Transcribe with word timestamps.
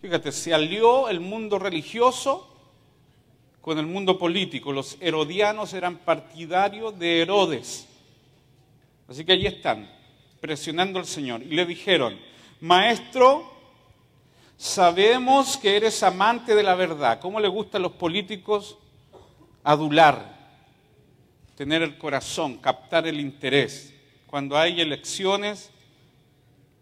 Fíjate, 0.00 0.32
se 0.32 0.54
alió 0.54 1.10
el 1.10 1.20
mundo 1.20 1.58
religioso 1.58 2.46
con 3.60 3.78
el 3.78 3.86
mundo 3.86 4.18
político. 4.18 4.72
Los 4.72 4.96
herodianos 5.00 5.74
eran 5.74 5.98
partidarios 5.98 6.98
de 6.98 7.20
Herodes. 7.20 7.86
Así 9.08 9.24
que 9.24 9.32
allí 9.32 9.46
están, 9.46 9.90
presionando 10.40 10.98
al 10.98 11.04
Señor. 11.04 11.42
Y 11.42 11.50
le 11.50 11.66
dijeron, 11.66 12.18
maestro, 12.60 13.52
sabemos 14.56 15.58
que 15.58 15.76
eres 15.76 16.02
amante 16.02 16.54
de 16.54 16.62
la 16.62 16.74
verdad. 16.74 17.20
¿Cómo 17.20 17.38
le 17.38 17.48
gusta 17.48 17.76
a 17.76 17.80
los 17.80 17.92
políticos 17.92 18.78
adular, 19.62 20.34
tener 21.56 21.82
el 21.82 21.98
corazón, 21.98 22.56
captar 22.56 23.06
el 23.06 23.20
interés? 23.20 23.92
Cuando 24.26 24.56
hay 24.56 24.80
elecciones, 24.80 25.70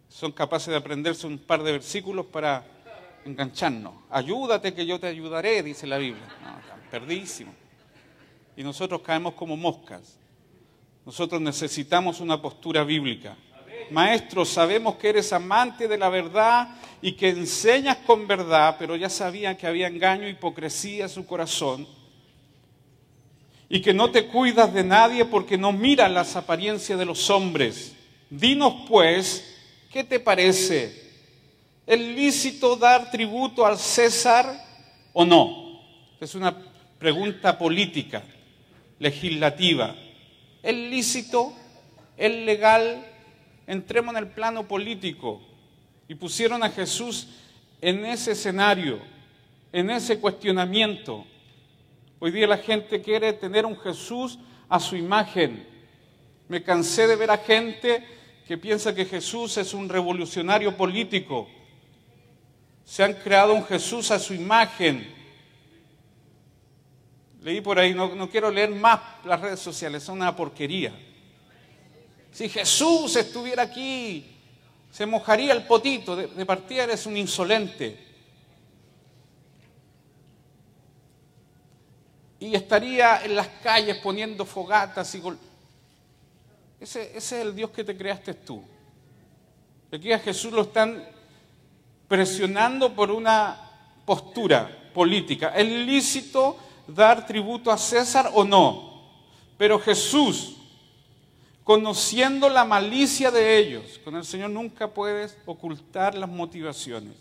son 0.09 0.31
capaces 0.31 0.69
de 0.69 0.77
aprenderse 0.77 1.27
un 1.27 1.39
par 1.39 1.65
de 1.65 1.73
versículos 1.73 2.27
para 2.27 2.78
engancharnos. 3.29 3.95
Ayúdate 4.11 4.75
que 4.75 4.85
yo 4.85 4.99
te 4.99 5.07
ayudaré, 5.07 5.63
dice 5.63 5.87
la 5.87 5.99
Biblia. 5.99 6.27
No, 6.43 6.59
perdísimo. 6.91 7.53
Y 8.57 8.63
nosotros 8.63 9.03
caemos 9.03 9.35
como 9.35 9.57
moscas. 9.57 10.19
Nosotros 11.07 11.41
necesitamos 11.41 12.21
una 12.21 12.41
postura 12.41 12.85
bíblica. 12.85 13.37
Maestro, 13.91 14.45
sabemos 14.45 14.97
que 14.97 15.09
eres 15.09 15.33
amante 15.33 15.89
de 15.89 15.97
la 15.97 16.09
verdad 16.09 16.69
y 17.01 17.13
que 17.13 17.31
enseñas 17.31 17.99
con 17.99 18.27
verdad, 18.27 18.77
pero 18.79 18.97
ya 18.97 19.09
sabían 19.09 19.57
que 19.57 19.67
había 19.67 19.87
engaño 19.87 20.29
hipocresía 20.29 21.05
en 21.05 21.09
su 21.09 21.25
corazón 21.25 21.87
y 23.69 23.81
que 23.81 23.95
no 23.95 24.11
te 24.11 24.27
cuidas 24.27 24.73
de 24.73 24.85
nadie 24.85 25.25
porque 25.25 25.57
no 25.57 25.73
miras 25.73 26.11
las 26.11 26.37
apariencias 26.37 26.99
de 26.99 27.05
los 27.05 27.31
hombres. 27.31 27.95
Dinos 28.31 28.75
pues, 28.89 29.57
¿qué 29.91 30.05
te 30.05 30.21
parece? 30.21 31.08
¿Es 31.89 31.99
lícito 31.99 32.77
dar 32.77 33.11
tributo 33.11 33.65
al 33.65 33.79
César 33.79 34.45
o 35.15 35.25
no? 35.25 35.81
Es 36.21 36.35
una 36.35 36.55
pregunta 36.99 37.57
política, 37.57 38.23
legislativa. 38.99 39.97
¿Es 40.63 40.75
lícito? 40.75 41.55
¿Es 42.15 42.31
legal? 42.31 43.07
Entremos 43.67 44.15
en 44.15 44.19
el 44.19 44.29
plano 44.29 44.69
político. 44.69 45.41
Y 46.09 46.15
pusieron 46.15 46.63
a 46.63 46.69
Jesús 46.69 47.27
en 47.81 48.05
ese 48.05 48.33
escenario, 48.33 48.99
en 49.73 49.89
ese 49.89 50.21
cuestionamiento. 50.21 51.25
Hoy 52.19 52.33
día 52.33 52.47
la 52.47 52.59
gente 52.59 53.01
quiere 53.01 53.33
tener 53.33 53.65
un 53.65 53.79
Jesús 53.79 54.39
a 54.69 54.79
su 54.79 54.95
imagen. 54.95 55.67
Me 56.49 56.63
cansé 56.63 57.07
de 57.07 57.17
ver 57.17 57.31
a 57.31 57.39
gente 57.39 58.05
que 58.47 58.59
piensa 58.59 58.95
que 58.95 59.07
Jesús 59.07 59.57
es 59.57 59.73
un 59.73 59.89
revolucionario 59.89 60.77
político 60.77 61.49
se 62.89 63.05
han 63.05 63.13
creado 63.13 63.53
un 63.53 63.67
Jesús 63.67 64.11
a 64.11 64.19
su 64.19 64.33
imagen. 64.33 65.15
Leí 67.43 67.61
por 67.61 67.79
ahí, 67.79 67.93
no, 67.93 68.31
quiero 68.31 68.51
leer 68.51 68.71
más 68.71 68.99
las 69.27 69.39
redes 69.39 69.61
sociales, 69.61 70.03
son 70.03 70.17
una 70.17 70.35
porquería. 70.35 70.99
Si 72.33 72.49
Jesús 72.49 73.15
estuviera 73.17 73.65
aquí, 73.65 74.25
se 74.91 75.05
mojaría 75.05 75.53
el 75.53 75.67
potito, 75.67 76.17
de, 76.17 76.29
de 76.29 76.47
partida 76.47 76.85
eres 76.85 77.05
un 77.05 77.19
insolente. 77.19 78.07
Y 82.41 82.55
estaría 82.55 83.23
en 83.23 83.37
las 83.37 83.49
calles 83.63 83.99
poniendo 83.99 84.47
fogatas 84.47 85.15
y 85.15 85.21
gol... 85.21 85.39
ese, 86.81 87.03
ese 87.15 87.17
es 87.19 87.47
el 87.47 87.55
Dios 87.55 87.71
que 87.71 87.85
te 87.85 87.95
creaste 87.95 88.33
tú. 88.33 88.65
Aquí 89.93 90.11
a 90.11 90.19
Jesús 90.19 90.55
lo 90.55 90.63
están 90.63 91.18
presionando 92.09 92.95
por 92.95 93.11
una 93.11 93.57
postura 94.05 94.91
política. 94.95 95.51
¿Es 95.51 95.69
lícito 95.69 96.57
dar 96.87 97.27
tributo 97.27 97.71
a 97.71 97.77
César 97.77 98.31
o 98.35 98.45
no? 98.45 99.03
Pero 99.59 99.79
Jesús, 99.79 100.57
conociendo 101.63 102.49
la 102.49 102.65
malicia 102.65 103.31
de 103.31 103.59
ellos, 103.59 104.01
con 104.03 104.17
el 104.17 104.25
Señor 104.25 104.51
nunca 104.51 104.89
puedes 104.89 105.37
ocultar 105.45 106.17
las 106.17 106.29
motivaciones. 106.29 107.15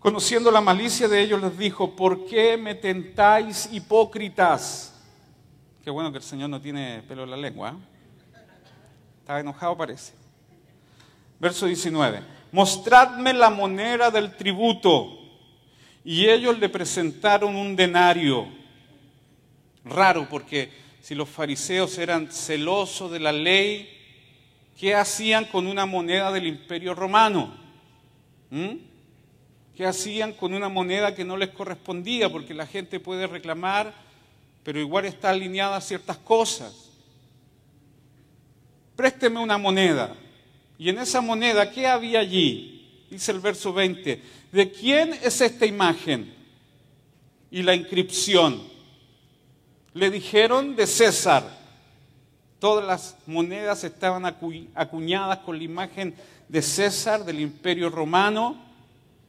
Conociendo 0.00 0.50
la 0.50 0.60
malicia 0.60 1.06
de 1.06 1.20
ellos 1.20 1.40
les 1.40 1.56
dijo, 1.56 1.94
¿por 1.94 2.26
qué 2.26 2.56
me 2.56 2.74
tentáis 2.74 3.68
hipócritas? 3.70 5.00
Qué 5.84 5.90
bueno 5.90 6.10
que 6.10 6.18
el 6.18 6.24
Señor 6.24 6.50
no 6.50 6.60
tiene 6.60 7.04
pelo 7.06 7.22
en 7.22 7.30
la 7.30 7.36
lengua. 7.36 7.70
¿eh? 7.70 8.40
Estaba 9.20 9.38
enojado 9.38 9.76
parece. 9.76 10.21
Verso 11.42 11.66
19. 11.66 12.22
Mostradme 12.52 13.32
la 13.32 13.50
moneda 13.50 14.12
del 14.12 14.36
tributo. 14.36 15.18
Y 16.04 16.28
ellos 16.28 16.56
le 16.56 16.68
presentaron 16.68 17.56
un 17.56 17.74
denario. 17.74 18.46
Raro, 19.84 20.28
porque 20.30 20.70
si 21.00 21.16
los 21.16 21.28
fariseos 21.28 21.98
eran 21.98 22.30
celosos 22.30 23.10
de 23.10 23.18
la 23.18 23.32
ley, 23.32 23.88
¿qué 24.78 24.94
hacían 24.94 25.46
con 25.46 25.66
una 25.66 25.84
moneda 25.84 26.30
del 26.30 26.46
imperio 26.46 26.94
romano? 26.94 27.52
¿Mm? 28.50 28.76
¿Qué 29.76 29.84
hacían 29.84 30.34
con 30.34 30.54
una 30.54 30.68
moneda 30.68 31.12
que 31.12 31.24
no 31.24 31.36
les 31.36 31.48
correspondía? 31.48 32.30
Porque 32.30 32.54
la 32.54 32.68
gente 32.68 33.00
puede 33.00 33.26
reclamar, 33.26 33.92
pero 34.62 34.78
igual 34.78 35.06
está 35.06 35.30
alineada 35.30 35.78
a 35.78 35.80
ciertas 35.80 36.18
cosas. 36.18 36.92
Présteme 38.94 39.40
una 39.40 39.58
moneda. 39.58 40.14
Y 40.82 40.88
en 40.88 40.98
esa 40.98 41.20
moneda, 41.20 41.70
¿qué 41.70 41.86
había 41.86 42.18
allí? 42.18 43.06
Dice 43.08 43.30
el 43.30 43.38
verso 43.38 43.72
20, 43.72 44.20
¿de 44.50 44.72
quién 44.72 45.12
es 45.22 45.40
esta 45.40 45.64
imagen? 45.64 46.34
Y 47.52 47.62
la 47.62 47.76
inscripción. 47.76 48.60
Le 49.94 50.10
dijeron 50.10 50.74
de 50.74 50.88
César. 50.88 51.48
Todas 52.58 52.84
las 52.84 53.16
monedas 53.26 53.84
estaban 53.84 54.26
acuñadas 54.26 55.38
con 55.38 55.56
la 55.56 55.62
imagen 55.62 56.16
de 56.48 56.60
César, 56.60 57.24
del 57.24 57.38
imperio 57.38 57.88
romano, 57.88 58.60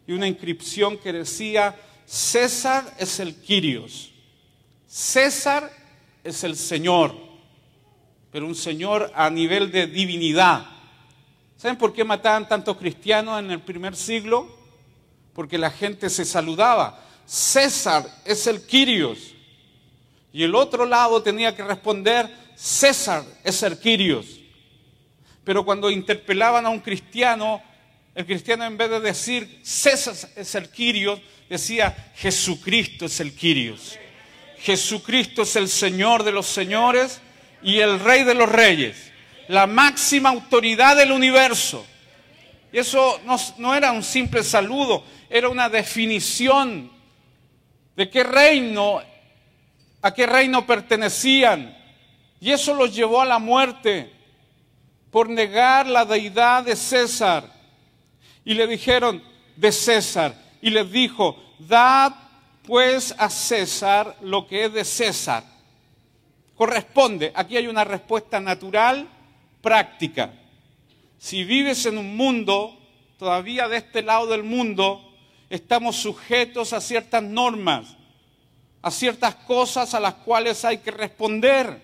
y 0.07 0.13
una 0.13 0.27
inscripción 0.27 0.97
que 0.97 1.13
decía, 1.13 1.75
César 2.07 2.95
es 2.97 3.19
el 3.19 3.35
Quirios. 3.35 4.11
César 4.87 5.71
es 6.23 6.43
el 6.43 6.55
Señor, 6.55 7.15
pero 8.31 8.47
un 8.47 8.55
Señor 8.55 9.11
a 9.13 9.29
nivel 9.29 9.71
de 9.71 9.85
divinidad 9.85 10.72
¿Saben 11.63 11.77
por 11.77 11.93
qué 11.93 12.03
mataban 12.03 12.45
tantos 12.45 12.75
cristianos 12.75 13.39
en 13.39 13.49
el 13.49 13.61
primer 13.61 13.95
siglo? 13.95 14.53
Porque 15.33 15.57
la 15.57 15.71
gente 15.71 16.09
se 16.09 16.25
saludaba. 16.25 17.01
César 17.25 18.05
es 18.25 18.47
el 18.47 18.65
Quirios. 18.65 19.33
Y 20.33 20.43
el 20.43 20.55
otro 20.55 20.85
lado 20.85 21.23
tenía 21.23 21.55
que 21.55 21.63
responder, 21.63 22.29
César 22.53 23.23
es 23.45 23.63
el 23.63 23.79
Quirios. 23.79 24.41
Pero 25.45 25.63
cuando 25.63 25.89
interpelaban 25.89 26.65
a 26.65 26.69
un 26.69 26.81
cristiano, 26.81 27.61
el 28.13 28.25
cristiano 28.25 28.65
en 28.65 28.75
vez 28.75 28.89
de 28.89 28.99
decir 28.99 29.61
César 29.63 30.15
es 30.35 30.55
el 30.55 30.69
Quirios, 30.69 31.21
decía 31.49 32.11
Jesucristo 32.15 33.05
es 33.05 33.21
el 33.21 33.33
Quirios. 33.33 33.97
Jesucristo 34.57 35.43
es 35.43 35.55
el 35.55 35.69
Señor 35.69 36.23
de 36.23 36.33
los 36.33 36.45
señores 36.45 37.21
y 37.61 37.79
el 37.79 38.01
Rey 38.01 38.25
de 38.25 38.33
los 38.33 38.49
reyes 38.49 39.12
la 39.47 39.67
máxima 39.67 40.29
autoridad 40.29 40.95
del 40.95 41.11
universo. 41.11 41.85
Y 42.71 42.79
eso 42.79 43.19
no, 43.57 43.75
era 43.75 43.91
un 43.91 44.03
simple 44.03 44.43
saludo, 44.43 45.03
era 45.29 45.47
una 45.49 45.69
definición 45.69 46.91
de 47.95 48.09
qué 48.09 48.23
reino, 48.23 49.01
a 50.01 50.13
qué 50.13 50.25
reino 50.25 50.65
pertenecían. 50.65 51.77
Y 52.39 52.51
eso 52.51 52.73
los 52.73 52.93
llevó 52.93 53.21
a 53.21 53.25
la 53.25 53.39
muerte 53.39 54.11
por 55.11 55.29
negar 55.29 55.85
la 55.85 56.03
deidad 56.03 56.63
de 56.63 56.75
César. 56.75 57.47
Y 58.43 58.55
le 58.55 58.65
dijeron, 58.65 59.23
de 59.55 59.71
César. 59.71 60.33
Y 60.61 60.71
les 60.71 60.91
dijo, 60.91 61.37
dad 61.59 62.13
pues 62.63 63.13
a 63.17 63.29
César 63.29 64.17
lo 64.21 64.47
que 64.47 64.65
es 64.65 64.73
de 64.73 64.83
César. 64.83 65.43
Corresponde, 66.55 67.31
aquí 67.35 67.57
hay 67.57 67.67
una 67.67 67.83
respuesta 67.83 68.39
natural 68.39 69.07
práctica. 69.63 70.33
Si 71.17 71.45
vives 71.45 71.87
en 71.87 71.97
un 71.97 72.15
mundo, 72.15 72.77
todavía 73.17 73.69
de 73.69 73.77
este 73.77 74.03
lado 74.03 74.27
del 74.27 74.43
mundo, 74.43 75.01
estamos 75.49 75.95
sujetos 75.95 76.73
a 76.73 76.81
ciertas 76.81 77.23
normas, 77.23 77.95
a 78.81 78.91
ciertas 78.91 79.35
cosas 79.35 79.93
a 79.93 80.01
las 80.01 80.15
cuales 80.15 80.65
hay 80.65 80.79
que 80.79 80.91
responder. 80.91 81.81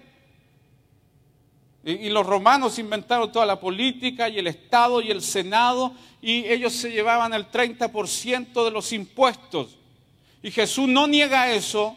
Y, 1.86 2.10
los 2.10 2.28
romanos 2.28 2.78
inventaron 2.78 3.32
toda 3.32 3.46
la 3.46 3.60
política 3.60 4.28
y 4.28 4.38
el 4.38 4.48
Estado 4.48 5.02
y 5.02 5.10
el 5.10 5.22
Senado 5.22 5.94
y 6.22 6.46
ellos 6.46 6.74
se 6.74 6.92
llevaban 6.92 7.34
el 7.34 7.50
30% 7.50 8.66
de 8.66 8.72
los 8.72 8.92
impuestos. 8.92 9.78
Y 10.44 10.52
Jesús 10.52 10.90
no 10.90 11.08
niega 11.08 11.54
eso 11.54 11.96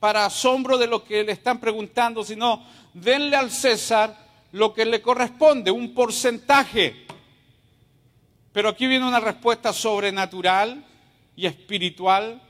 para 0.00 0.24
asombro 0.24 0.78
de 0.78 0.86
lo 0.86 1.04
que 1.04 1.22
le 1.22 1.32
están 1.32 1.60
preguntando, 1.60 2.24
sino 2.24 2.64
denle 2.94 3.36
al 3.36 3.50
César 3.50 4.27
lo 4.52 4.72
que 4.72 4.84
le 4.84 5.02
corresponde, 5.02 5.70
un 5.70 5.94
porcentaje. 5.94 7.06
Pero 8.52 8.70
aquí 8.70 8.86
viene 8.86 9.06
una 9.06 9.20
respuesta 9.20 9.72
sobrenatural 9.72 10.84
y 11.36 11.46
espiritual 11.46 12.42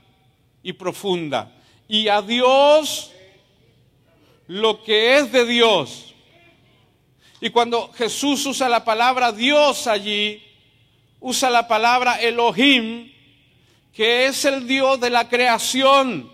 y 0.63 0.73
profunda. 0.73 1.51
Y 1.87 2.07
a 2.07 2.21
Dios 2.21 3.11
lo 4.47 4.83
que 4.83 5.17
es 5.17 5.31
de 5.31 5.45
Dios. 5.45 6.15
Y 7.41 7.49
cuando 7.51 7.91
Jesús 7.93 8.45
usa 8.45 8.67
la 8.67 8.83
palabra 8.83 9.31
Dios 9.31 9.87
allí, 9.87 10.43
usa 11.19 11.49
la 11.49 11.67
palabra 11.67 12.19
Elohim, 12.19 13.11
que 13.93 14.25
es 14.25 14.45
el 14.45 14.67
Dios 14.67 14.99
de 14.99 15.09
la 15.09 15.29
creación, 15.29 16.31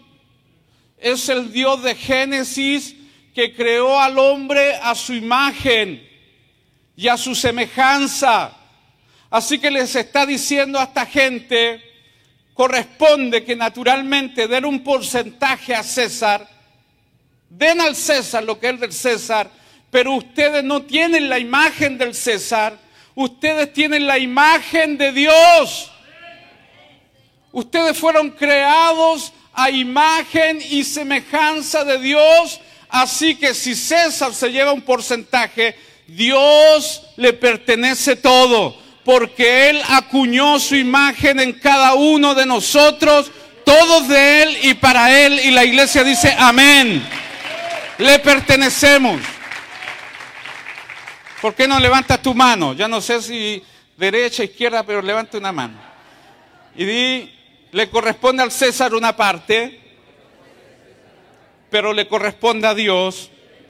es 0.97 1.29
el 1.29 1.51
Dios 1.51 1.83
de 1.83 1.95
Génesis 1.95 2.95
que 3.35 3.53
creó 3.53 3.99
al 3.99 4.17
hombre 4.17 4.75
a 4.75 4.95
su 4.95 5.13
imagen 5.13 6.07
y 6.95 7.09
a 7.09 7.17
su 7.17 7.35
semejanza. 7.35 8.55
Así 9.29 9.59
que 9.59 9.69
les 9.69 9.93
está 9.93 10.25
diciendo 10.25 10.79
a 10.79 10.83
esta 10.83 11.05
gente, 11.05 11.83
corresponde 12.53 13.43
que 13.43 13.57
naturalmente 13.57 14.47
den 14.47 14.63
un 14.63 14.81
porcentaje 14.81 15.75
a 15.75 15.83
César, 15.83 16.47
den 17.49 17.81
al 17.81 17.97
César 17.97 18.41
lo 18.41 18.57
que 18.57 18.69
es 18.69 18.79
del 18.79 18.93
César, 18.93 19.51
pero 19.91 20.13
ustedes 20.13 20.63
no 20.63 20.83
tienen 20.83 21.27
la 21.27 21.37
imagen 21.37 21.97
del 21.97 22.15
César, 22.15 22.77
ustedes 23.15 23.73
tienen 23.73 24.07
la 24.07 24.17
imagen 24.17 24.97
de 24.97 25.11
Dios. 25.11 25.91
Ustedes 27.51 27.97
fueron 27.97 28.31
creados 28.31 29.33
a 29.53 29.69
imagen 29.69 30.61
y 30.69 30.85
semejanza 30.85 31.83
de 31.83 31.99
Dios, 31.99 32.61
así 32.89 33.35
que 33.35 33.53
si 33.53 33.75
César 33.75 34.33
se 34.33 34.51
lleva 34.51 34.73
un 34.73 34.81
porcentaje, 34.81 35.77
Dios 36.07 37.01
le 37.17 37.33
pertenece 37.33 38.15
todo, 38.15 38.75
porque 39.03 39.69
Él 39.69 39.81
acuñó 39.89 40.59
su 40.59 40.75
imagen 40.75 41.39
en 41.39 41.53
cada 41.53 41.93
uno 41.93 42.35
de 42.35 42.45
nosotros, 42.45 43.31
todos 43.63 44.07
de 44.07 44.43
Él 44.43 44.57
y 44.63 44.73
para 44.75 45.25
Él, 45.25 45.39
y 45.43 45.51
la 45.51 45.65
iglesia 45.65 46.03
dice 46.03 46.35
amén. 46.37 47.07
Le 47.97 48.19
pertenecemos. 48.19 49.21
¿Por 51.41 51.53
qué 51.53 51.67
no 51.67 51.79
levantas 51.79 52.21
tu 52.21 52.33
mano? 52.33 52.73
Ya 52.73 52.87
no 52.87 53.01
sé 53.01 53.21
si 53.21 53.63
derecha, 53.97 54.43
izquierda, 54.43 54.83
pero 54.83 55.01
levanta 55.01 55.37
una 55.37 55.51
mano. 55.51 55.77
Y 56.75 56.85
di, 56.85 57.31
le 57.71 57.89
corresponde 57.89 58.43
al 58.43 58.51
César 58.51 58.93
una 58.93 59.15
parte, 59.15 59.79
pero 61.75 61.91
le 61.91 62.07
corresponde 62.07 62.67
a 62.67 62.73
Dios 62.73 63.29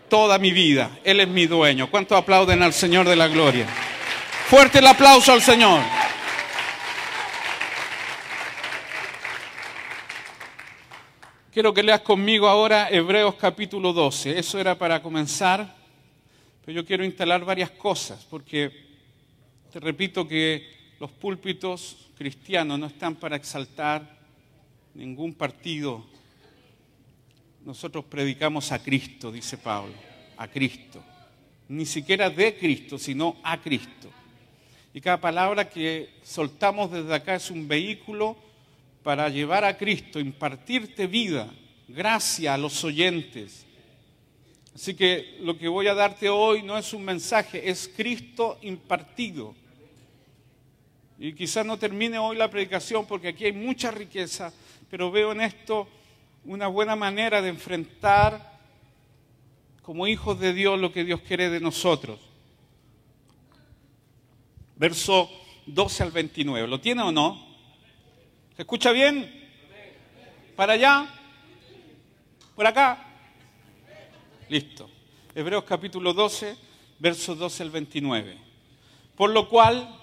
toda 0.10 0.38
mi 0.38 0.52
vida. 0.52 1.00
Él 1.04 1.22
es 1.22 1.28
mi 1.28 1.48
dueño. 1.48 1.90
¿Cuántos 1.90 2.16
aplauden 2.16 2.62
al 2.62 2.72
Señor 2.72 3.10
de 3.10 3.16
la 3.16 3.28
gloria? 3.28 3.66
Fuerte 3.66 4.78
el 4.78 4.86
aplauso 4.86 5.32
al 5.32 5.42
Señor. 5.42 5.82
Quiero 11.52 11.74
que 11.74 11.82
leas 11.82 12.02
conmigo 12.02 12.48
ahora 12.48 12.90
Hebreos 12.92 13.34
capítulo 13.40 13.92
12. 13.92 14.38
Eso 14.38 14.60
era 14.60 14.78
para 14.78 15.02
comenzar. 15.02 15.76
Pero 16.64 16.76
yo 16.76 16.86
quiero 16.86 17.04
instalar 17.04 17.44
varias 17.44 17.72
cosas, 17.72 18.24
porque 18.30 18.72
te 19.74 19.80
repito 19.80 20.28
que 20.28 20.94
los 21.00 21.10
púlpitos 21.10 22.12
cristianos 22.16 22.78
no 22.78 22.86
están 22.86 23.16
para 23.16 23.36
exaltar 23.36 24.20
ningún 24.94 25.34
partido. 25.34 26.06
Nosotros 27.66 28.06
predicamos 28.06 28.72
a 28.72 28.82
Cristo, 28.82 29.32
dice 29.32 29.58
Pablo, 29.58 29.94
a 30.38 30.48
Cristo. 30.48 31.04
Ni 31.68 31.86
siquiera 31.86 32.30
de 32.30 32.56
Cristo, 32.58 32.98
sino 32.98 33.38
a 33.44 33.60
Cristo. 33.60 34.10
Y 34.94 35.02
cada 35.02 35.20
palabra 35.20 35.70
que 35.70 36.12
soltamos 36.24 36.92
desde 36.92 37.14
acá 37.14 37.36
es 37.36 37.52
un 37.52 37.68
vehículo 37.68 38.38
para 39.04 39.28
llevar 39.28 39.66
a 39.66 39.78
Cristo, 39.78 40.20
impartirte 40.20 41.08
vida, 41.08 41.52
gracia 41.88 42.54
a 42.54 42.58
los 42.58 42.84
oyentes, 42.84 43.66
Así 44.76 44.94
que 44.94 45.38
lo 45.40 45.58
que 45.58 45.70
voy 45.70 45.88
a 45.88 45.94
darte 45.94 46.28
hoy 46.28 46.62
no 46.62 46.78
es 46.78 46.92
un 46.92 47.06
mensaje, 47.06 47.70
es 47.70 47.90
Cristo 47.96 48.58
impartido. 48.62 49.56
Y 51.18 51.32
quizás 51.32 51.66
no 51.66 51.80
termine 51.80 52.20
hoy 52.20 52.36
la 52.36 52.50
predicación 52.50 53.06
porque 53.06 53.30
aquí 53.30 53.46
hay 53.46 53.54
mucha 53.54 53.90
riqueza, 53.90 54.52
pero 54.92 55.10
veo 55.10 55.32
en 55.32 55.40
esto 55.40 55.88
una 56.46 56.68
buena 56.68 56.96
manera 56.96 57.42
de 57.42 57.50
enfrentar 57.50 58.60
como 59.82 60.08
hijos 60.08 60.40
de 60.40 60.54
Dios 60.54 60.80
lo 60.80 60.92
que 60.92 61.04
Dios 61.04 61.22
quiere 61.22 61.50
de 61.50 61.60
nosotros. 61.60 62.20
Verso 64.76 65.30
12 65.66 66.04
al 66.04 66.12
29. 66.12 66.68
¿Lo 66.68 66.80
tiene 66.80 67.02
o 67.02 67.12
no? 67.12 67.46
¿Se 68.56 68.62
escucha 68.62 68.92
bien? 68.92 69.44
¿Para 70.56 70.74
allá? 70.74 71.08
¿Por 72.56 72.66
acá? 72.66 73.06
Listo. 74.50 74.90
Hebreos 75.34 75.64
capítulo 75.66 76.14
12, 76.14 76.56
versos 77.00 77.38
12 77.38 77.64
al 77.64 77.70
29. 77.72 78.38
Por 79.16 79.32
lo 79.32 79.50
cual, 79.50 80.00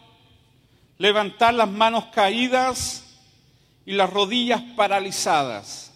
levantad 0.98 1.54
las 1.54 1.68
manos 1.68 2.06
caídas 2.06 3.20
y 3.86 3.92
las 3.92 4.10
rodillas 4.10 4.62
paralizadas, 4.76 5.91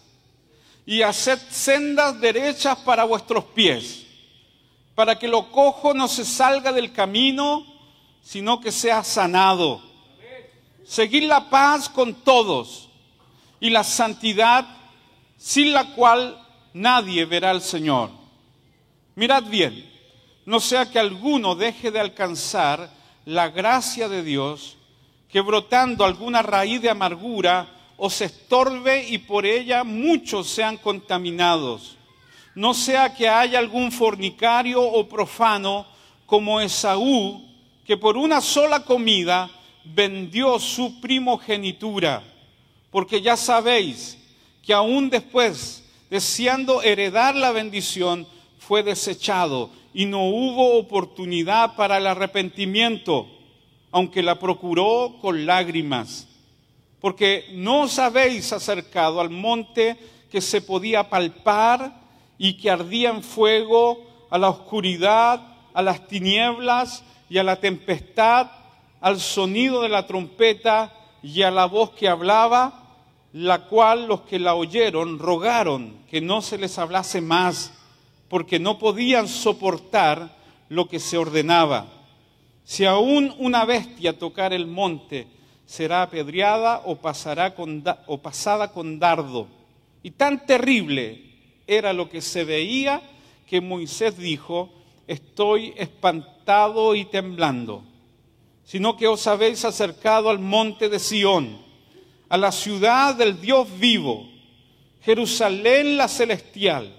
y 0.87 1.01
haced 1.01 1.37
sendas 1.49 2.19
derechas 2.21 2.77
para 2.77 3.03
vuestros 3.03 3.43
pies, 3.43 4.07
para 4.95 5.19
que 5.19 5.27
lo 5.27 5.51
cojo 5.51 5.93
no 5.93 6.07
se 6.07 6.23
salga 6.23 6.71
del 6.71 6.93
camino, 6.93 7.65
sino 8.23 8.61
que 8.61 8.71
sea 8.71 9.03
sanado. 9.03 9.81
Seguid 10.85 11.23
la 11.23 11.49
paz 11.49 11.89
con 11.89 12.13
todos 12.13 12.87
y 13.59 13.69
la 13.69 13.83
santidad, 13.83 14.65
sin 15.37 15.73
la 15.73 15.93
cual 15.93 16.41
nadie 16.73 17.25
verá 17.25 17.49
al 17.49 17.61
Señor. 17.61 18.09
Mirad 19.15 19.43
bien, 19.43 19.91
no 20.45 20.61
sea 20.61 20.89
que 20.89 20.99
alguno 20.99 21.55
deje 21.55 21.91
de 21.91 21.99
alcanzar 21.99 22.89
la 23.25 23.49
gracia 23.49 24.07
de 24.07 24.23
Dios, 24.23 24.77
que 25.27 25.41
brotando 25.41 26.05
alguna 26.05 26.41
raíz 26.41 26.81
de 26.81 26.89
amargura 26.89 27.76
os 27.97 28.21
estorbe 28.21 29.07
y 29.09 29.17
por 29.17 29.45
ella 29.45 29.83
muchos 29.83 30.47
sean 30.47 30.77
contaminados. 30.77 31.97
No 32.53 32.73
sea 32.73 33.13
que 33.13 33.27
haya 33.27 33.59
algún 33.59 33.91
fornicario 33.91 34.81
o 34.81 35.07
profano 35.09 35.85
como 36.25 36.61
Esaú, 36.61 37.43
que 37.85 37.97
por 37.97 38.17
una 38.17 38.41
sola 38.41 38.83
comida 38.83 39.49
vendió 39.83 40.59
su 40.59 40.99
primogenitura, 41.01 42.23
porque 42.91 43.21
ya 43.21 43.35
sabéis 43.35 44.17
que 44.63 44.73
aún 44.73 45.09
después, 45.09 45.83
deseando 46.09 46.81
heredar 46.81 47.35
la 47.35 47.51
bendición, 47.51 48.27
fue 48.59 48.83
desechado 48.83 49.69
y 49.93 50.05
no 50.05 50.25
hubo 50.25 50.77
oportunidad 50.77 51.75
para 51.75 51.97
el 51.97 52.07
arrepentimiento, 52.07 53.27
aunque 53.91 54.21
la 54.21 54.37
procuró 54.37 55.15
con 55.21 55.45
lágrimas. 55.45 56.27
Porque 56.99 57.45
no 57.53 57.81
os 57.81 57.99
habéis 57.99 58.51
acercado 58.53 59.21
al 59.21 59.29
monte 59.29 59.97
que 60.31 60.41
se 60.41 60.61
podía 60.61 61.09
palpar 61.09 62.01
y 62.37 62.57
que 62.57 62.69
ardía 62.69 63.09
en 63.09 63.23
fuego, 63.23 64.05
a 64.29 64.37
la 64.37 64.49
oscuridad, 64.49 65.41
a 65.73 65.81
las 65.81 66.07
tinieblas 66.07 67.03
y 67.29 67.37
a 67.37 67.43
la 67.43 67.59
tempestad, 67.59 68.51
al 68.99 69.19
sonido 69.19 69.81
de 69.81 69.89
la 69.89 70.05
trompeta 70.07 70.93
y 71.23 71.43
a 71.43 71.51
la 71.51 71.65
voz 71.65 71.91
que 71.91 72.09
hablaba, 72.09 72.83
la 73.33 73.65
cual 73.65 74.07
los 74.07 74.21
que 74.21 74.39
la 74.39 74.55
oyeron 74.55 75.19
rogaron 75.19 75.97
que 76.09 76.21
no 76.21 76.41
se 76.41 76.57
les 76.57 76.77
hablase 76.77 77.21
más 77.21 77.73
porque 78.29 78.59
no 78.59 78.77
podían 78.77 79.27
soportar 79.27 80.35
lo 80.69 80.87
que 80.87 80.99
se 80.99 81.17
ordenaba. 81.17 81.87
Si 82.63 82.85
aún 82.85 83.33
una 83.37 83.63
bestia 83.65 84.17
tocar 84.17 84.53
el 84.53 84.67
monte, 84.67 85.27
será 85.67 86.01
apedreada 86.01 86.81
o, 86.85 86.95
pasará 86.95 87.53
con 87.53 87.83
o 88.07 88.17
pasada 88.17 88.71
con 88.71 88.97
dardo. 88.97 89.47
Y 90.01 90.09
tan 90.09 90.47
terrible 90.47 91.21
era 91.67 91.93
lo 91.93 92.09
que 92.09 92.21
se 92.21 92.43
veía 92.43 93.03
que 93.45 93.61
Moisés 93.61 94.17
dijo, 94.17 94.73
estoy 95.05 95.75
espantado 95.77 96.95
y 96.95 97.05
temblando, 97.05 97.83
sino 98.65 98.97
que 98.97 99.07
os 99.07 99.27
habéis 99.27 99.63
acercado 99.63 100.31
al 100.31 100.39
monte 100.39 100.89
de 100.89 100.97
Sión, 100.97 101.59
a 102.29 102.37
la 102.37 102.51
ciudad 102.51 103.13
del 103.13 103.39
Dios 103.39 103.67
vivo, 103.77 104.27
Jerusalén 105.01 105.97
la 105.97 106.07
celestial 106.07 106.97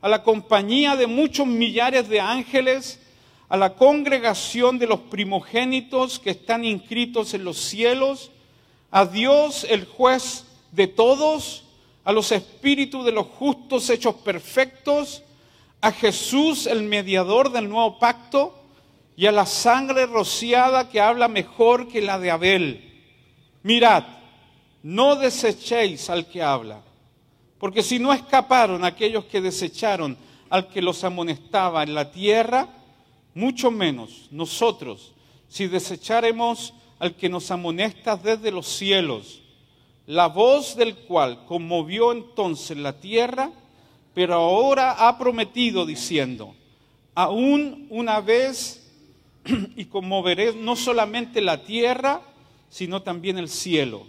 a 0.00 0.08
la 0.08 0.22
compañía 0.22 0.96
de 0.96 1.06
muchos 1.06 1.46
millares 1.46 2.08
de 2.08 2.20
ángeles, 2.20 2.99
a 3.50 3.56
la 3.56 3.74
congregación 3.74 4.78
de 4.78 4.86
los 4.86 5.00
primogénitos 5.00 6.20
que 6.20 6.30
están 6.30 6.64
inscritos 6.64 7.34
en 7.34 7.42
los 7.44 7.58
cielos, 7.58 8.30
a 8.92 9.04
Dios 9.04 9.66
el 9.68 9.86
juez 9.86 10.46
de 10.70 10.86
todos, 10.86 11.64
a 12.04 12.12
los 12.12 12.30
espíritus 12.30 13.04
de 13.04 13.10
los 13.10 13.26
justos 13.26 13.90
hechos 13.90 14.14
perfectos, 14.14 15.24
a 15.80 15.90
Jesús 15.90 16.68
el 16.68 16.84
mediador 16.84 17.50
del 17.50 17.68
nuevo 17.68 17.98
pacto, 17.98 18.56
y 19.16 19.26
a 19.26 19.32
la 19.32 19.46
sangre 19.46 20.06
rociada 20.06 20.88
que 20.88 21.00
habla 21.00 21.26
mejor 21.26 21.88
que 21.88 22.00
la 22.00 22.20
de 22.20 22.30
Abel. 22.30 23.02
Mirad, 23.64 24.04
no 24.84 25.16
desechéis 25.16 26.08
al 26.08 26.26
que 26.26 26.40
habla, 26.40 26.82
porque 27.58 27.82
si 27.82 27.98
no 27.98 28.12
escaparon 28.12 28.84
aquellos 28.84 29.24
que 29.24 29.40
desecharon 29.40 30.16
al 30.48 30.68
que 30.68 30.80
los 30.80 31.02
amonestaba 31.02 31.82
en 31.82 31.94
la 31.94 32.12
tierra, 32.12 32.68
mucho 33.34 33.70
menos 33.70 34.28
nosotros, 34.30 35.12
si 35.48 35.66
desecharemos 35.66 36.74
al 36.98 37.14
que 37.16 37.28
nos 37.28 37.50
amonesta 37.50 38.16
desde 38.16 38.50
los 38.50 38.66
cielos, 38.66 39.40
la 40.06 40.26
voz 40.26 40.76
del 40.76 40.96
cual 40.96 41.44
conmovió 41.46 42.12
entonces 42.12 42.76
la 42.76 43.00
tierra, 43.00 43.50
pero 44.14 44.34
ahora 44.34 45.08
ha 45.08 45.18
prometido 45.18 45.86
diciendo, 45.86 46.54
aún 47.14 47.86
una 47.90 48.20
vez 48.20 48.90
y 49.76 49.84
conmoveré 49.86 50.54
no 50.54 50.76
solamente 50.76 51.40
la 51.40 51.62
tierra, 51.62 52.22
sino 52.68 53.02
también 53.02 53.38
el 53.38 53.48
cielo. 53.48 54.06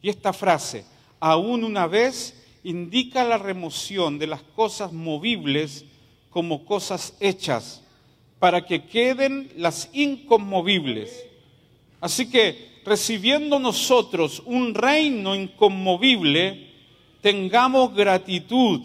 Y 0.00 0.08
esta 0.08 0.32
frase, 0.32 0.84
aún 1.20 1.64
una 1.64 1.86
vez, 1.86 2.42
indica 2.64 3.24
la 3.24 3.38
remoción 3.38 4.18
de 4.18 4.26
las 4.26 4.42
cosas 4.42 4.92
movibles 4.92 5.84
como 6.30 6.64
cosas 6.64 7.14
hechas, 7.20 7.81
para 8.42 8.66
que 8.66 8.86
queden 8.86 9.52
las 9.56 9.88
inconmovibles. 9.92 11.24
Así 12.00 12.28
que 12.28 12.80
recibiendo 12.84 13.60
nosotros 13.60 14.42
un 14.44 14.74
reino 14.74 15.36
inconmovible, 15.36 16.72
tengamos 17.20 17.94
gratitud 17.94 18.80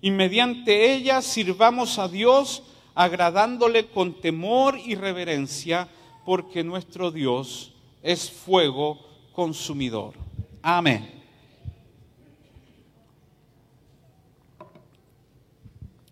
y 0.00 0.12
mediante 0.12 0.94
ella 0.94 1.22
sirvamos 1.22 1.98
a 1.98 2.06
Dios 2.06 2.62
agradándole 2.94 3.88
con 3.88 4.20
temor 4.20 4.78
y 4.78 4.94
reverencia, 4.94 5.88
porque 6.24 6.62
nuestro 6.62 7.10
Dios 7.10 7.72
es 8.00 8.30
fuego 8.30 9.04
consumidor. 9.32 10.14
Amén. 10.62 11.20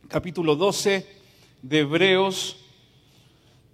Capítulo 0.08 0.56
12 0.56 1.06
de 1.62 1.78
Hebreos 1.78 2.56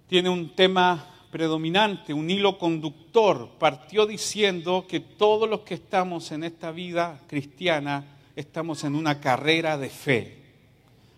tiene 0.09 0.29
un 0.29 0.55
tema 0.55 1.05
predominante, 1.31 2.13
un 2.13 2.29
hilo 2.29 2.57
conductor. 2.57 3.47
Partió 3.59 4.05
diciendo 4.05 4.85
que 4.87 4.99
todos 4.99 5.47
los 5.47 5.61
que 5.61 5.75
estamos 5.75 6.31
en 6.31 6.43
esta 6.43 6.71
vida 6.71 7.21
cristiana 7.27 8.03
estamos 8.35 8.83
en 8.83 8.95
una 8.95 9.21
carrera 9.21 9.77
de 9.77 9.89
fe 9.89 10.39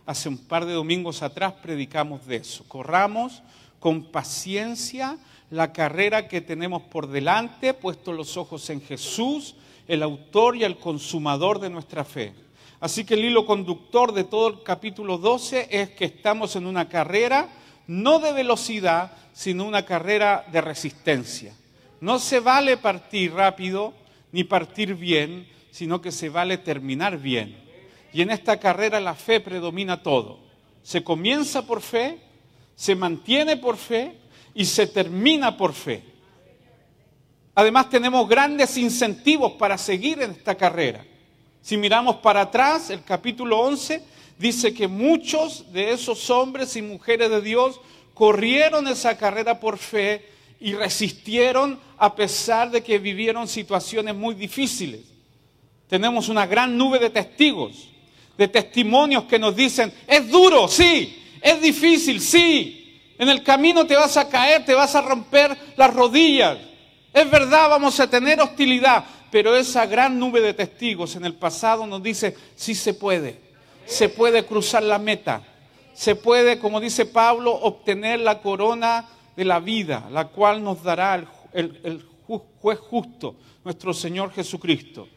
hace 0.06 0.28
un 0.28 0.38
par 0.38 0.66
de 0.66 0.74
domingos 0.74 1.22
atrás 1.22 1.54
predicamos 1.62 2.26
de 2.26 2.38
eso. 2.38 2.66
Corramos 2.68 3.42
con 3.80 4.12
paciencia 4.12 5.18
la 5.50 5.72
carrera 5.72 6.28
que 6.28 6.42
tenemos 6.42 6.82
por 6.84 7.08
delante, 7.08 7.74
puesto 7.74 8.12
los 8.12 8.36
ojos 8.36 8.70
en 8.70 8.82
Jesús, 8.82 9.56
el 9.88 10.04
autor 10.04 10.58
y 10.58 10.66
el 10.66 10.78
consumador 10.78 11.60
de 11.60 11.70
nuestra 11.70 12.04
fe. 12.04 12.34
Así 12.82 13.06
que 13.06 13.14
el 13.14 13.24
hilo 13.24 13.46
conductor 13.46 14.12
de 14.12 14.24
todo 14.24 14.50
el 14.50 14.64
capítulo 14.64 15.18
12 15.18 15.68
es 15.70 15.92
que 15.92 16.06
estamos 16.06 16.56
en 16.56 16.66
una 16.66 16.90
carrera 16.90 17.48
no 17.88 18.20
de 18.20 18.34
velocidad, 18.34 19.12
sino 19.34 19.66
una 19.66 19.86
carrera 19.86 20.46
de 20.52 20.62
resistencia. 20.62 21.54
No 22.00 22.20
se 22.20 22.40
vale 22.40 22.78
partir 22.78 23.34
rápido 23.34 23.94
ni 24.32 24.44
partir 24.44 24.96
bien, 24.96 25.48
sino 25.72 26.02
que 26.02 26.12
se 26.12 26.30
vale 26.30 26.58
terminar 26.58 27.18
bien. 27.18 27.58
Y 28.14 28.22
en 28.22 28.32
esta 28.32 28.60
carrera 28.60 29.00
la 29.00 29.16
fe 29.16 29.40
predomina 29.40 30.02
todo. 30.04 30.40
Se 30.84 31.04
comienza 31.04 31.66
por 31.66 31.82
fe, 31.82 32.20
se 32.76 32.96
mantiene 32.96 33.58
por 33.58 33.78
fe 33.78 34.18
y 34.54 34.66
se 34.66 34.88
termina 34.88 35.56
por 35.56 35.74
fe. 35.74 36.04
Además 37.56 37.90
tenemos 37.90 38.28
grandes 38.28 38.78
incentivos 38.78 39.54
para 39.54 39.78
seguir 39.78 40.22
en 40.22 40.32
esta 40.32 40.56
carrera. 40.56 41.06
Si 41.62 41.78
miramos 41.78 42.18
para 42.18 42.42
atrás, 42.42 42.90
el 42.90 43.04
capítulo 43.04 43.60
11 43.60 44.04
dice 44.42 44.74
que 44.74 44.88
muchos 44.88 45.72
de 45.72 45.92
esos 45.92 46.30
hombres 46.30 46.76
y 46.76 46.82
mujeres 46.82 47.30
de 47.30 47.42
Dios 47.42 47.80
corrieron 48.14 48.88
esa 48.88 49.18
carrera 49.18 49.60
por 49.60 49.78
fe 49.78 50.26
y 50.60 50.74
resistieron 50.74 51.80
a 51.98 52.16
pesar 52.16 52.72
de 52.72 52.84
que 52.84 53.00
vivieron 53.00 53.48
situaciones 53.48 54.16
muy 54.16 54.36
difíciles. 54.36 55.02
Tenemos 55.88 56.28
una 56.28 56.46
gran 56.46 56.78
nube 56.78 57.00
de 57.00 57.10
testigos 57.10 57.92
de 58.42 58.48
testimonios 58.48 59.26
que 59.26 59.38
nos 59.38 59.56
dicen, 59.56 59.94
es 60.08 60.28
duro, 60.30 60.68
sí, 60.68 61.16
es 61.42 61.62
difícil, 61.62 62.20
sí, 62.20 63.00
en 63.20 63.30
el 63.30 63.44
camino 63.44 63.86
te 63.86 63.96
vas 63.96 64.18
a 64.18 64.28
caer, 64.28 64.66
te 64.66 64.74
vas 64.74 64.96
a 64.96 65.02
romper 65.02 65.56
las 65.78 65.94
rodillas, 65.94 66.58
es 67.14 67.30
verdad, 67.30 67.70
vamos 67.70 68.00
a 68.00 68.10
tener 68.10 68.42
hostilidad, 68.42 69.06
pero 69.30 69.56
esa 69.56 69.86
gran 69.86 70.18
nube 70.18 70.42
de 70.42 70.56
testigos 70.56 71.16
en 71.16 71.26
el 71.26 71.36
pasado 71.36 71.86
nos 71.86 72.02
dice, 72.02 72.36
sí 72.56 72.74
se 72.74 72.96
puede, 72.96 73.40
se 73.86 74.10
puede 74.10 74.46
cruzar 74.46 74.84
la 74.84 75.00
meta, 75.00 75.44
se 75.94 76.16
puede, 76.16 76.60
como 76.60 76.80
dice 76.80 77.06
Pablo, 77.06 77.54
obtener 77.54 78.20
la 78.20 78.42
corona 78.42 79.08
de 79.36 79.46
la 79.46 79.60
vida, 79.60 80.08
la 80.12 80.28
cual 80.28 80.64
nos 80.64 80.84
dará 80.84 81.24
el, 81.54 82.06
juez 82.60 82.80
justo, 82.80 83.36
nuestro 83.64 83.94
Señor 83.94 84.32
Jesucristo. 84.32 85.08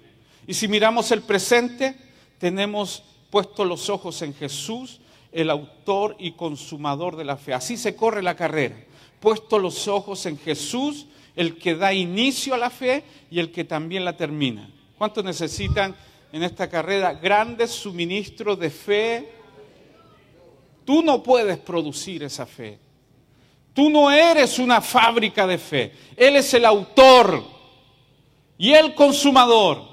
Y 0.47 0.55
si 0.55 0.69
miramos 0.69 1.11
el 1.11 1.23
presente, 1.23 1.97
tenemos 2.39 3.03
puesto 3.31 3.65
los 3.65 3.89
ojos 3.89 4.21
en 4.23 4.35
Jesús, 4.35 5.01
el 5.33 5.51
autor 5.51 6.17
y 6.19 6.33
consumador 6.33 7.17
de 7.17 7.25
la 7.25 7.37
fe. 7.37 7.55
Así 7.55 7.77
se 7.77 7.97
corre 7.97 8.23
la 8.23 8.37
carrera. 8.37 8.77
Puesto 9.21 9.59
los 9.59 9.89
ojos 9.89 10.27
en 10.27 10.39
Jesús, 10.39 11.07
el 11.35 11.57
que 11.57 11.75
da 11.75 11.93
inicio 11.93 12.55
a 12.55 12.59
la 12.59 12.71
fe 12.71 13.05
y 13.31 13.41
el 13.41 13.51
que 13.51 13.65
también 13.65 14.05
la 14.05 14.17
termina. 14.17 14.71
¿Cuántos 14.99 15.25
necesitan 15.25 15.97
en 16.35 16.43
esta 16.43 16.69
carrera 16.69 17.15
grandes 17.15 17.71
suministros 17.71 18.59
de 18.59 18.69
fe? 18.69 19.29
Tú 20.85 21.01
no 21.01 21.23
puedes 21.23 21.59
producir 21.59 22.25
esa 22.25 22.45
fe. 22.45 22.77
Tú 23.73 23.89
no 23.89 24.11
eres 24.11 24.59
una 24.59 24.81
fábrica 24.81 25.47
de 25.47 25.59
fe. 25.59 25.93
Él 26.17 26.35
es 26.35 26.53
el 26.53 26.65
autor 26.65 27.41
y 28.59 28.73
el 28.73 28.97
consumador. 28.97 29.85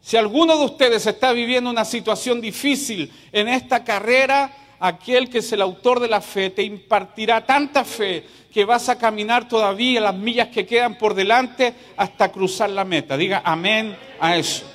Si 0.00 0.16
alguno 0.16 0.58
de 0.58 0.64
ustedes 0.64 1.06
está 1.06 1.30
viviendo 1.30 1.70
una 1.70 1.84
situación 1.84 2.40
difícil 2.40 3.12
en 3.30 3.46
esta 3.46 3.84
carrera, 3.84 4.74
aquel 4.80 5.30
que 5.30 5.38
es 5.38 5.52
el 5.52 5.62
autor 5.62 6.00
de 6.00 6.08
la 6.08 6.20
fe 6.20 6.50
te 6.50 6.64
impartirá 6.64 7.46
tanta 7.46 7.84
fe 7.84 8.26
que 8.52 8.64
vas 8.64 8.88
a 8.88 8.98
caminar 8.98 9.46
todavía 9.46 10.00
las 10.00 10.16
millas 10.16 10.48
que 10.48 10.66
quedan 10.66 10.98
por 10.98 11.14
delante 11.14 11.72
hasta 11.96 12.32
cruzar 12.32 12.70
la 12.70 12.84
meta. 12.84 13.16
Diga 13.16 13.40
amén 13.44 13.96
a 14.18 14.36
eso. 14.36 14.73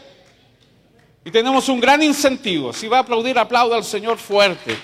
Y 1.29 1.31
tenemos 1.31 1.69
un 1.69 1.79
gran 1.79 2.01
incentivo. 2.01 2.74
Si 2.74 2.88
va 2.88 2.98
a 2.98 3.01
aplaudir, 3.01 3.38
aplauda 3.38 3.75
al 3.75 3.83
Señor 3.83 4.17
fuerte. 4.17 4.75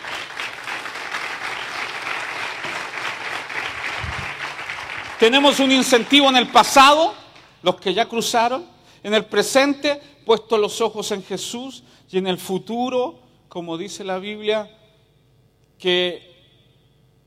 Tenemos 5.19 5.59
un 5.59 5.71
incentivo 5.71 6.29
en 6.29 6.35
el 6.35 6.47
pasado, 6.49 7.15
los 7.63 7.77
que 7.77 7.95
ya 7.95 8.07
cruzaron, 8.07 8.63
en 9.01 9.15
el 9.15 9.25
presente 9.25 9.99
puesto 10.23 10.59
los 10.59 10.81
ojos 10.81 11.11
en 11.13 11.23
Jesús 11.23 11.81
y 12.11 12.19
en 12.19 12.27
el 12.27 12.37
futuro, 12.37 13.17
como 13.49 13.75
dice 13.75 14.03
la 14.03 14.19
Biblia, 14.19 14.69
que 15.79 16.31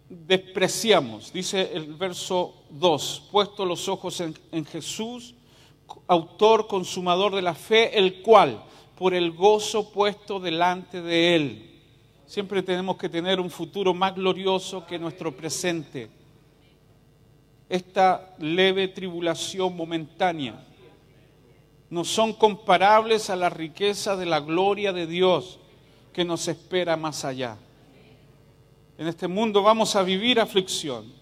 despreciamos, 0.09 1.33
dice 1.33 1.73
el 1.75 1.93
verso 1.95 2.55
2, 2.71 3.25
puesto 3.33 3.65
los 3.65 3.89
ojos 3.89 4.21
en, 4.21 4.39
en, 4.53 4.65
Jesús, 4.65 5.35
autor, 6.07 6.69
consumador 6.69 7.35
de 7.35 7.43
la 7.43 7.57
fe, 7.57 7.99
el 7.99 8.23
cual, 8.23 8.63
por 8.99 9.15
el 9.15 9.31
gozo 9.31 9.93
puesto 9.93 10.41
delante 10.41 11.01
de 11.01 11.37
él, 11.37 11.71
siempre 12.27 12.65
tenemos 12.65 12.97
que 12.97 13.09
tener 13.09 13.39
un 13.39 13.49
futuro 13.49 13.95
más 13.95 14.13
glorioso 14.17 14.85
que 14.85 14.99
nuestro 14.99 15.37
presente. 15.37 16.11
Esta 17.69 18.35
leve 18.41 18.89
tribulación 18.89 19.77
momentánea 19.77 20.67
no 21.89 22.05
son 22.05 22.33
comparables 22.33 23.31
a 23.31 23.37
la 23.37 23.49
riqueza 23.49 24.17
de 24.17 24.27
la 24.27 24.41
gloria 24.41 24.93
de 24.93 25.07
Dios 25.07 25.61
que 26.13 26.25
nos 26.25 26.49
espera 26.49 26.97
más 26.97 27.25
allá. 27.25 27.57
En 28.99 29.07
este 29.07 29.29
mundo 29.29 29.63
vamos 29.63 29.95
a 29.95 30.03
vivir 30.03 30.41
aflicción. 30.41 31.13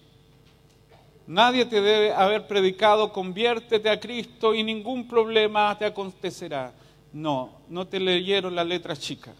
Nadie 1.27 1.65
te 1.65 1.79
debe 1.79 2.11
haber 2.11 2.47
predicado, 2.47 3.13
conviértete 3.13 3.87
a 3.87 3.99
Cristo 3.99 4.55
y 4.55 4.63
ningún 4.63 5.07
problema 5.07 5.77
te 5.77 5.85
acontecerá. 5.85 6.73
No, 7.17 7.61
no 7.69 7.87
te 7.87 7.99
leyeron 7.99 8.53
la 8.53 8.63
letra 8.63 8.95
chica, 8.95 9.33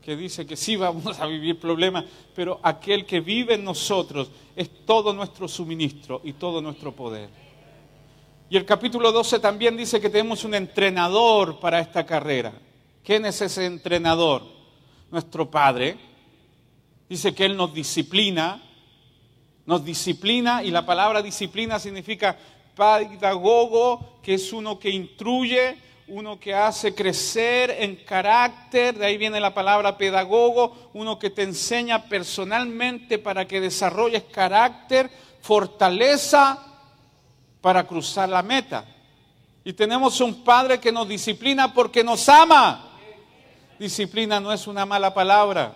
que 0.00 0.16
dice 0.16 0.46
que 0.46 0.56
sí 0.56 0.74
vamos 0.74 1.20
a 1.20 1.26
vivir 1.26 1.60
problemas, 1.60 2.06
pero 2.34 2.58
aquel 2.62 3.04
que 3.04 3.20
vive 3.20 3.56
en 3.56 3.64
nosotros 3.64 4.30
es 4.56 4.86
todo 4.86 5.12
nuestro 5.12 5.48
suministro 5.48 6.22
y 6.24 6.32
todo 6.32 6.62
nuestro 6.62 6.92
poder. 6.92 7.28
Y 8.48 8.56
el 8.56 8.64
capítulo 8.64 9.12
12 9.12 9.38
también 9.38 9.76
dice 9.76 10.00
que 10.00 10.08
tenemos 10.08 10.44
un 10.44 10.54
entrenador 10.54 11.60
para 11.60 11.78
esta 11.78 12.06
carrera. 12.06 12.54
¿Quién 13.04 13.26
es 13.26 13.42
ese 13.42 13.66
entrenador? 13.66 14.42
Nuestro 15.10 15.50
Padre. 15.50 15.98
Dice 17.06 17.34
que 17.34 17.44
Él 17.44 17.54
nos 17.54 17.74
disciplina, 17.74 18.62
Nos 19.66 19.84
disciplina 19.84 20.62
y 20.62 20.70
la 20.70 20.86
palabra 20.86 21.20
disciplina 21.20 21.78
significa 21.78 22.38
pedagogo, 22.74 24.20
que 24.22 24.34
es 24.34 24.52
uno 24.54 24.78
que 24.78 24.88
instruye, 24.88 25.84
uno 26.08 26.38
que 26.38 26.54
hace 26.54 26.94
crecer 26.94 27.70
en 27.78 27.96
carácter, 27.96 28.96
de 28.96 29.06
ahí 29.06 29.16
viene 29.16 29.40
la 29.40 29.54
palabra 29.54 29.98
pedagogo, 29.98 30.90
uno 30.94 31.18
que 31.18 31.30
te 31.30 31.42
enseña 31.42 32.04
personalmente 32.04 33.18
para 33.18 33.46
que 33.46 33.60
desarrolles 33.60 34.22
carácter, 34.24 35.10
fortaleza 35.40 36.62
para 37.60 37.84
cruzar 37.84 38.28
la 38.28 38.42
meta. 38.42 38.84
Y 39.64 39.72
tenemos 39.72 40.20
un 40.20 40.44
Padre 40.44 40.78
que 40.78 40.92
nos 40.92 41.08
disciplina 41.08 41.74
porque 41.74 42.04
nos 42.04 42.28
ama. 42.28 42.88
Disciplina 43.78 44.38
no 44.38 44.52
es 44.52 44.68
una 44.68 44.86
mala 44.86 45.12
palabra. 45.12 45.74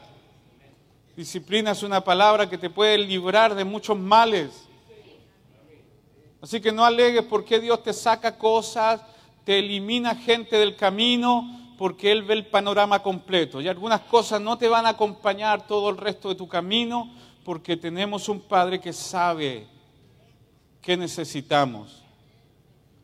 Disciplina 1.17 1.73
es 1.73 1.83
una 1.83 2.03
palabra 2.03 2.49
que 2.49 2.57
te 2.57 2.71
puede 2.71 2.97
librar 2.99 3.57
de 3.57 3.65
muchos 3.65 3.99
males. 3.99 4.69
Así 6.41 6.61
que 6.61 6.71
no 6.71 6.85
alegues 6.85 7.25
por 7.25 7.45
qué 7.45 7.59
Dios 7.59 7.83
te 7.83 7.93
saca 7.93 8.39
cosas, 8.39 9.01
te 9.45 9.59
elimina 9.59 10.15
gente 10.15 10.57
del 10.57 10.77
camino, 10.77 11.75
porque 11.79 12.13
Él 12.13 12.23
ve 12.23 12.35
el 12.35 12.47
panorama 12.47 13.03
completo. 13.03 13.61
Y 13.61 13.69
algunas 13.69 14.03
cosas 14.03 14.41
no 14.41 14.59
te 14.59 14.69
van 14.69 14.87
a 14.87 14.91
acompañar 14.91 15.67
todo 15.67 15.91
el 15.91 15.97
resto 15.97 16.29
de 16.29 16.35
tu 16.35 16.47
camino, 16.47 17.11
porque 17.45 17.77
tenemos 17.77 18.29
un 18.29 18.41
Padre 18.41 18.81
que 18.81 18.93
sabe 18.93 19.67
qué 20.83 20.97
necesitamos. 20.97 22.03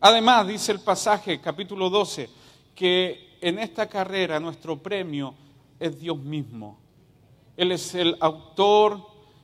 Además, 0.01 0.47
dice 0.47 0.73
el 0.73 0.81
pasaje, 0.81 1.41
capítulo 1.41 1.89
12, 1.89 2.29
que 2.75 3.39
en 3.41 3.59
esta 3.59 3.89
carrera 3.89 4.39
nuestro 4.39 4.77
premio 4.77 5.35
es 5.81 5.99
Dios 5.99 6.19
mismo. 6.19 6.79
Él 7.57 7.73
es 7.73 7.95
el 7.95 8.17
autor, 8.21 9.01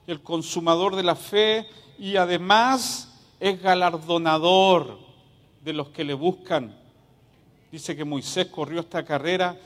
el 0.07 0.23
consumador 0.23 0.97
de 0.97 1.03
la 1.03 1.17
fe 1.17 1.67
y 1.99 2.17
además 2.17 3.21
es 3.41 3.61
galardonador 3.63 4.99
de 5.63 5.73
los 5.73 5.89
que 5.89 6.05
le 6.05 6.15
buscan. 6.15 6.82
Dice 7.73 7.97
que 7.97 8.05
Moisés 8.05 8.49
corrió 8.49 8.81
esta 8.81 9.03
carrera 9.03 9.59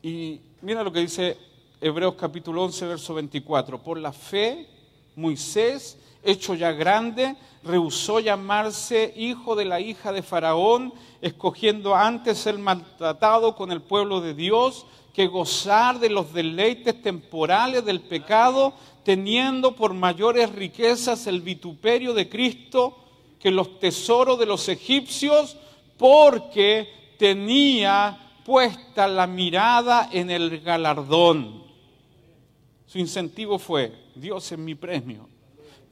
y 0.00 0.40
mira 0.62 0.84
lo 0.84 0.92
que 0.92 1.00
dice 1.00 1.36
Hebreos 1.80 2.14
capítulo 2.14 2.62
11, 2.62 2.86
verso 2.86 3.12
24. 3.12 3.82
Por 3.82 3.98
la 3.98 4.12
fe, 4.12 4.68
Moisés, 5.16 5.98
hecho 6.22 6.54
ya 6.54 6.70
grande, 6.70 7.34
rehusó 7.64 8.20
llamarse 8.20 9.12
hijo 9.16 9.56
de 9.56 9.64
la 9.64 9.80
hija 9.80 10.12
de 10.12 10.22
Faraón, 10.22 10.94
escogiendo 11.20 11.96
antes 11.96 12.38
ser 12.38 12.56
maltratado 12.56 13.56
con 13.56 13.72
el 13.72 13.82
pueblo 13.82 14.20
de 14.20 14.34
Dios 14.34 14.86
que 15.12 15.26
gozar 15.26 15.98
de 15.98 16.10
los 16.10 16.32
deleites 16.32 17.02
temporales 17.02 17.84
del 17.84 18.00
pecado, 18.00 18.74
teniendo 19.02 19.74
por 19.74 19.92
mayores 19.92 20.52
riquezas 20.52 21.26
el 21.26 21.40
vituperio 21.40 22.14
de 22.14 22.28
Cristo 22.28 22.96
que 23.40 23.50
los 23.50 23.80
tesoros 23.80 24.38
de 24.38 24.46
los 24.46 24.68
egipcios, 24.68 25.56
porque 26.00 26.88
tenía 27.18 28.18
puesta 28.42 29.06
la 29.06 29.26
mirada 29.26 30.08
en 30.10 30.30
el 30.30 30.60
galardón. 30.60 31.62
Su 32.86 32.98
incentivo 32.98 33.58
fue, 33.58 33.92
Dios 34.14 34.50
es 34.50 34.58
mi 34.58 34.74
premio, 34.74 35.28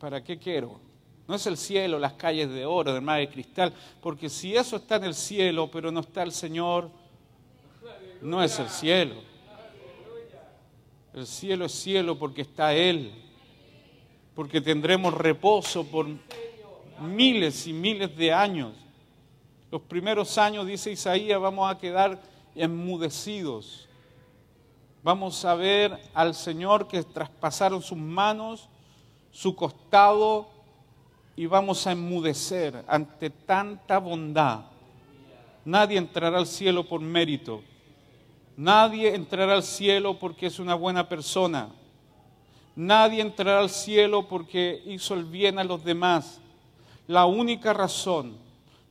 ¿para 0.01 0.25
qué 0.25 0.39
quiero? 0.39 0.81
No 1.27 1.35
es 1.35 1.47
el 1.47 1.59
cielo, 1.59 1.99
las 1.99 2.15
calles 2.15 2.49
de 2.49 2.65
oro, 2.65 2.95
de 2.95 3.03
mar 3.03 3.21
de 3.21 3.29
cristal, 3.29 3.75
porque 4.01 4.31
si 4.31 4.57
eso 4.57 4.77
está 4.77 4.97
en 4.97 5.05
el 5.05 5.15
cielo, 5.15 5.71
pero 5.71 5.93
no 5.93 6.01
está 6.01 6.23
el 6.23 6.33
Señor, 6.33 6.91
no 8.23 8.43
es 8.43 8.59
el 8.59 8.71
cielo. 8.71 9.17
El 11.13 11.27
cielo 11.27 11.67
es 11.67 11.73
cielo 11.73 12.19
porque 12.19 12.41
está 12.41 12.75
Él, 12.75 13.13
porque 14.35 14.63
tendremos 14.63 15.13
reposo 15.13 15.85
por 15.85 16.07
miles 16.99 17.67
y 17.67 17.75
miles 17.75 18.17
de 18.17 18.33
años. 18.33 18.88
Los 19.71 19.83
primeros 19.83 20.39
años, 20.39 20.67
dice 20.67 20.91
Isaías, 20.91 21.39
vamos 21.39 21.71
a 21.71 21.77
quedar 21.77 22.19
enmudecidos. 22.55 23.87
Vamos 25.03 25.45
a 25.45 25.55
ver 25.55 25.99
al 26.15 26.35
Señor 26.35 26.89
que 26.89 27.03
traspasaron 27.03 27.83
sus 27.83 27.99
manos, 27.99 28.69
su 29.31 29.55
costado, 29.55 30.49
y 31.37 31.45
vamos 31.45 31.87
a 31.87 31.93
enmudecer 31.93 32.83
ante 32.89 33.29
tanta 33.29 33.99
bondad. 33.99 34.63
Nadie 35.67 35.99
entrará 35.99 36.39
al 36.39 36.47
cielo 36.47 36.89
por 36.89 37.03
mérito. 37.03 37.63
Nadie 38.57 39.15
entrará 39.15 39.53
al 39.53 39.63
cielo 39.63 40.19
porque 40.19 40.47
es 40.47 40.59
una 40.59 40.75
buena 40.75 41.09
persona. 41.09 41.69
Nadie 42.75 43.21
entrará 43.21 43.61
al 43.61 43.71
cielo 43.71 44.27
porque 44.27 44.83
hizo 44.87 45.13
el 45.13 45.27
bien 45.27 45.59
a 45.59 45.65
los 45.65 45.85
demás. 45.85 46.41
La 47.07 47.27
única 47.27 47.73
razón 47.75 48.48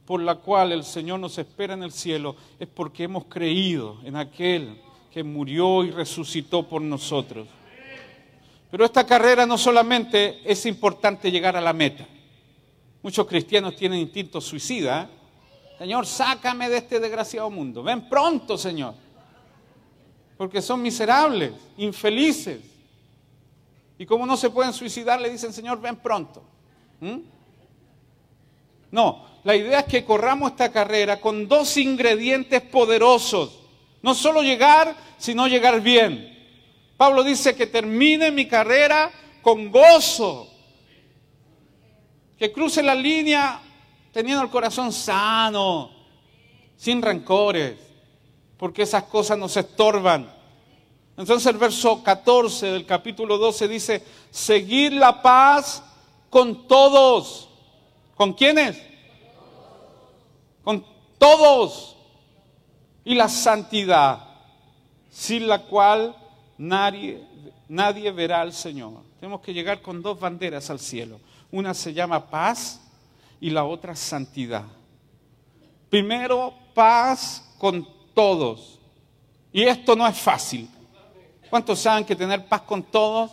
por 0.08 0.22
la 0.22 0.36
cual 0.36 0.72
el 0.72 0.84
Señor 0.84 1.20
nos 1.20 1.38
espera 1.38 1.76
en 1.76 1.84
el 1.84 1.92
cielo 1.92 2.36
es 2.60 2.68
porque 2.68 3.04
hemos 3.04 3.26
creído 3.26 4.00
en 4.04 4.16
aquel 4.16 4.82
que 5.12 5.24
murió 5.24 5.84
y 5.84 5.92
resucitó 5.92 6.68
por 6.68 6.82
nosotros. 6.82 7.48
Pero 8.72 8.86
esta 8.86 9.06
carrera 9.06 9.46
no 9.46 9.58
solamente 9.58 10.40
es 10.44 10.66
importante 10.66 11.30
llegar 11.30 11.56
a 11.56 11.62
la 11.62 11.74
meta. 11.74 12.08
Muchos 13.04 13.28
cristianos 13.28 13.76
tienen 13.76 14.00
instinto 14.00 14.42
suicida. 14.42 15.04
¿eh? 15.04 15.78
Señor, 15.78 16.08
sácame 16.08 16.68
de 16.70 16.78
este 16.78 17.00
desgraciado 17.00 17.50
mundo. 17.52 17.84
Ven 17.84 18.10
pronto, 18.10 18.58
Señor 18.58 18.96
porque 20.38 20.62
son 20.62 20.82
miserables, 20.82 21.52
infelices. 21.78 22.62
Y 23.98 24.06
como 24.06 24.26
no 24.26 24.38
se 24.38 24.52
pueden 24.52 24.72
suicidar, 24.72 25.20
le 25.20 25.32
dicen, 25.32 25.52
Señor, 25.52 25.82
ven 25.82 25.96
pronto. 25.96 26.44
¿Mm? 27.02 27.18
No, 28.92 29.26
la 29.48 29.56
idea 29.56 29.80
es 29.80 29.86
que 29.86 30.04
corramos 30.04 30.52
esta 30.52 30.74
carrera 30.74 31.22
con 31.22 31.48
dos 31.48 31.78
ingredientes 31.78 32.62
poderosos. 32.64 33.60
No 34.02 34.14
solo 34.14 34.44
llegar, 34.44 34.94
sino 35.18 35.48
llegar 35.48 35.80
bien. 35.80 36.38
Pablo 36.98 37.24
dice 37.24 37.56
que 37.56 37.66
termine 37.66 38.30
mi 38.30 38.46
carrera 38.46 39.10
con 39.42 39.72
gozo. 39.72 40.50
Que 42.38 42.52
cruce 42.52 42.84
la 42.84 42.94
línea 42.94 43.62
teniendo 44.12 44.44
el 44.44 44.50
corazón 44.50 44.92
sano, 44.92 45.92
sin 46.76 47.02
rencores 47.02 47.76
porque 48.58 48.82
esas 48.82 49.04
cosas 49.04 49.38
nos 49.38 49.56
estorban. 49.56 50.30
Entonces 51.16 51.46
el 51.46 51.58
verso 51.58 52.04
14 52.04 52.66
del 52.66 52.86
capítulo 52.86 53.38
12 53.38 53.68
dice, 53.70 54.04
seguir 54.30 54.92
la 54.92 55.22
paz 55.22 55.82
con 56.30 56.68
todos. 56.68 57.48
¿Con 58.14 58.34
quiénes? 58.34 58.97
Con 60.68 60.84
todos. 61.18 61.96
Y 63.06 63.16
la 63.16 63.30
santidad, 63.30 64.20
sin 65.10 65.48
la 65.48 65.64
cual 65.64 66.14
nadie, 66.58 67.26
nadie 67.70 68.12
verá 68.12 68.42
al 68.42 68.52
Señor. 68.52 69.02
Tenemos 69.18 69.40
que 69.40 69.54
llegar 69.54 69.82
con 69.82 70.02
dos 70.02 70.20
banderas 70.20 70.70
al 70.70 70.80
cielo. 70.80 71.22
Una 71.54 71.74
se 71.74 71.94
llama 71.94 72.30
paz 72.30 72.82
y 73.40 73.50
la 73.50 73.64
otra 73.64 73.96
santidad. 73.96 74.66
Primero, 75.90 76.54
paz 76.74 77.56
con 77.58 77.88
todos. 78.14 78.78
Y 79.54 79.64
esto 79.64 79.96
no 79.96 80.06
es 80.06 80.20
fácil. 80.20 80.70
¿Cuántos 81.50 81.80
saben 81.80 82.04
que 82.04 82.14
tener 82.14 82.46
paz 82.46 82.64
con 82.64 82.84
todos? 82.84 83.32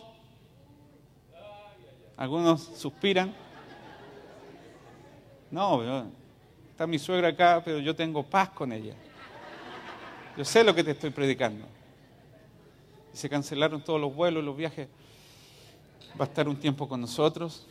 Algunos 2.17 2.63
suspiran. 2.77 3.35
No, 5.51 5.83
está 6.75 6.89
mi 6.89 6.99
suegra 6.99 7.29
acá, 7.29 7.63
pero 7.65 7.79
yo 7.79 7.95
tengo 7.95 8.25
paz 8.25 8.51
con 8.51 8.73
ella. 8.73 8.95
Yo 10.37 10.45
sé 10.45 10.65
lo 10.65 10.75
que 10.75 10.83
te 10.83 10.91
estoy 10.91 11.11
predicando. 11.11 11.65
Y 13.13 13.17
se 13.17 13.31
cancelaron 13.31 13.81
todos 13.81 14.01
los 14.01 14.13
vuelos, 14.13 14.43
los 14.43 14.57
viajes. 14.57 14.89
Va 16.21 16.25
a 16.25 16.29
estar 16.29 16.49
un 16.49 16.57
tiempo 16.57 16.89
con 16.89 17.01
nosotros. 17.01 17.65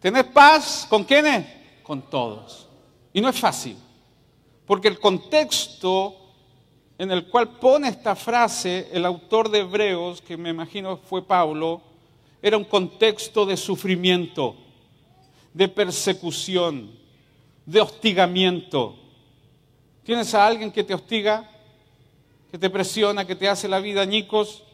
¿Tener 0.00 0.32
paz 0.32 0.88
con 0.90 1.04
quiénes? 1.04 1.46
Con 1.84 2.02
todos. 2.10 2.68
Y 3.12 3.20
no 3.20 3.28
es 3.28 3.38
fácil, 3.38 3.76
porque 4.66 4.88
el 4.88 4.98
contexto 4.98 6.16
en 6.98 7.12
el 7.12 7.28
cual 7.28 7.60
pone 7.60 7.90
esta 7.90 8.16
frase 8.16 8.88
el 8.92 9.06
autor 9.06 9.50
de 9.50 9.60
Hebreos, 9.60 10.20
que 10.20 10.36
me 10.36 10.50
imagino 10.50 10.96
fue 10.96 11.24
Pablo, 11.24 11.80
era 12.42 12.56
un 12.56 12.64
contexto 12.64 13.46
de 13.46 13.56
sufrimiento, 13.56 14.63
de 15.54 15.68
persecución, 15.68 16.90
de 17.64 17.80
hostigamiento. 17.80 18.98
¿Tienes 20.02 20.34
a 20.34 20.46
alguien 20.46 20.70
que 20.70 20.84
te 20.84 20.92
hostiga, 20.92 21.50
que 22.50 22.58
te 22.58 22.68
presiona, 22.68 23.26
que 23.26 23.36
te 23.36 23.48
hace 23.48 23.68
la 23.68 23.80
vida 23.80 24.02
añicos? 24.02 24.64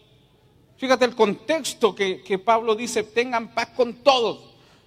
Fíjate 0.79 1.05
el 1.05 1.15
contexto 1.15 1.95
que, 1.95 2.23
que 2.23 2.39
Pablo 2.39 2.75
dice, 2.75 3.05
tengan 3.05 3.55
paz 3.55 3.69
con 3.77 4.03
todos. 4.03 4.41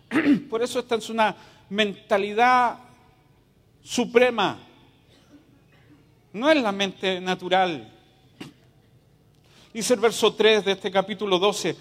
Por 0.50 0.62
eso 0.62 0.80
esta 0.80 0.96
es 0.96 1.10
una 1.10 1.36
mentalidad 1.70 2.80
suprema. 3.84 4.60
No 6.34 6.50
es 6.50 6.62
la 6.62 6.72
mente 6.72 7.22
natural. 7.22 7.92
Dice 9.72 9.94
el 9.94 10.00
verso 10.00 10.34
3 10.34 10.66
de 10.66 10.72
este 10.74 10.92
capítulo 10.92 11.38
12, 11.40 11.76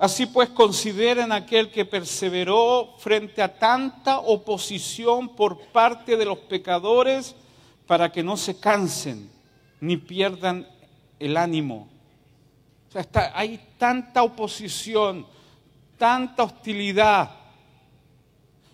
así 0.00 0.24
pues 0.24 0.48
consideren 0.48 1.30
aquel 1.30 1.70
que 1.70 1.84
perseveró 1.84 2.94
frente 2.98 3.42
a 3.42 3.58
tanta 3.58 4.18
oposición 4.18 5.36
por 5.36 5.60
parte 5.66 6.16
de 6.16 6.24
los 6.24 6.38
pecadores 6.38 7.36
para 7.86 8.10
que 8.10 8.22
no 8.22 8.38
se 8.38 8.58
cansen 8.58 9.30
ni 9.78 9.98
pierdan 9.98 10.66
el 11.18 11.36
ánimo. 11.36 11.86
O 12.88 12.92
sea, 12.92 13.02
está, 13.02 13.38
hay 13.38 13.60
tanta 13.76 14.22
oposición, 14.22 15.26
tanta 15.98 16.44
hostilidad. 16.44 17.32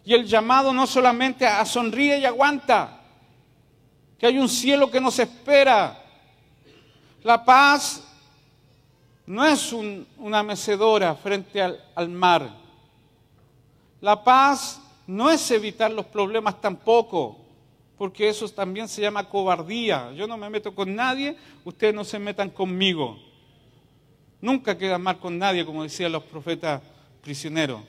Y 0.04 0.14
el 0.14 0.26
llamado 0.26 0.72
no 0.72 0.86
solamente 0.86 1.44
a 1.44 1.64
sonríe 1.66 2.20
y 2.20 2.24
aguanta, 2.24 3.00
que 4.16 4.28
hay 4.28 4.38
un 4.38 4.48
cielo 4.48 4.88
que 4.92 5.00
nos 5.00 5.18
espera. 5.18 6.04
La 7.24 7.44
paz 7.44 8.05
no 9.26 9.44
es 9.44 9.72
una 9.72 10.42
mecedora 10.42 11.14
frente 11.16 11.60
al, 11.60 12.08
mar. 12.08 12.48
La 14.00 14.22
paz 14.22 14.80
no 15.06 15.30
es 15.30 15.50
evitar 15.50 15.90
los 15.90 16.06
problemas 16.06 16.60
tampoco, 16.60 17.38
porque 17.98 18.28
eso 18.28 18.48
también 18.48 18.88
se 18.88 19.02
llama 19.02 19.28
cobardía. 19.28 20.12
Yo 20.12 20.28
no 20.28 20.36
me 20.36 20.48
meto 20.48 20.74
con 20.74 20.94
nadie, 20.94 21.36
ustedes 21.64 21.94
no 21.94 22.04
se 22.04 22.20
metan 22.20 22.50
conmigo. 22.50 23.18
Nunca 24.40 24.78
queda 24.78 24.96
mal 24.96 25.18
con 25.18 25.36
nadie, 25.36 25.66
como 25.66 25.82
decían 25.82 26.12
los 26.12 26.22
profetas 26.22 26.80
prisioneros. 27.20 27.80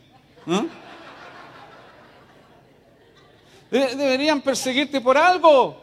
Deberían 3.70 4.42
perseguirte 4.42 5.02
por 5.02 5.18
algo. 5.18 5.78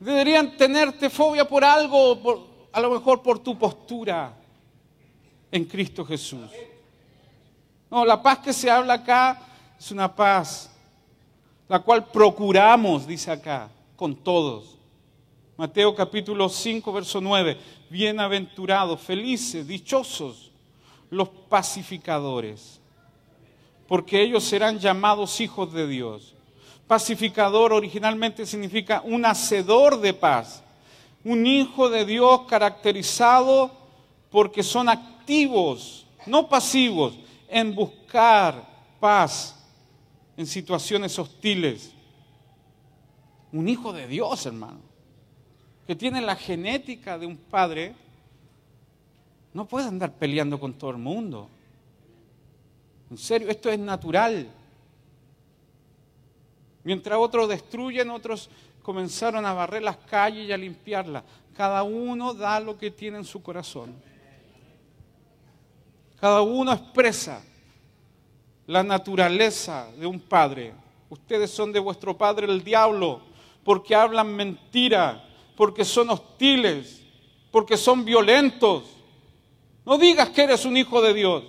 Deberían 0.00 0.56
tenerte 0.56 1.10
fobia 1.10 1.46
por 1.46 1.64
algo, 1.64 2.51
a 2.72 2.80
lo 2.80 2.90
mejor 2.90 3.22
por 3.22 3.38
tu 3.38 3.58
postura 3.58 4.34
en 5.50 5.64
Cristo 5.64 6.04
Jesús. 6.04 6.50
No, 7.90 8.04
la 8.04 8.22
paz 8.22 8.38
que 8.38 8.52
se 8.52 8.70
habla 8.70 8.94
acá 8.94 9.40
es 9.78 9.90
una 9.90 10.14
paz, 10.14 10.70
la 11.68 11.80
cual 11.80 12.06
procuramos, 12.06 13.06
dice 13.06 13.30
acá, 13.30 13.68
con 13.96 14.16
todos. 14.16 14.78
Mateo 15.56 15.94
capítulo 15.94 16.48
5, 16.48 16.92
verso 16.92 17.20
9. 17.20 17.58
Bienaventurados, 17.90 19.00
felices, 19.00 19.66
dichosos 19.66 20.52
los 21.12 21.28
pacificadores, 21.28 22.80
porque 23.86 24.22
ellos 24.22 24.42
serán 24.44 24.78
llamados 24.78 25.42
hijos 25.42 25.70
de 25.74 25.86
Dios. 25.86 26.34
Pacificador 26.86 27.74
originalmente 27.74 28.46
significa 28.46 29.02
un 29.04 29.26
hacedor 29.26 30.00
de 30.00 30.14
paz, 30.14 30.61
un 31.24 31.46
hijo 31.46 31.88
de 31.88 32.04
Dios 32.04 32.42
caracterizado 32.48 33.70
porque 34.30 34.62
son 34.62 34.88
activos, 34.88 36.06
no 36.26 36.48
pasivos, 36.48 37.18
en 37.48 37.74
buscar 37.74 38.66
paz 38.98 39.62
en 40.36 40.46
situaciones 40.46 41.18
hostiles. 41.18 41.92
Un 43.52 43.68
hijo 43.68 43.92
de 43.92 44.06
Dios, 44.06 44.46
hermano, 44.46 44.80
que 45.86 45.94
tiene 45.94 46.20
la 46.22 46.36
genética 46.36 47.18
de 47.18 47.26
un 47.26 47.36
padre, 47.36 47.94
no 49.52 49.66
puede 49.66 49.88
andar 49.88 50.14
peleando 50.14 50.58
con 50.58 50.72
todo 50.74 50.90
el 50.90 50.98
mundo. 50.98 51.48
En 53.10 53.18
serio, 53.18 53.50
esto 53.50 53.70
es 53.70 53.78
natural. 53.78 54.48
Mientras 56.84 57.18
otros 57.18 57.48
destruyen, 57.48 58.10
otros 58.10 58.48
comenzaron 58.82 59.46
a 59.46 59.54
barrer 59.54 59.82
las 59.82 59.96
calles 59.96 60.48
y 60.48 60.52
a 60.52 60.56
limpiarlas. 60.56 61.22
Cada 61.56 61.82
uno 61.82 62.34
da 62.34 62.60
lo 62.60 62.76
que 62.76 62.90
tiene 62.90 63.18
en 63.18 63.24
su 63.24 63.42
corazón. 63.42 63.94
Cada 66.20 66.42
uno 66.42 66.72
expresa 66.72 67.42
la 68.66 68.82
naturaleza 68.82 69.88
de 69.98 70.06
un 70.06 70.20
padre. 70.20 70.72
Ustedes 71.08 71.50
son 71.50 71.72
de 71.72 71.80
vuestro 71.80 72.16
padre 72.16 72.46
el 72.46 72.62
diablo, 72.62 73.20
porque 73.64 73.94
hablan 73.94 74.34
mentira, 74.34 75.24
porque 75.56 75.84
son 75.84 76.10
hostiles, 76.10 77.02
porque 77.50 77.76
son 77.76 78.04
violentos. 78.04 78.84
No 79.84 79.98
digas 79.98 80.30
que 80.30 80.44
eres 80.44 80.64
un 80.64 80.76
hijo 80.76 81.02
de 81.02 81.12
Dios, 81.12 81.44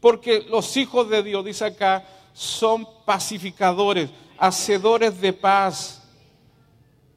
porque 0.00 0.46
los 0.48 0.76
hijos 0.76 1.08
de 1.08 1.22
Dios, 1.22 1.44
dice 1.44 1.64
acá, 1.64 2.06
son 2.34 2.86
pacificadores, 3.04 4.10
hacedores 4.38 5.20
de 5.20 5.32
paz. 5.32 6.03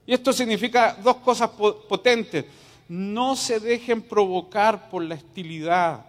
Y 0.07 0.13
esto 0.13 0.31
significa 0.31 0.97
dos 1.03 1.17
cosas 1.17 1.49
potentes. 1.49 2.45
No 2.87 3.35
se 3.35 3.59
dejen 3.59 4.01
provocar 4.01 4.89
por 4.89 5.03
la 5.03 5.15
hostilidad. 5.15 6.05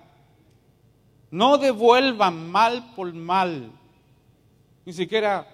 No 1.32 1.58
devuelvan 1.58 2.48
mal 2.48 2.92
por 2.94 3.12
mal. 3.12 3.72
Ni 4.86 4.92
siquiera, 4.92 5.48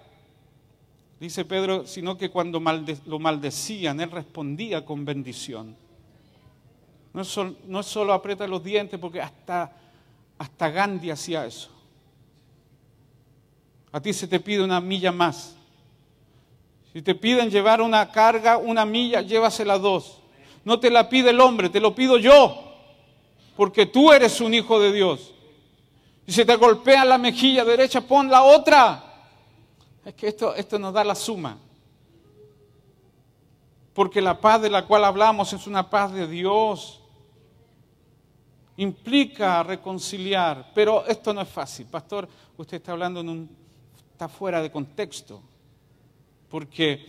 dice 1.18 1.46
Pedro, 1.46 1.86
sino 1.86 2.18
que 2.18 2.30
cuando 2.30 2.60
lo 3.06 3.18
maldecían, 3.18 3.98
él 4.00 4.10
respondía 4.10 4.84
con 4.84 5.06
bendición. 5.06 5.74
No 7.14 7.22
es, 7.22 7.28
solo, 7.28 7.54
no 7.66 7.82
solo 7.82 8.12
aprieta 8.12 8.46
los 8.46 8.62
dientes, 8.62 9.00
porque 9.00 9.22
hasta, 9.22 9.72
hasta 10.36 10.68
Gandhi 10.68 11.10
hacía 11.10 11.46
eso. 11.46 11.70
A 13.90 14.00
ti 14.00 14.12
se 14.12 14.28
te 14.28 14.38
pide 14.38 14.62
una 14.62 14.82
milla 14.82 15.12
más. 15.12 15.56
Si 16.94 17.02
te 17.02 17.16
piden 17.16 17.50
llevar 17.50 17.82
una 17.82 18.12
carga, 18.12 18.56
una 18.56 18.84
milla, 18.84 19.20
llévasela 19.20 19.78
dos. 19.78 20.20
No 20.64 20.78
te 20.78 20.90
la 20.90 21.08
pide 21.08 21.30
el 21.30 21.40
hombre, 21.40 21.68
te 21.68 21.80
lo 21.80 21.92
pido 21.92 22.18
yo, 22.18 22.72
porque 23.56 23.84
tú 23.84 24.12
eres 24.12 24.40
un 24.40 24.54
hijo 24.54 24.78
de 24.78 24.92
Dios. 24.92 25.34
Y 26.24 26.30
si 26.30 26.44
te 26.44 26.54
golpea 26.54 27.04
la 27.04 27.18
mejilla 27.18 27.64
derecha, 27.64 28.00
pon 28.00 28.30
la 28.30 28.44
otra. 28.44 29.26
Es 30.04 30.14
que 30.14 30.28
esto, 30.28 30.54
esto 30.54 30.78
nos 30.78 30.94
da 30.94 31.02
la 31.02 31.16
suma. 31.16 31.58
Porque 33.92 34.22
la 34.22 34.40
paz 34.40 34.62
de 34.62 34.70
la 34.70 34.86
cual 34.86 35.04
hablamos 35.04 35.52
es 35.52 35.66
una 35.66 35.90
paz 35.90 36.12
de 36.12 36.28
Dios. 36.28 37.00
Implica 38.76 39.64
reconciliar, 39.64 40.70
pero 40.72 41.04
esto 41.06 41.34
no 41.34 41.40
es 41.40 41.48
fácil. 41.48 41.86
Pastor, 41.86 42.28
usted 42.56 42.76
está 42.76 42.92
hablando 42.92 43.18
en 43.18 43.28
un, 43.28 43.56
está 44.12 44.28
fuera 44.28 44.62
de 44.62 44.70
contexto. 44.70 45.42
Porque 46.54 47.04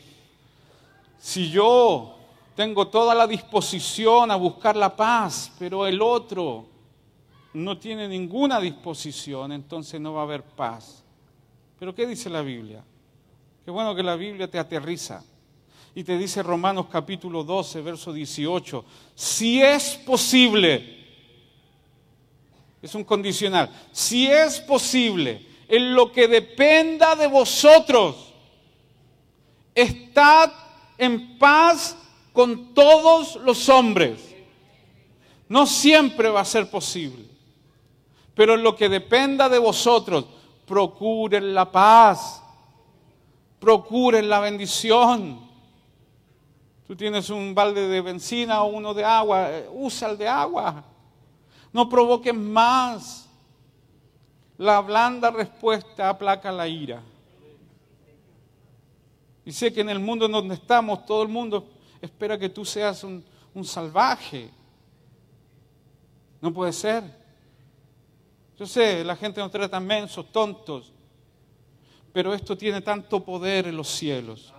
si 1.19 1.51
yo 1.51 2.15
tengo 2.55 2.87
toda 2.87 3.13
la 3.13 3.27
disposición 3.27 4.31
a 4.31 4.35
buscar 4.37 4.75
la 4.75 4.95
paz, 4.95 5.51
pero 5.59 5.85
el 5.85 6.01
otro 6.01 6.65
no 7.53 7.77
tiene 7.77 8.07
ninguna 8.07 8.59
disposición, 8.59 9.51
entonces 9.51 10.01
no 10.01 10.13
va 10.13 10.21
a 10.21 10.23
haber 10.23 10.41
paz. 10.41 11.03
Pero 11.77 11.93
¿qué 11.93 12.07
dice 12.07 12.27
la 12.27 12.41
Biblia? 12.41 12.83
Qué 13.63 13.69
bueno 13.69 13.93
que 13.93 14.01
la 14.01 14.15
Biblia 14.15 14.49
te 14.49 14.57
aterriza. 14.57 15.23
Y 15.93 16.03
te 16.03 16.17
dice 16.17 16.41
Romanos 16.41 16.87
capítulo 16.91 17.43
12, 17.43 17.81
verso 17.81 18.11
18, 18.11 18.83
si 19.13 19.61
es 19.61 19.93
posible, 20.07 21.05
es 22.81 22.95
un 22.95 23.03
condicional, 23.03 23.69
si 23.91 24.25
es 24.25 24.59
posible, 24.59 25.45
en 25.67 25.93
lo 25.93 26.11
que 26.11 26.27
dependa 26.27 27.15
de 27.15 27.27
vosotros, 27.27 28.24
estad 29.75 30.51
en 30.97 31.37
paz 31.37 31.97
con 32.33 32.73
todos 32.73 33.35
los 33.37 33.69
hombres. 33.69 34.33
No 35.47 35.67
siempre 35.67 36.29
va 36.29 36.41
a 36.41 36.45
ser 36.45 36.69
posible. 36.69 37.25
Pero 38.33 38.57
lo 38.57 38.75
que 38.75 38.89
dependa 38.89 39.47
de 39.47 39.59
vosotros, 39.59 40.25
procuren 40.65 41.53
la 41.53 41.71
paz, 41.71 42.41
procuren 43.59 44.27
la 44.27 44.39
bendición. 44.39 45.39
Tú 46.87 46.95
tienes 46.95 47.29
un 47.29 47.55
balde 47.55 47.87
de 47.87 48.01
benzina 48.01 48.63
o 48.63 48.67
uno 48.67 48.93
de 48.93 49.03
agua, 49.03 49.49
eh, 49.51 49.69
usa 49.71 50.09
el 50.09 50.17
de 50.17 50.27
agua. 50.27 50.83
No 51.71 51.87
provoques 51.89 52.33
más. 52.33 53.29
La 54.57 54.79
blanda 54.81 55.31
respuesta 55.31 56.09
aplaca 56.09 56.51
la 56.51 56.67
ira. 56.67 57.01
Y 59.45 59.51
sé 59.51 59.71
que 59.71 59.81
en 59.81 59.89
el 59.89 59.99
mundo 59.99 60.25
en 60.25 60.31
donde 60.31 60.55
estamos, 60.55 61.05
todo 61.05 61.21
el 61.21 61.29
mundo 61.29 61.67
espera 62.01 62.37
que 62.37 62.49
tú 62.49 62.65
seas 62.65 63.03
un, 63.03 63.23
un 63.53 63.63
salvaje. 63.63 64.49
No 66.41 66.51
puede 66.53 66.73
ser. 66.73 67.03
Yo 68.57 68.65
sé, 68.65 69.03
la 69.03 69.15
gente 69.15 69.41
nos 69.41 69.51
trata 69.51 69.79
mensos, 69.79 70.31
tontos, 70.31 70.91
pero 72.13 72.33
esto 72.33 72.57
tiene 72.57 72.81
tanto 72.81 73.23
poder 73.23 73.67
en 73.67 73.75
los 73.75 73.89
cielos. 73.89 74.53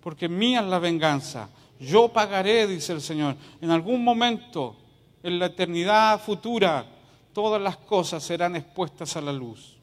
Porque 0.00 0.28
mía 0.28 0.60
es 0.60 0.66
la 0.66 0.78
venganza. 0.78 1.48
Yo 1.78 2.08
pagaré, 2.08 2.66
dice 2.66 2.92
el 2.92 3.00
Señor. 3.00 3.36
En 3.60 3.70
algún 3.70 4.02
momento, 4.02 4.76
en 5.22 5.38
la 5.38 5.46
eternidad 5.46 6.20
futura, 6.20 6.84
todas 7.32 7.62
las 7.62 7.76
cosas 7.76 8.22
serán 8.22 8.56
expuestas 8.56 9.16
a 9.16 9.20
la 9.20 9.32
luz. 9.32 9.76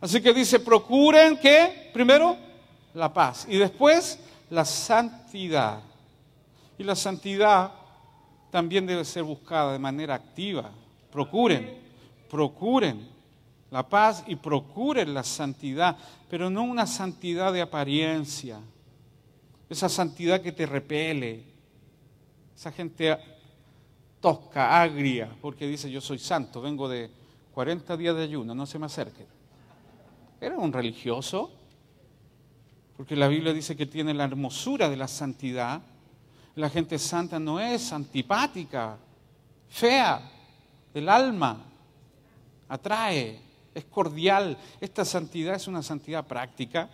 Así 0.00 0.20
que 0.20 0.32
dice, 0.32 0.60
procuren 0.60 1.36
que, 1.38 1.90
primero, 1.92 2.36
la 2.98 3.12
paz 3.12 3.46
y 3.48 3.56
después 3.56 4.18
la 4.50 4.64
santidad. 4.64 5.80
Y 6.76 6.84
la 6.84 6.94
santidad 6.94 7.72
también 8.50 8.86
debe 8.86 9.04
ser 9.04 9.22
buscada 9.22 9.72
de 9.72 9.78
manera 9.78 10.14
activa. 10.14 10.70
Procuren, 11.10 11.78
procuren 12.28 13.08
la 13.70 13.88
paz 13.88 14.24
y 14.26 14.36
procuren 14.36 15.14
la 15.14 15.22
santidad, 15.22 15.96
pero 16.28 16.50
no 16.50 16.62
una 16.64 16.86
santidad 16.86 17.52
de 17.52 17.60
apariencia, 17.60 18.60
esa 19.68 19.88
santidad 19.88 20.40
que 20.40 20.52
te 20.52 20.66
repele, 20.66 21.44
esa 22.56 22.72
gente 22.72 23.16
tosca, 24.20 24.80
agria, 24.80 25.30
porque 25.40 25.66
dice 25.66 25.90
yo 25.90 26.00
soy 26.00 26.18
santo, 26.18 26.60
vengo 26.62 26.88
de 26.88 27.10
40 27.52 27.96
días 27.96 28.16
de 28.16 28.22
ayuno, 28.22 28.54
no 28.54 28.64
se 28.66 28.78
me 28.78 28.86
acerquen. 28.86 29.26
Era 30.40 30.56
un 30.56 30.72
religioso, 30.72 31.50
porque 32.98 33.14
la 33.14 33.28
Biblia 33.28 33.52
dice 33.52 33.76
que 33.76 33.86
tiene 33.86 34.12
la 34.12 34.24
hermosura 34.24 34.88
de 34.88 34.96
la 34.96 35.06
santidad. 35.06 35.80
La 36.56 36.68
gente 36.68 36.98
santa 36.98 37.38
no 37.38 37.60
es 37.60 37.92
antipática, 37.92 38.98
fea, 39.68 40.20
del 40.92 41.08
alma, 41.08 41.64
atrae, 42.68 43.40
es 43.72 43.84
cordial. 43.84 44.58
Esta 44.80 45.04
santidad 45.04 45.54
es 45.54 45.68
una 45.68 45.80
santidad 45.80 46.26
práctica. 46.26 46.90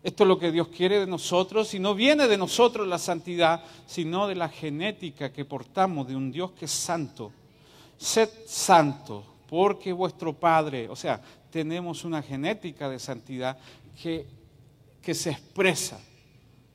Esto 0.00 0.22
es 0.22 0.28
lo 0.28 0.38
que 0.38 0.52
Dios 0.52 0.68
quiere 0.68 1.00
de 1.00 1.08
nosotros 1.08 1.74
y 1.74 1.80
no 1.80 1.96
viene 1.96 2.28
de 2.28 2.38
nosotros 2.38 2.86
la 2.86 2.98
santidad, 2.98 3.64
sino 3.84 4.28
de 4.28 4.36
la 4.36 4.48
genética 4.48 5.32
que 5.32 5.44
portamos 5.44 6.06
de 6.06 6.14
un 6.14 6.30
Dios 6.30 6.52
que 6.52 6.66
es 6.66 6.70
santo. 6.70 7.32
Sed 7.96 8.30
santo, 8.46 9.24
porque 9.48 9.92
vuestro 9.92 10.34
Padre, 10.34 10.88
o 10.88 10.94
sea, 10.94 11.20
tenemos 11.50 12.04
una 12.04 12.22
genética 12.22 12.88
de 12.88 13.00
santidad 13.00 13.58
que, 14.02 14.26
se 15.14 15.30
expresa 15.30 16.00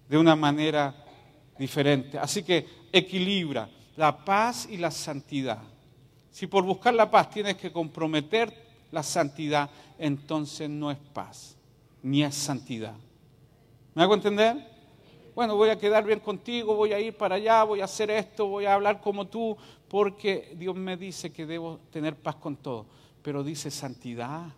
de 0.08 0.18
una 0.18 0.36
manera 0.36 0.96
diferente. 1.58 2.18
Así 2.18 2.44
que 2.44 2.66
equilibra 2.92 3.70
la 3.98 4.24
paz 4.24 4.68
y 4.70 4.78
la 4.78 4.92
santidad. 4.92 5.62
Si 6.32 6.48
por 6.48 6.64
buscar 6.64 6.94
la 6.94 7.12
paz 7.12 7.30
tienes 7.30 7.56
que 7.58 7.72
comprometer 7.72 8.54
la 8.92 9.04
santidad, 9.04 9.70
entonces 9.98 10.70
no 10.70 10.92
es 10.92 10.98
paz, 10.98 11.58
ni 12.02 12.24
es 12.24 12.36
santidad. 12.36 12.96
¿Me 13.94 14.04
hago 14.04 14.14
entender? 14.14 14.72
Bueno, 15.36 15.56
voy 15.56 15.70
a 15.70 15.78
quedar 15.78 16.06
bien 16.06 16.20
contigo, 16.20 16.76
voy 16.76 16.94
a 16.94 17.00
ir 17.00 17.16
para 17.16 17.36
allá, 17.36 17.64
voy 17.64 17.82
a 17.82 17.86
hacer 17.86 18.10
esto, 18.12 18.48
voy 18.48 18.66
a 18.66 18.74
hablar 18.74 19.02
como 19.02 19.28
tú, 19.28 19.58
porque 19.88 20.54
Dios 20.58 20.76
me 20.76 20.98
dice 20.98 21.32
que 21.32 21.46
debo 21.46 21.80
tener 21.92 22.16
paz 22.16 22.36
con 22.36 22.58
todo. 22.58 22.86
Pero 23.22 23.44
dice 23.44 23.72
santidad. 23.72 24.54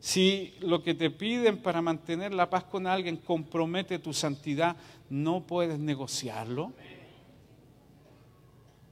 Si 0.00 0.54
lo 0.60 0.82
que 0.82 0.94
te 0.94 1.10
piden 1.10 1.58
para 1.58 1.82
mantener 1.82 2.32
la 2.32 2.48
paz 2.48 2.64
con 2.64 2.86
alguien 2.86 3.18
compromete 3.18 3.98
tu 3.98 4.12
santidad, 4.14 4.74
no 5.10 5.42
puedes 5.42 5.78
negociarlo. 5.78 6.72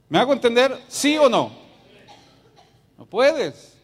¿Me 0.07 0.19
hago 0.19 0.33
entender? 0.33 0.77
¿Sí 0.87 1.17
o 1.17 1.27
no? 1.27 1.51
No 2.97 3.05
puedes. 3.05 3.75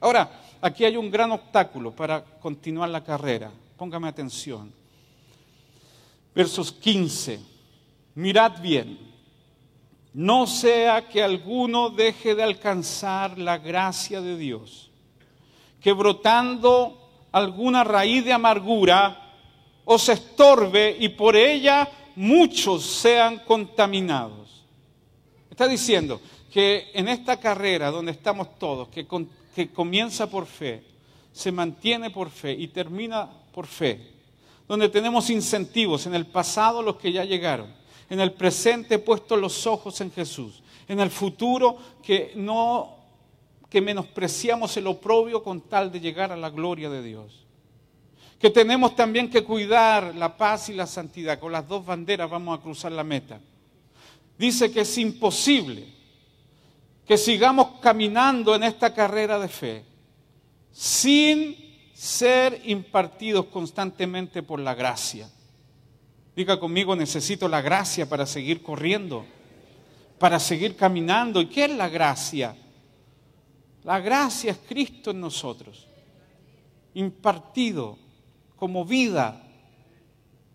Ahora, 0.00 0.30
aquí 0.60 0.84
hay 0.84 0.96
un 0.96 1.10
gran 1.10 1.32
obstáculo 1.32 1.92
para 1.92 2.24
continuar 2.24 2.88
la 2.88 3.04
carrera. 3.04 3.50
Póngame 3.76 4.08
atención. 4.08 4.72
Versos 6.34 6.72
15. 6.72 7.40
Mirad 8.14 8.60
bien. 8.60 8.98
No 10.14 10.46
sea 10.46 11.08
que 11.08 11.22
alguno 11.22 11.90
deje 11.90 12.34
de 12.34 12.42
alcanzar 12.42 13.38
la 13.38 13.58
gracia 13.58 14.22
de 14.22 14.38
Dios, 14.38 14.85
que 15.80 15.92
brotando 15.92 17.08
alguna 17.32 17.84
raíz 17.84 18.24
de 18.24 18.32
amargura 18.32 19.26
os 19.84 20.08
estorbe 20.08 20.96
y 20.98 21.10
por 21.10 21.36
ella 21.36 21.88
muchos 22.16 22.84
sean 22.84 23.40
contaminados. 23.40 24.64
Está 25.50 25.68
diciendo 25.68 26.20
que 26.52 26.90
en 26.94 27.08
esta 27.08 27.38
carrera 27.38 27.90
donde 27.90 28.12
estamos 28.12 28.58
todos, 28.58 28.88
que, 28.88 29.06
que 29.54 29.70
comienza 29.70 30.28
por 30.28 30.46
fe, 30.46 30.82
se 31.32 31.52
mantiene 31.52 32.10
por 32.10 32.30
fe 32.30 32.52
y 32.52 32.68
termina 32.68 33.28
por 33.52 33.66
fe, 33.66 34.00
donde 34.66 34.88
tenemos 34.88 35.28
incentivos 35.30 36.06
en 36.06 36.14
el 36.14 36.26
pasado 36.26 36.82
los 36.82 36.96
que 36.96 37.12
ya 37.12 37.24
llegaron, 37.24 37.74
en 38.08 38.20
el 38.20 38.32
presente 38.32 38.98
puestos 38.98 39.38
los 39.38 39.66
ojos 39.66 40.00
en 40.00 40.10
Jesús, 40.10 40.62
en 40.88 41.00
el 41.00 41.10
futuro 41.10 41.76
que 42.02 42.32
no 42.36 42.95
que 43.70 43.80
menospreciamos 43.80 44.76
el 44.76 44.86
oprobio 44.86 45.42
con 45.42 45.60
tal 45.60 45.90
de 45.90 46.00
llegar 46.00 46.32
a 46.32 46.36
la 46.36 46.50
gloria 46.50 46.88
de 46.88 47.02
Dios. 47.02 47.44
Que 48.38 48.50
tenemos 48.50 48.94
también 48.94 49.30
que 49.30 49.44
cuidar 49.44 50.14
la 50.14 50.36
paz 50.36 50.68
y 50.68 50.74
la 50.74 50.86
santidad. 50.86 51.38
Con 51.38 51.52
las 51.52 51.66
dos 51.66 51.84
banderas 51.84 52.30
vamos 52.30 52.58
a 52.58 52.62
cruzar 52.62 52.92
la 52.92 53.04
meta 53.04 53.40
dice 54.38 54.70
que 54.70 54.80
es 54.80 54.98
imposible 54.98 55.86
que 57.06 57.16
sigamos 57.16 57.80
caminando 57.80 58.54
en 58.54 58.64
esta 58.64 58.92
carrera 58.92 59.38
de 59.38 59.48
fe 59.48 59.84
sin 60.72 61.56
ser 61.94 62.60
impartidos 62.64 63.46
constantemente 63.46 64.42
por 64.42 64.60
la 64.60 64.74
gracia. 64.74 65.30
Diga 66.34 66.60
conmigo, 66.60 66.94
necesito 66.94 67.48
la 67.48 67.62
gracia 67.62 68.06
para 68.06 68.26
seguir 68.26 68.62
corriendo, 68.62 69.24
para 70.18 70.38
seguir 70.38 70.76
caminando. 70.76 71.40
¿Y 71.40 71.46
qué 71.46 71.64
es 71.64 71.70
la 71.70 71.88
gracia? 71.88 72.54
La 73.86 74.00
gracia 74.00 74.50
es 74.50 74.58
Cristo 74.68 75.12
en 75.12 75.20
nosotros, 75.20 75.86
impartido 76.94 77.96
como 78.56 78.84
vida, 78.84 79.40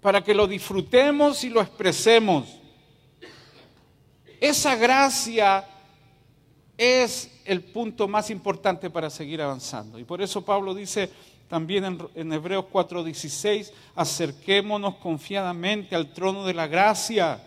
para 0.02 0.22
que 0.22 0.34
lo 0.34 0.48
disfrutemos 0.48 1.42
y 1.46 1.50
lo 1.50 1.62
expresemos. 1.62 2.50
Esa 4.42 4.76
gracia 4.76 5.66
es 6.78 7.32
el 7.46 7.64
punto 7.64 8.06
más 8.06 8.30
importante 8.30 8.90
para 8.90 9.10
seguir 9.10 9.42
avanzando. 9.42 9.98
Y 9.98 10.04
por 10.04 10.22
eso 10.22 10.44
Pablo 10.44 10.74
dice 10.74 11.10
también 11.48 11.86
en, 11.86 12.08
en 12.16 12.34
Hebreos 12.34 12.66
4:16, 12.70 13.72
acerquémonos 13.96 14.96
confiadamente 14.96 15.96
al 15.96 16.12
trono 16.12 16.46
de 16.46 16.54
la 16.54 16.68
gracia 16.68 17.42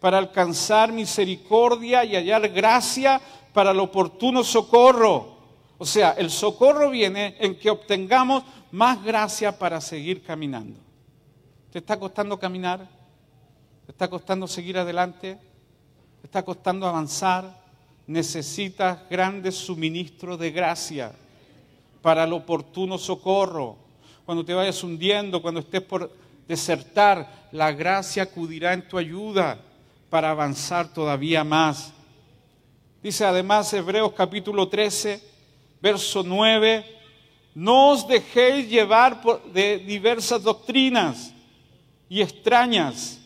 para 0.00 0.18
alcanzar 0.18 0.90
misericordia 0.90 2.04
y 2.04 2.16
hallar 2.16 2.48
gracia 2.48 3.20
para 3.56 3.70
el 3.70 3.80
oportuno 3.80 4.44
socorro. 4.44 5.34
O 5.78 5.86
sea, 5.86 6.10
el 6.10 6.28
socorro 6.28 6.90
viene 6.90 7.36
en 7.40 7.58
que 7.58 7.70
obtengamos 7.70 8.44
más 8.70 9.02
gracia 9.02 9.58
para 9.58 9.80
seguir 9.80 10.22
caminando. 10.22 10.78
¿Te 11.72 11.78
está 11.78 11.98
costando 11.98 12.38
caminar? 12.38 12.86
¿Te 13.86 13.92
está 13.92 14.08
costando 14.08 14.46
seguir 14.46 14.76
adelante? 14.76 15.38
está 16.22 16.44
costando 16.44 16.86
avanzar, 16.86 17.64
necesitas 18.06 19.08
grandes 19.08 19.54
suministros 19.54 20.38
de 20.38 20.50
gracia 20.50 21.12
para 22.02 22.24
el 22.24 22.34
oportuno 22.34 22.98
socorro. 22.98 23.78
Cuando 24.26 24.44
te 24.44 24.52
vayas 24.52 24.84
hundiendo, 24.84 25.40
cuando 25.40 25.60
estés 25.60 25.80
por 25.80 26.12
desertar, 26.46 27.48
la 27.52 27.72
gracia 27.72 28.24
acudirá 28.24 28.74
en 28.74 28.86
tu 28.86 28.98
ayuda 28.98 29.60
para 30.10 30.30
avanzar 30.30 30.92
todavía 30.92 31.42
más. 31.42 31.94
Dice 33.06 33.24
además 33.24 33.72
Hebreos 33.72 34.14
capítulo 34.14 34.68
13, 34.68 35.22
verso 35.80 36.24
9, 36.24 36.84
no 37.54 37.90
os 37.90 38.08
dejéis 38.08 38.68
llevar 38.68 39.22
de 39.52 39.78
diversas 39.78 40.42
doctrinas 40.42 41.32
y 42.08 42.20
extrañas 42.20 43.20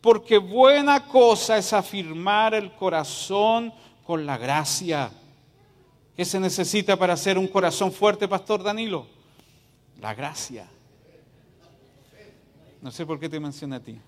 porque 0.00 0.38
buena 0.38 1.08
cosa 1.08 1.58
es 1.58 1.74
afirmar 1.74 2.54
el 2.54 2.72
corazón 2.72 3.70
con 4.02 4.24
la 4.24 4.38
gracia. 4.38 5.10
¿Qué 6.16 6.24
se 6.24 6.40
necesita 6.40 6.96
para 6.96 7.12
hacer 7.12 7.36
un 7.36 7.48
corazón 7.48 7.92
fuerte, 7.92 8.26
Pastor 8.26 8.62
Danilo? 8.62 9.06
La 10.00 10.14
gracia. 10.14 10.66
No 12.80 12.90
sé 12.90 13.04
por 13.04 13.20
qué 13.20 13.28
te 13.28 13.38
menciona 13.38 13.76
a 13.76 13.80
ti. 13.80 14.00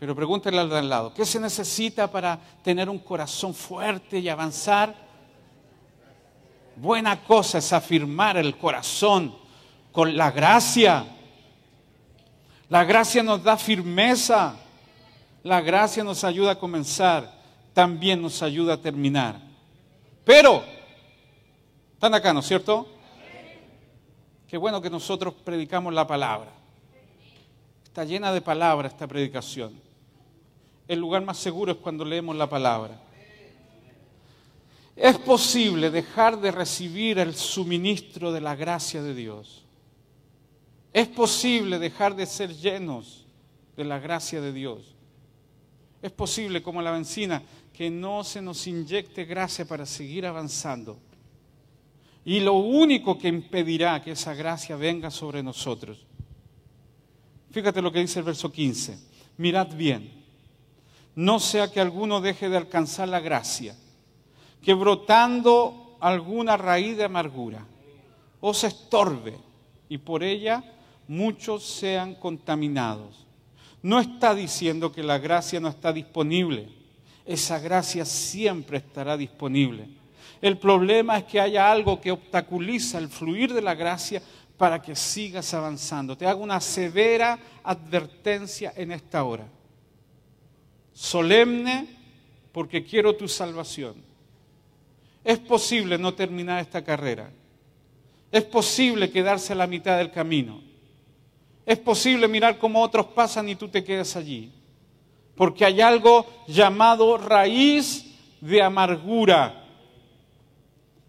Pero 0.00 0.16
pregúntale 0.16 0.58
al 0.58 0.70
de 0.70 0.78
al 0.78 0.88
lado, 0.88 1.12
¿qué 1.12 1.26
se 1.26 1.38
necesita 1.38 2.10
para 2.10 2.40
tener 2.64 2.88
un 2.88 3.00
corazón 3.00 3.52
fuerte 3.52 4.18
y 4.18 4.30
avanzar? 4.30 4.94
Buena 6.74 7.22
cosa 7.22 7.58
es 7.58 7.70
afirmar 7.70 8.38
el 8.38 8.56
corazón 8.56 9.36
con 9.92 10.16
la 10.16 10.30
gracia. 10.30 11.04
La 12.70 12.84
gracia 12.84 13.22
nos 13.22 13.44
da 13.44 13.58
firmeza. 13.58 14.56
La 15.42 15.60
gracia 15.60 16.02
nos 16.02 16.24
ayuda 16.24 16.52
a 16.52 16.58
comenzar. 16.58 17.30
También 17.74 18.22
nos 18.22 18.42
ayuda 18.42 18.74
a 18.74 18.76
terminar. 18.78 19.38
Pero, 20.24 20.64
están 21.92 22.14
acá, 22.14 22.32
¿no 22.32 22.40
es 22.40 22.46
cierto? 22.46 22.88
Qué 24.48 24.56
bueno 24.56 24.80
que 24.80 24.88
nosotros 24.88 25.34
predicamos 25.44 25.92
la 25.92 26.06
palabra. 26.06 26.52
Está 27.84 28.04
llena 28.04 28.32
de 28.32 28.40
palabra 28.40 28.88
esta 28.88 29.06
predicación. 29.06 29.89
El 30.90 30.98
lugar 30.98 31.24
más 31.24 31.38
seguro 31.38 31.72
es 31.72 31.78
cuando 31.78 32.04
leemos 32.04 32.36
la 32.36 32.48
palabra. 32.48 33.00
Es 34.96 35.16
posible 35.18 35.90
dejar 35.90 36.40
de 36.40 36.50
recibir 36.50 37.18
el 37.18 37.34
suministro 37.34 38.32
de 38.32 38.40
la 38.40 38.54
gracia 38.54 39.02
de 39.02 39.14
Dios 39.14 39.64
es 40.92 41.06
posible 41.08 41.78
dejar 41.78 42.16
de 42.16 42.26
ser 42.26 42.54
llenos 42.54 43.24
de 43.76 43.84
la 43.84 43.98
gracia 43.98 44.40
de 44.40 44.52
Dios. 44.52 44.94
Es 46.02 46.10
posible, 46.10 46.62
como 46.62 46.82
la 46.82 46.90
benzina, 46.90 47.42
que 47.72 47.90
no 47.90 48.24
se 48.24 48.42
nos 48.42 48.66
inyecte 48.66 49.24
gracia 49.24 49.64
para 49.66 49.86
seguir 49.86 50.26
avanzando. 50.26 50.98
Y 52.24 52.40
lo 52.40 52.54
único 52.54 53.18
que 53.18 53.28
impedirá 53.28 54.02
que 54.02 54.12
esa 54.12 54.34
gracia 54.34 54.76
venga 54.76 55.10
sobre 55.10 55.42
nosotros. 55.42 56.06
Fíjate 57.50 57.80
lo 57.80 57.92
que 57.92 58.00
dice 58.00 58.18
el 58.18 58.24
verso 58.24 58.50
15. 58.50 58.98
Mirad 59.36 59.74
bien, 59.74 60.19
no 61.20 61.38
sea 61.38 61.70
que 61.70 61.80
alguno 61.80 62.22
deje 62.22 62.48
de 62.48 62.56
alcanzar 62.56 63.06
la 63.06 63.20
gracia, 63.20 63.76
que 64.62 64.72
brotando 64.72 65.98
alguna 66.00 66.56
raíz 66.56 66.96
de 66.96 67.04
amargura 67.04 67.66
os 68.40 68.64
estorbe 68.64 69.36
y 69.90 69.98
por 69.98 70.22
ella 70.22 70.64
muchos 71.08 71.62
sean 71.62 72.14
contaminados. 72.14 73.26
No 73.82 74.00
está 74.00 74.34
diciendo 74.34 74.92
que 74.92 75.02
la 75.02 75.18
gracia 75.18 75.60
no 75.60 75.68
está 75.68 75.92
disponible. 75.92 76.70
Esa 77.26 77.58
gracia 77.58 78.06
siempre 78.06 78.78
estará 78.78 79.18
disponible. 79.18 79.88
El 80.40 80.56
problema 80.56 81.18
es 81.18 81.24
que 81.24 81.38
haya 81.38 81.70
algo 81.70 82.00
que 82.00 82.12
obstaculiza 82.12 82.96
el 82.96 83.10
fluir 83.10 83.52
de 83.52 83.60
la 83.60 83.74
gracia 83.74 84.22
para 84.56 84.80
que 84.80 84.96
sigas 84.96 85.52
avanzando. 85.52 86.16
Te 86.16 86.26
hago 86.26 86.42
una 86.42 86.62
severa 86.62 87.38
advertencia 87.62 88.72
en 88.74 88.92
esta 88.92 89.22
hora. 89.24 89.59
Solemne 91.00 91.86
porque 92.52 92.84
quiero 92.84 93.16
tu 93.16 93.26
salvación. 93.26 93.94
Es 95.24 95.38
posible 95.38 95.96
no 95.96 96.12
terminar 96.12 96.60
esta 96.60 96.84
carrera. 96.84 97.30
Es 98.30 98.44
posible 98.44 99.10
quedarse 99.10 99.54
a 99.54 99.56
la 99.56 99.66
mitad 99.66 99.96
del 99.96 100.10
camino. 100.10 100.60
Es 101.64 101.78
posible 101.78 102.28
mirar 102.28 102.58
cómo 102.58 102.82
otros 102.82 103.06
pasan 103.06 103.48
y 103.48 103.54
tú 103.54 103.68
te 103.68 103.82
quedas 103.82 104.14
allí. 104.14 104.52
Porque 105.36 105.64
hay 105.64 105.80
algo 105.80 106.26
llamado 106.46 107.16
raíz 107.16 108.04
de 108.42 108.60
amargura. 108.60 109.64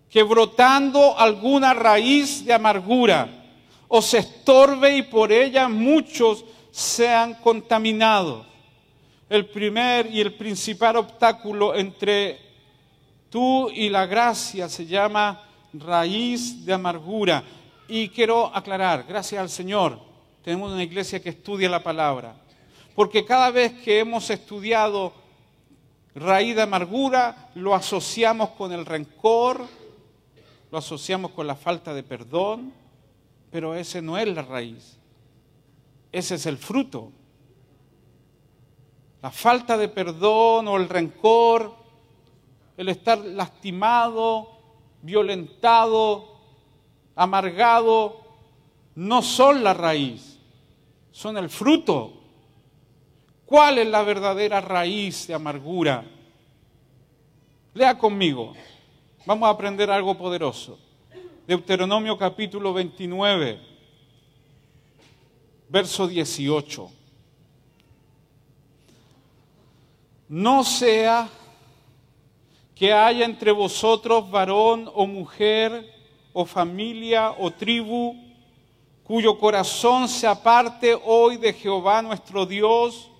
Que 0.09 0.23
brotando 0.23 1.19
alguna 1.19 1.73
raíz 1.73 2.45
de 2.45 2.53
amargura 2.53 3.29
os 3.89 4.13
estorbe 4.13 4.95
y 4.95 5.01
por 5.01 5.33
ella 5.33 5.67
muchos 5.67 6.45
sean 6.71 7.33
contaminados. 7.33 8.50
El 9.31 9.45
primer 9.45 10.07
y 10.07 10.19
el 10.19 10.33
principal 10.33 10.97
obstáculo 10.97 11.73
entre 11.73 12.37
tú 13.29 13.69
y 13.69 13.87
la 13.87 14.05
gracia 14.05 14.67
se 14.67 14.85
llama 14.85 15.41
raíz 15.71 16.65
de 16.65 16.73
amargura. 16.73 17.41
Y 17.87 18.09
quiero 18.09 18.53
aclarar, 18.53 19.05
gracias 19.07 19.39
al 19.39 19.49
Señor, 19.49 20.01
tenemos 20.43 20.73
una 20.73 20.83
iglesia 20.83 21.23
que 21.23 21.29
estudia 21.29 21.69
la 21.69 21.81
palabra. 21.81 22.35
Porque 22.93 23.23
cada 23.23 23.51
vez 23.51 23.71
que 23.71 23.99
hemos 23.99 24.29
estudiado 24.29 25.13
raíz 26.13 26.53
de 26.53 26.63
amargura, 26.63 27.51
lo 27.55 27.73
asociamos 27.73 28.49
con 28.49 28.73
el 28.73 28.85
rencor, 28.85 29.65
lo 30.69 30.77
asociamos 30.77 31.31
con 31.31 31.47
la 31.47 31.55
falta 31.55 31.93
de 31.93 32.03
perdón, 32.03 32.73
pero 33.49 33.75
ese 33.75 34.01
no 34.01 34.17
es 34.17 34.27
la 34.27 34.41
raíz. 34.41 34.97
Ese 36.11 36.35
es 36.35 36.45
el 36.47 36.57
fruto. 36.57 37.13
La 39.21 39.29
falta 39.29 39.77
de 39.77 39.87
perdón 39.87 40.67
o 40.67 40.77
el 40.77 40.89
rencor, 40.89 41.75
el 42.75 42.89
estar 42.89 43.19
lastimado, 43.19 44.49
violentado, 45.01 46.39
amargado, 47.15 48.19
no 48.95 49.21
son 49.21 49.63
la 49.63 49.73
raíz, 49.73 50.39
son 51.11 51.37
el 51.37 51.49
fruto. 51.49 52.13
¿Cuál 53.45 53.77
es 53.77 53.87
la 53.87 54.01
verdadera 54.01 54.59
raíz 54.59 55.27
de 55.27 55.35
amargura? 55.35 56.03
Lea 57.73 57.97
conmigo, 57.97 58.53
vamos 59.25 59.47
a 59.47 59.51
aprender 59.51 59.91
algo 59.91 60.17
poderoso. 60.17 60.79
Deuteronomio 61.45 62.17
capítulo 62.17 62.73
29, 62.73 63.59
verso 65.69 66.07
18. 66.07 67.00
No 70.31 70.63
sea 70.63 71.27
que 72.73 72.93
haya 72.93 73.25
entre 73.25 73.51
vosotros 73.51 74.31
varón 74.31 74.89
o 74.95 75.05
mujer 75.05 75.93
o 76.31 76.45
familia 76.45 77.31
o 77.31 77.51
tribu 77.51 78.15
cuyo 79.03 79.37
corazón 79.37 80.07
se 80.07 80.25
aparte 80.25 80.97
hoy 81.03 81.35
de 81.35 81.51
Jehová 81.51 82.01
nuestro 82.01 82.45
Dios 82.45 83.11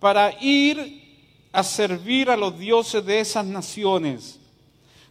para 0.00 0.32
ir 0.42 1.04
a 1.52 1.62
servir 1.62 2.28
a 2.28 2.36
los 2.36 2.58
dioses 2.58 3.06
de 3.06 3.20
esas 3.20 3.46
naciones. 3.46 4.40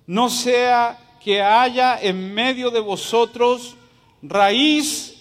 No 0.05 0.29
sea 0.29 0.99
que 1.23 1.41
haya 1.41 1.97
en 2.01 2.33
medio 2.33 2.69
de 2.69 2.81
vosotros 2.81 3.77
raíz 4.21 5.15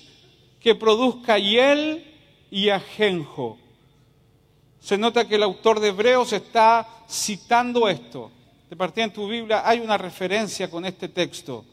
que 0.59 0.75
produzca 0.75 1.39
hiel 1.39 2.05
y 2.51 2.71
ajenjo. 2.71 3.62
Se 4.83 4.99
nota 4.99 5.29
que 5.29 5.37
el 5.37 5.45
autor 5.45 5.79
de 5.79 5.91
Hebreos 5.91 6.33
está 6.33 6.89
citando 7.09 7.89
esto. 7.89 8.33
De 8.69 8.75
partida 8.75 9.05
en 9.05 9.13
tu 9.13 9.29
Biblia 9.29 9.63
hay 9.65 9.79
una 9.79 9.97
referencia 9.97 10.69
con 10.69 10.85
este 10.85 11.09
texto. 11.09 11.65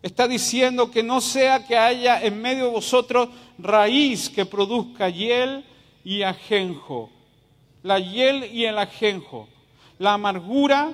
Está 0.00 0.28
diciendo 0.28 0.88
que 0.88 1.02
no 1.02 1.20
sea 1.20 1.66
que 1.66 1.76
haya 1.76 2.22
en 2.22 2.40
medio 2.40 2.66
de 2.66 2.70
vosotros 2.70 3.28
raíz 3.58 4.30
que 4.30 4.46
produzca 4.46 5.08
hiel 5.08 5.64
y 6.04 6.22
ajenjo. 6.22 7.10
La 7.82 7.98
hiel 7.98 8.44
y 8.54 8.66
el 8.66 8.78
ajenjo. 8.78 9.48
La 9.98 10.12
amargura 10.12 10.92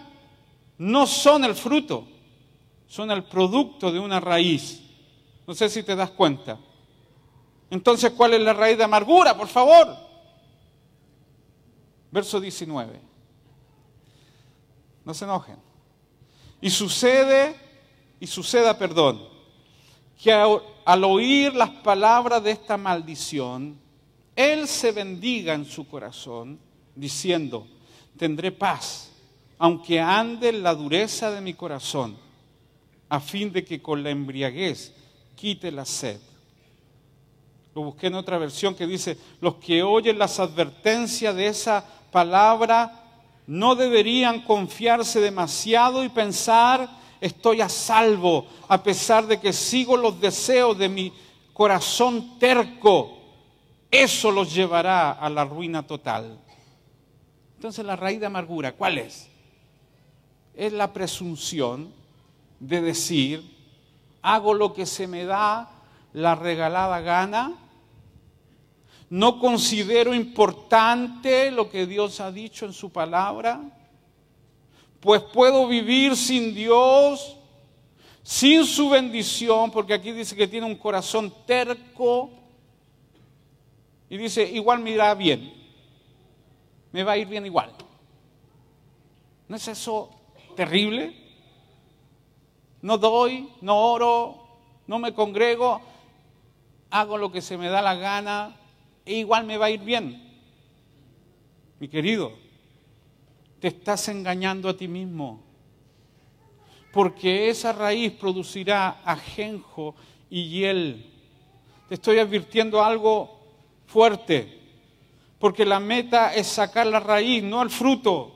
no 0.79 1.07
son 1.07 1.45
el 1.45 1.55
fruto, 1.55 2.09
son 2.89 3.11
el 3.11 3.25
producto 3.25 3.93
de 3.93 3.99
una 3.99 4.19
raíz. 4.19 4.81
No 5.47 5.55
sé 5.55 5.69
si 5.69 5.83
te 5.83 5.95
das 5.95 6.11
cuenta. 6.13 6.59
Entonces, 7.69 8.13
¿cuál 8.13 8.33
es 8.33 8.41
la 8.41 8.55
raíz 8.55 8.79
de 8.79 8.85
amargura? 8.85 9.37
Por 9.37 9.49
favor. 9.49 10.06
Verso 12.11 12.40
19. 12.40 13.01
No 15.05 15.14
se 15.14 15.25
enojen. 15.25 15.57
Y 16.61 16.71
sucede 16.71 17.55
y 18.19 18.27
suceda, 18.27 18.77
perdón, 18.79 19.23
que 20.21 20.33
al 20.33 21.05
oír 21.05 21.55
las 21.55 21.71
palabras 21.71 22.42
de 22.42 22.53
esta 22.53 22.77
maldición, 22.77 23.79
Él 24.35 24.66
se 24.66 24.92
bendiga 24.92 25.55
en 25.55 25.64
su 25.64 25.87
corazón, 25.87 26.59
diciendo, 26.95 27.66
tendré 28.16 28.51
paz, 28.51 29.11
aunque 29.59 30.01
ande 30.01 30.49
en 30.49 30.62
la 30.62 30.75
dureza 30.75 31.31
de 31.31 31.40
mi 31.40 31.55
corazón, 31.55 32.16
a 33.09 33.21
fin 33.21 33.53
de 33.53 33.64
que 33.64 33.81
con 33.81 34.03
la 34.03 34.11
embriaguez 34.11 34.95
quite 35.35 35.71
la 35.71 35.85
sed. 35.85 36.21
Lo 37.77 37.83
busqué 37.83 38.07
en 38.07 38.15
otra 38.15 38.39
versión 38.39 38.75
que 38.75 38.87
dice, 38.87 39.19
los 39.43 39.57
que 39.57 39.83
oyen 39.83 40.19
las 40.19 40.41
advertencias 40.41 41.37
de 41.37 41.49
esa 41.49 41.85
palabra 42.11 43.05
no 43.47 43.75
deberían 43.75 44.41
confiarse 44.41 45.21
demasiado 45.21 46.03
y 46.03 46.09
pensar 46.09 46.89
estoy 47.21 47.61
a 47.61 47.69
salvo 47.69 48.47
a 48.69 48.83
pesar 48.83 49.27
de 49.27 49.39
que 49.39 49.53
sigo 49.53 49.99
los 49.99 50.19
deseos 50.19 50.79
de 50.79 50.89
mi 50.89 51.12
corazón 51.53 52.39
terco. 52.39 53.19
Eso 53.91 54.31
los 54.31 54.55
llevará 54.55 55.11
a 55.11 55.29
la 55.29 55.45
ruina 55.45 55.87
total. 55.87 56.41
Entonces 57.57 57.85
la 57.85 57.95
raíz 57.95 58.21
de 58.21 58.25
amargura, 58.25 58.73
¿cuál 58.73 58.97
es? 58.97 59.29
Es 60.55 60.73
la 60.73 60.95
presunción 60.95 61.93
de 62.59 62.81
decir, 62.81 63.55
hago 64.23 64.55
lo 64.55 64.73
que 64.73 64.87
se 64.87 65.07
me 65.07 65.27
da 65.27 65.69
la 66.15 66.35
regalada 66.37 67.00
gana, 67.03 67.53
no 69.09 69.38
considero 69.38 70.15
importante 70.15 71.50
lo 71.50 71.69
que 71.71 71.87
Dios 71.87 72.21
ha 72.21 72.33
dicho 72.33 72.67
en 72.67 72.73
su 72.73 72.90
palabra, 72.90 73.61
pues 75.00 75.23
puedo 75.23 75.69
vivir 75.69 76.17
sin 76.17 76.54
Dios, 76.54 77.37
sin 78.23 78.65
su 78.65 78.88
bendición, 78.88 79.71
porque 79.71 79.94
aquí 79.94 80.13
dice 80.13 80.35
que 80.35 80.48
tiene 80.48 80.67
un 80.67 80.77
corazón 80.77 81.33
terco, 81.46 82.31
y 84.09 84.17
dice, 84.17 84.42
igual 84.42 84.81
me 84.81 84.90
irá 84.90 85.15
bien, 85.15 85.52
me 86.92 87.02
va 87.02 87.13
a 87.13 87.17
ir 87.17 87.27
bien 87.27 87.44
igual. 87.46 87.73
¿No 89.48 89.57
es 89.57 89.69
eso 89.69 90.11
terrible? 90.54 91.15
No 92.83 92.98
doy, 92.98 93.48
no 93.61 93.77
oro, 93.77 94.46
no 94.87 94.98
me 94.98 95.13
congrego, 95.13 95.81
hago 96.90 97.19
lo 97.19 97.33
que 97.33 97.42
se 97.42 97.57
me 97.59 97.69
da 97.69 97.83
la 97.83 97.96
gana, 97.96 98.57
e 99.07 99.15
igual 99.15 99.46
me 99.46 99.57
va 99.57 99.67
a 99.67 99.71
ir 99.71 99.81
bien. 99.81 100.21
Mi 101.79 101.88
querido, 101.88 102.33
te 103.61 103.69
estás 103.69 104.09
engañando 104.09 104.69
a 104.69 104.77
ti 104.77 104.88
mismo. 104.88 105.44
Porque 106.92 107.48
esa 107.48 107.73
raíz 107.73 108.13
producirá 108.13 109.00
ajenjo 109.04 109.94
y 110.29 110.48
hiel. 110.48 111.07
Te 111.88 111.94
estoy 111.94 112.19
advirtiendo 112.19 112.83
algo 112.83 113.38
fuerte. 113.87 114.61
Porque 115.38 115.65
la 115.65 115.79
meta 115.79 116.35
es 116.35 116.48
sacar 116.48 116.87
la 116.87 116.98
raíz, 116.98 117.44
no 117.44 117.63
el 117.63 117.71
fruto. 117.71 118.33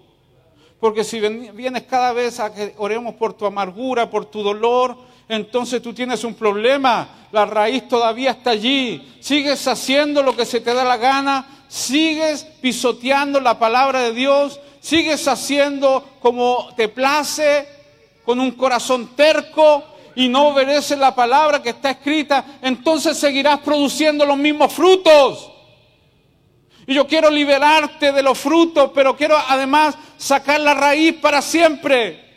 Porque 0.78 1.02
si 1.02 1.20
vienes 1.20 1.82
cada 1.84 2.12
vez 2.12 2.38
a 2.38 2.54
que 2.54 2.74
oremos 2.78 3.14
por 3.14 3.34
tu 3.34 3.44
amargura, 3.44 4.08
por 4.08 4.26
tu 4.26 4.42
dolor, 4.42 4.96
entonces 5.30 5.80
tú 5.80 5.94
tienes 5.94 6.24
un 6.24 6.34
problema. 6.34 7.28
La 7.30 7.46
raíz 7.46 7.86
todavía 7.88 8.32
está 8.32 8.50
allí. 8.50 9.14
Sigues 9.20 9.66
haciendo 9.68 10.24
lo 10.24 10.36
que 10.36 10.44
se 10.44 10.60
te 10.60 10.74
da 10.74 10.82
la 10.82 10.96
gana, 10.96 11.64
sigues 11.68 12.44
pisoteando 12.60 13.40
la 13.40 13.56
palabra 13.56 14.00
de 14.00 14.12
Dios, 14.12 14.58
sigues 14.80 15.28
haciendo 15.28 16.04
como 16.18 16.70
te 16.76 16.88
place, 16.88 17.68
con 18.24 18.40
un 18.40 18.50
corazón 18.50 19.14
terco 19.14 19.84
y 20.16 20.28
no 20.28 20.48
obedeces 20.48 20.98
la 20.98 21.14
palabra 21.14 21.62
que 21.62 21.70
está 21.70 21.90
escrita, 21.92 22.58
entonces 22.60 23.16
seguirás 23.16 23.60
produciendo 23.60 24.26
los 24.26 24.36
mismos 24.36 24.72
frutos. 24.72 25.48
Y 26.88 26.94
yo 26.94 27.06
quiero 27.06 27.30
liberarte 27.30 28.10
de 28.10 28.22
los 28.22 28.36
frutos, 28.36 28.90
pero 28.92 29.16
quiero 29.16 29.36
además 29.36 29.96
sacar 30.16 30.58
la 30.58 30.74
raíz 30.74 31.14
para 31.14 31.40
siempre. 31.40 32.28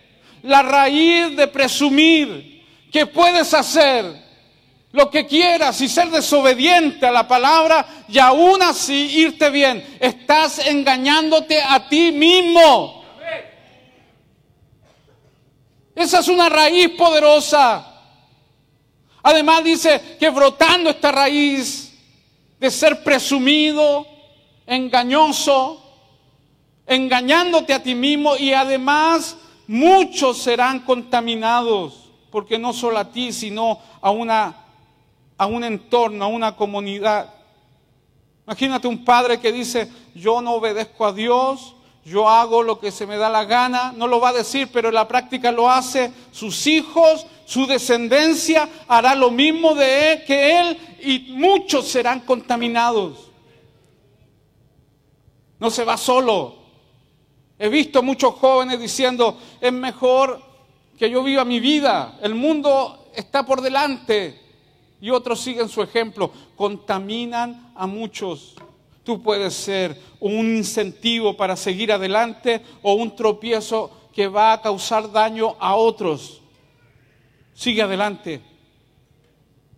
La 0.44 0.62
raíz 0.62 1.36
de 1.36 1.48
presumir 1.48 2.53
que 2.94 3.08
puedes 3.08 3.54
hacer 3.56 4.24
lo 4.92 5.10
que 5.10 5.26
quieras 5.26 5.82
y 5.82 5.90
ser 5.90 6.12
desobediente 6.12 7.08
a 7.08 7.12
la 7.12 7.28
palabra 7.28 8.06
y 8.08 8.20
aún 8.20 8.62
así 8.62 9.20
irte 9.20 9.50
bien. 9.50 9.98
Estás 10.00 10.60
engañándote 10.60 11.60
a 11.60 11.90
ti 11.90 12.12
mismo. 12.12 13.04
Esa 15.96 16.20
es 16.20 16.28
una 16.28 16.48
raíz 16.50 16.90
poderosa. 16.90 17.84
Además 19.24 19.64
dice 19.64 20.18
que 20.20 20.30
brotando 20.30 20.92
esta 20.92 21.12
raíz 21.12 21.94
de 22.60 22.70
ser 22.70 23.04
presumido, 23.04 24.06
engañoso, 24.68 25.84
engañándote 26.86 27.74
a 27.74 27.82
ti 27.82 27.96
mismo 27.96 28.38
y 28.38 28.54
además 28.54 29.36
muchos 29.68 30.38
serán 30.44 30.82
contaminados, 30.82 32.03
porque 32.34 32.58
no 32.58 32.74
solo 32.74 32.98
a 32.98 33.12
ti, 33.12 33.32
sino 33.32 33.80
a, 34.02 34.10
una, 34.10 34.56
a 35.38 35.46
un 35.46 35.64
entorno, 35.64 36.26
a 36.26 36.28
una 36.28 36.56
comunidad. 36.56 37.32
Imagínate 38.48 38.88
un 38.88 39.06
padre 39.06 39.40
que 39.40 39.52
dice, 39.52 39.88
yo 40.16 40.42
no 40.42 40.54
obedezco 40.54 41.06
a 41.06 41.14
Dios, 41.14 41.76
yo 42.04 42.28
hago 42.28 42.64
lo 42.64 42.80
que 42.80 42.90
se 42.90 43.06
me 43.06 43.18
da 43.18 43.30
la 43.30 43.46
gana, 43.46 43.94
no 43.96 44.08
lo 44.08 44.20
va 44.20 44.30
a 44.30 44.34
decir, 44.34 44.68
pero 44.74 44.88
en 44.88 44.96
la 44.96 45.08
práctica 45.08 45.52
lo 45.52 45.70
hace, 45.70 46.12
sus 46.32 46.66
hijos, 46.66 47.28
su 47.46 47.68
descendencia 47.68 48.68
hará 48.88 49.14
lo 49.14 49.30
mismo 49.30 49.76
de 49.76 50.14
él 50.14 50.24
que 50.26 50.60
él 50.60 50.98
y 51.04 51.34
muchos 51.34 51.88
serán 51.88 52.22
contaminados. 52.22 53.30
No 55.60 55.70
se 55.70 55.84
va 55.84 55.98
solo. 55.98 56.56
He 57.60 57.70
visto 57.70 58.02
muchos 58.02 58.34
jóvenes 58.34 58.80
diciendo, 58.80 59.38
es 59.62 59.72
mejor 59.72 60.53
que 60.98 61.10
yo 61.10 61.24
viva 61.24 61.46
mi 61.46 61.60
vida, 61.60 62.18
el 62.22 62.36
mundo 62.36 63.10
está 63.16 63.46
por 63.46 63.62
delante. 63.62 64.40
Y 65.02 65.10
otros 65.10 65.42
siguen 65.42 65.68
su 65.68 65.82
ejemplo, 65.82 66.32
contaminan 66.56 67.74
a 67.76 67.86
muchos. 67.88 68.56
Tú 69.04 69.22
puedes 69.22 69.54
ser 69.54 70.00
un 70.22 70.56
incentivo 70.56 71.36
para 71.36 71.58
seguir 71.58 71.92
adelante 71.92 72.62
o 72.82 72.94
un 72.94 73.16
tropiezo 73.16 73.92
que 74.14 74.28
va 74.28 74.54
a 74.54 74.62
causar 74.62 75.12
daño 75.12 75.56
a 75.60 75.76
otros. 75.76 76.42
Sigue 77.54 77.82
adelante. 77.82 78.42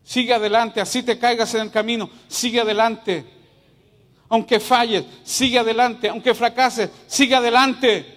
Sigue 0.03 0.33
adelante, 0.33 0.79
así 0.79 1.01
te 1.01 1.17
caigas 1.17 1.55
en 1.55 1.61
el 1.61 1.71
camino. 1.71 2.07
Sigue 2.27 2.61
adelante. 2.61 3.25
Aunque 4.29 4.59
falles, 4.59 5.03
sigue 5.23 5.57
adelante. 5.57 6.09
Aunque 6.09 6.35
fracases, 6.35 6.91
sigue 7.07 7.33
adelante. 7.33 8.14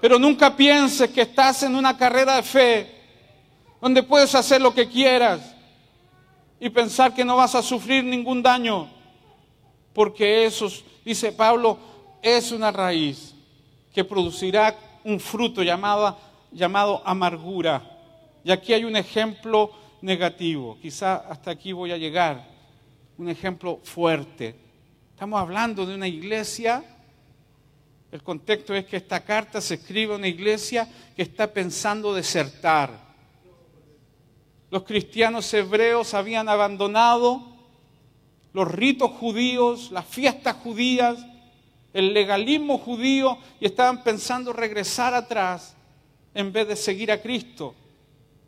Pero 0.00 0.18
nunca 0.18 0.54
pienses 0.54 1.10
que 1.10 1.22
estás 1.22 1.62
en 1.62 1.74
una 1.74 1.96
carrera 1.96 2.36
de 2.36 2.42
fe 2.42 2.90
donde 3.80 4.02
puedes 4.02 4.34
hacer 4.34 4.60
lo 4.60 4.74
que 4.74 4.88
quieras 4.88 5.54
y 6.58 6.70
pensar 6.70 7.14
que 7.14 7.24
no 7.24 7.36
vas 7.36 7.54
a 7.54 7.62
sufrir 7.62 8.04
ningún 8.04 8.42
daño 8.42 8.96
porque 9.96 10.44
eso, 10.44 10.68
dice 11.06 11.32
Pablo, 11.32 11.78
es 12.20 12.52
una 12.52 12.70
raíz 12.70 13.34
que 13.94 14.04
producirá 14.04 14.76
un 15.04 15.18
fruto 15.18 15.62
llamado, 15.62 16.18
llamado 16.52 17.00
amargura. 17.02 17.82
Y 18.44 18.50
aquí 18.50 18.74
hay 18.74 18.84
un 18.84 18.94
ejemplo 18.94 19.70
negativo, 20.02 20.76
quizá 20.82 21.16
hasta 21.16 21.50
aquí 21.50 21.72
voy 21.72 21.92
a 21.92 21.96
llegar, 21.96 22.46
un 23.16 23.30
ejemplo 23.30 23.80
fuerte. 23.84 24.54
Estamos 25.12 25.40
hablando 25.40 25.86
de 25.86 25.94
una 25.94 26.06
iglesia, 26.06 26.84
el 28.12 28.22
contexto 28.22 28.74
es 28.74 28.86
que 28.86 28.96
esta 28.96 29.24
carta 29.24 29.60
se 29.60 29.74
escribe 29.74 30.14
a 30.14 30.16
una 30.16 30.28
iglesia 30.28 30.88
que 31.14 31.22
está 31.22 31.52
pensando 31.52 32.14
desertar. 32.14 33.06
Los 34.70 34.84
cristianos 34.84 35.52
hebreos 35.52 36.14
habían 36.14 36.48
abandonado 36.48 37.56
los 38.52 38.70
ritos 38.70 39.10
judíos, 39.12 39.90
las 39.90 40.06
fiestas 40.06 40.56
judías, 40.56 41.18
el 41.92 42.12
legalismo 42.12 42.78
judío 42.78 43.38
y 43.60 43.66
estaban 43.66 44.02
pensando 44.02 44.52
regresar 44.52 45.14
atrás 45.14 45.74
en 46.34 46.52
vez 46.52 46.68
de 46.68 46.76
seguir 46.76 47.10
a 47.10 47.20
Cristo. 47.20 47.74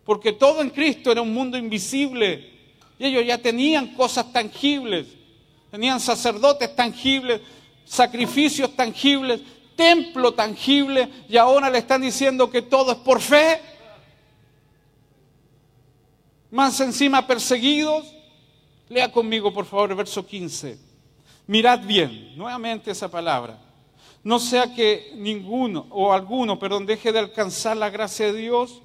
Porque 0.05 0.33
todo 0.33 0.63
en 0.63 0.71
Cristo 0.71 1.13
era 1.13 1.23
un 1.23 1.35
mundo 1.35 1.59
invisible 1.59 2.51
y 2.99 3.07
ellos 3.07 3.25
ya 3.27 3.39
tenían 3.39 3.95
cosas 3.95 4.33
tangibles, 4.33 5.07
tenían 5.71 6.01
sacerdotes 6.01 6.75
tangibles, 6.75 7.41
sacrificios 7.89 8.77
tangibles, 8.77 9.41
templo 9.75 10.35
tangible 10.35 11.09
y 11.29 11.37
ahora 11.37 11.71
le 11.71 11.79
están 11.79 12.03
diciendo 12.03 12.51
que 12.51 12.63
todo 12.63 12.93
es 12.93 12.99
por 12.99 13.21
fe. 13.21 13.61
Más 16.51 16.81
encima 16.81 17.27
perseguidos 17.27 18.19
Lea 18.89 19.13
conmigo, 19.13 19.53
por 19.53 19.67
favor, 19.67 19.91
el 19.91 19.97
verso 19.97 20.27
15. 20.27 20.79
Mirad 21.47 21.81
bien, 21.87 22.37
nuevamente 22.37 22.91
esa 22.91 23.11
palabra. 23.11 23.61
No 24.25 24.39
sea 24.39 24.75
que 24.75 25.13
ninguno 25.17 25.87
o 25.91 26.13
alguno, 26.13 26.59
perdón, 26.59 26.87
deje 26.87 27.13
de 27.13 27.19
alcanzar 27.19 27.77
la 27.77 27.91
gracia 27.91 28.33
de 28.33 28.39
Dios, 28.39 28.81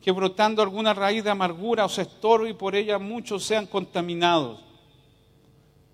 que 0.00 0.10
brotando 0.10 0.62
alguna 0.62 0.94
raíz 0.94 1.22
de 1.22 1.30
amargura 1.30 1.84
os 1.84 1.98
estorbe 1.98 2.50
y 2.50 2.54
por 2.54 2.74
ella 2.74 2.98
muchos 2.98 3.44
sean 3.44 3.66
contaminados. 3.66 4.60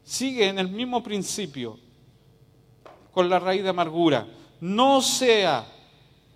Sigue 0.05 0.49
en 0.49 0.59
el 0.59 0.68
mismo 0.68 1.03
principio 1.03 1.78
con 3.13 3.29
la 3.29 3.39
raíz 3.39 3.63
de 3.63 3.69
amargura. 3.69 4.27
No 4.61 5.01
sea 5.01 5.67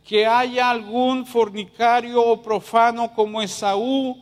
que 0.05 0.27
haya 0.27 0.71
algún 0.71 1.27
fornicario 1.27 2.23
o 2.23 2.41
profano 2.41 3.13
como 3.13 3.43
Esaú, 3.43 4.17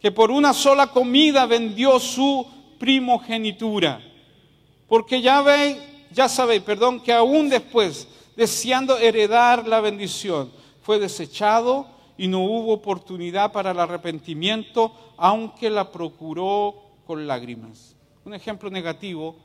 que 0.00 0.10
por 0.10 0.30
una 0.30 0.52
sola 0.52 0.88
comida 0.88 1.46
vendió 1.46 1.98
su 2.00 2.46
primogenitura. 2.78 4.00
Porque 4.88 5.20
ya 5.20 5.42
veis, 5.42 5.78
ya 6.10 6.28
sabéis, 6.28 6.62
perdón, 6.62 7.00
que 7.00 7.12
aún 7.12 7.48
después, 7.48 8.08
deseando 8.36 8.96
heredar 8.98 9.68
la 9.68 9.80
bendición, 9.80 10.50
fue 10.82 10.98
desechado 10.98 11.86
y 12.16 12.26
no 12.26 12.40
hubo 12.40 12.72
oportunidad 12.72 13.52
para 13.52 13.70
el 13.72 13.78
arrepentimiento, 13.78 14.92
aunque 15.16 15.70
la 15.70 15.92
procuró 15.92 16.74
con 17.06 17.26
lágrimas. 17.26 17.94
Un 18.24 18.34
ejemplo 18.34 18.70
negativo 18.70 19.36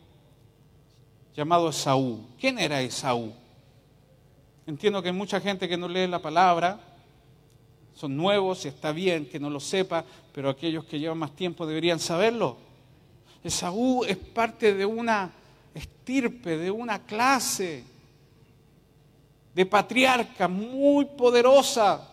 llamado 1.36 1.70
Esaú. 1.70 2.26
¿Quién 2.40 2.60
era 2.60 2.82
Esaú? 2.82 3.34
Entiendo 4.66 5.02
que 5.02 5.10
hay 5.10 5.16
mucha 5.16 5.42
gente 5.42 5.68
que 5.68 5.78
no 5.78 5.88
lee 5.88 6.08
la 6.08 6.20
palabra, 6.20 6.80
son 7.96 8.16
nuevos 8.16 8.66
y 8.66 8.70
está 8.70 8.92
bien 8.92 9.26
que 9.26 9.40
no 9.40 9.50
lo 9.50 9.60
sepa, 9.60 10.06
pero 10.34 10.50
aquellos 10.50 10.86
que 10.86 11.00
llevan 11.00 11.18
más 11.18 11.36
tiempo 11.36 11.66
deberían 11.66 12.00
saberlo. 12.00 12.58
Esaú 13.44 14.04
es 14.06 14.18
parte 14.18 14.74
de 14.74 14.86
una 14.86 15.32
estirpe, 15.74 16.58
de 16.58 16.72
una 16.72 17.00
clase 17.00 17.84
de 19.54 19.66
patriarca 19.66 20.48
muy 20.48 21.06
poderosa. 21.06 22.10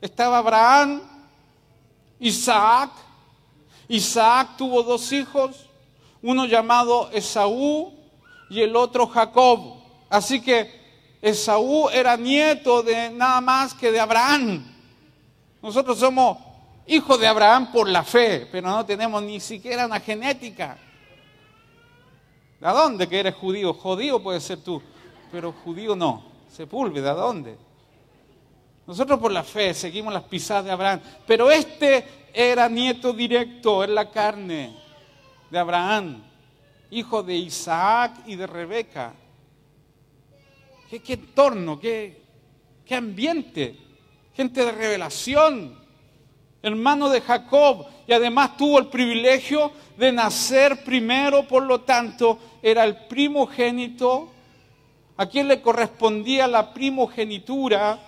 Estaba 0.00 0.38
Abraham, 0.38 1.02
Isaac. 2.20 2.90
Isaac 3.88 4.56
tuvo 4.56 4.82
dos 4.82 5.12
hijos, 5.12 5.68
uno 6.22 6.46
llamado 6.46 7.10
Esaú 7.10 7.92
y 8.54 8.62
el 8.62 8.76
otro 8.76 9.08
Jacob. 9.08 9.74
Así 10.08 10.40
que 10.40 10.70
Esaú 11.20 11.88
era 11.88 12.16
nieto 12.16 12.84
de 12.84 13.10
nada 13.10 13.40
más 13.40 13.74
que 13.74 13.90
de 13.90 13.98
Abraham. 13.98 14.64
Nosotros 15.60 15.98
somos 15.98 16.38
hijos 16.86 17.18
de 17.18 17.26
Abraham 17.26 17.72
por 17.72 17.88
la 17.88 18.04
fe, 18.04 18.46
pero 18.52 18.68
no 18.68 18.86
tenemos 18.86 19.20
ni 19.24 19.40
siquiera 19.40 19.86
una 19.86 19.98
genética. 19.98 20.78
¿De 22.60 22.68
dónde 22.68 23.08
que 23.08 23.18
eres 23.18 23.34
judío? 23.34 23.74
Judío 23.74 24.22
puede 24.22 24.40
ser 24.40 24.62
tú, 24.62 24.80
pero 25.32 25.52
judío 25.52 25.96
no. 25.96 26.22
Sepúlveda, 26.48 27.12
¿de 27.12 27.20
dónde? 27.20 27.58
Nosotros 28.86 29.18
por 29.18 29.32
la 29.32 29.42
fe 29.42 29.74
seguimos 29.74 30.14
las 30.14 30.22
pisadas 30.22 30.66
de 30.66 30.70
Abraham, 30.70 31.00
pero 31.26 31.50
este 31.50 32.28
era 32.32 32.68
nieto 32.68 33.12
directo 33.12 33.82
en 33.82 33.96
la 33.96 34.08
carne 34.12 34.76
de 35.50 35.58
Abraham. 35.58 36.22
Hijo 36.90 37.22
de 37.22 37.34
Isaac 37.34 38.22
y 38.26 38.36
de 38.36 38.46
Rebeca. 38.46 39.14
¿Qué, 40.88 41.02
entorno, 41.12 41.80
qué, 41.80 42.22
qué 42.84 42.94
ambiente? 42.94 43.76
Gente 44.36 44.64
de 44.64 44.72
revelación, 44.72 45.76
hermano 46.62 47.08
de 47.08 47.20
Jacob, 47.20 47.86
y 48.06 48.12
además 48.12 48.56
tuvo 48.56 48.78
el 48.78 48.86
privilegio 48.86 49.72
de 49.96 50.12
nacer 50.12 50.84
primero, 50.84 51.48
por 51.48 51.64
lo 51.64 51.80
tanto, 51.80 52.38
era 52.62 52.84
el 52.84 52.96
primogénito, 53.06 54.30
a 55.16 55.26
quien 55.26 55.48
le 55.48 55.60
correspondía 55.60 56.46
la 56.46 56.72
primogenitura, 56.72 57.98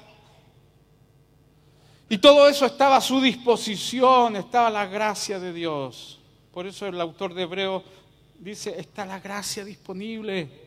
y 2.09 2.19
todo 2.19 2.49
eso 2.49 2.67
estaba 2.67 2.97
a 2.97 3.01
su 3.01 3.21
disposición, 3.21 4.37
estaba 4.37 4.71
la 4.71 4.87
gracia 4.87 5.41
de 5.41 5.53
Dios. 5.53 6.21
Por 6.53 6.67
eso 6.67 6.87
el 6.87 7.01
autor 7.01 7.35
de 7.35 7.43
Hebreo 7.43 7.83
dice, 8.39 8.79
está 8.79 9.05
la 9.05 9.21
gracia 9.21 9.65
disponible. 9.65 10.67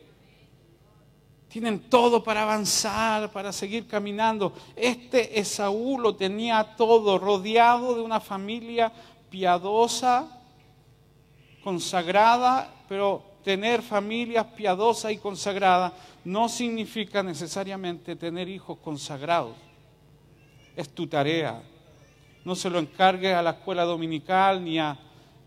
Tienen 1.48 1.90
todo 1.90 2.22
para 2.22 2.42
avanzar, 2.42 3.32
para 3.32 3.52
seguir 3.52 3.86
caminando. 3.86 4.52
Este 4.76 5.40
Esaú 5.40 5.98
lo 5.98 6.14
tenía 6.14 6.76
todo, 6.76 7.18
rodeado 7.18 7.96
de 7.96 8.02
una 8.02 8.20
familia 8.20 8.92
piadosa, 9.30 10.28
consagrada, 11.62 12.72
pero 12.88 13.30
tener 13.42 13.82
familias 13.82 14.46
piadosas 14.56 15.12
y 15.12 15.16
consagradas 15.16 15.92
no 16.24 16.48
significa 16.48 17.22
necesariamente 17.22 18.16
tener 18.16 18.48
hijos 18.48 18.78
consagrados. 18.78 19.56
Es 20.76 20.88
tu 20.90 21.06
tarea. 21.06 21.62
No 22.44 22.54
se 22.54 22.70
lo 22.70 22.78
encargue 22.78 23.34
a 23.34 23.42
la 23.42 23.50
escuela 23.50 23.84
dominical, 23.84 24.64
ni 24.64 24.78
a, 24.78 24.98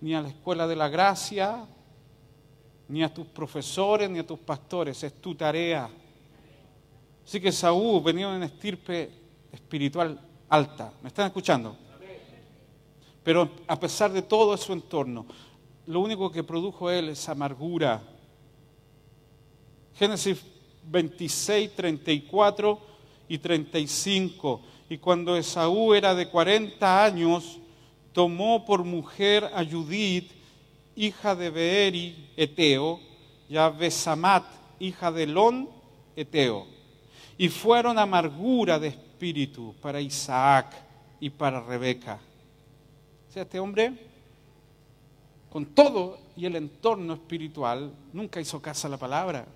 ni 0.01 0.13
a 0.13 0.21
la 0.21 0.29
escuela 0.29 0.67
de 0.67 0.75
la 0.75 0.89
gracia, 0.89 1.65
ni 2.87 3.03
a 3.03 3.13
tus 3.13 3.27
profesores, 3.27 4.09
ni 4.09 4.19
a 4.19 4.27
tus 4.27 4.39
pastores. 4.39 5.03
Es 5.03 5.21
tu 5.21 5.35
tarea. 5.35 5.89
Así 7.25 7.39
que 7.39 7.51
Saúl 7.51 8.03
venía 8.03 8.29
de 8.29 8.37
una 8.37 8.45
estirpe 8.45 9.09
espiritual 9.51 10.19
alta. 10.49 10.93
¿Me 11.01 11.07
están 11.07 11.27
escuchando? 11.27 11.77
Pero 13.23 13.49
a 13.67 13.79
pesar 13.79 14.11
de 14.11 14.21
todo 14.21 14.57
su 14.57 14.73
entorno, 14.73 15.25
lo 15.85 16.01
único 16.01 16.31
que 16.31 16.43
produjo 16.43 16.89
él 16.89 17.09
es 17.09 17.29
amargura. 17.29 18.01
Génesis 19.95 20.43
26, 20.85 21.75
34 21.75 22.79
y 23.29 23.37
35. 23.37 24.61
Y 24.89 24.97
cuando 24.97 25.37
Esaú 25.37 25.93
era 25.93 26.13
de 26.13 26.27
40 26.27 27.05
años, 27.05 27.59
tomó 28.11 28.65
por 28.65 28.83
mujer 28.83 29.49
a 29.53 29.63
Judith, 29.63 30.31
hija 30.95 31.35
de 31.35 31.49
Beeri, 31.49 32.29
Eteo, 32.35 32.99
y 33.49 33.57
a 33.57 33.69
Besamat, 33.69 34.45
hija 34.79 35.11
de 35.11 35.27
Lon, 35.27 35.69
Eteo. 36.15 36.65
Y 37.37 37.49
fueron 37.49 37.97
amargura 37.99 38.79
de 38.79 38.89
espíritu 38.89 39.75
para 39.81 39.99
Isaac 39.99 40.73
y 41.19 41.29
para 41.29 41.61
Rebeca 41.61 42.19
sea, 43.33 43.43
este 43.43 43.59
hombre, 43.59 43.93
con 45.49 45.65
todo 45.65 46.19
y 46.35 46.45
el 46.45 46.55
entorno 46.55 47.13
espiritual, 47.13 47.91
nunca 48.13 48.39
hizo 48.39 48.61
caso 48.61 48.85
a 48.85 48.91
la 48.91 48.97
palabra. 48.97 49.47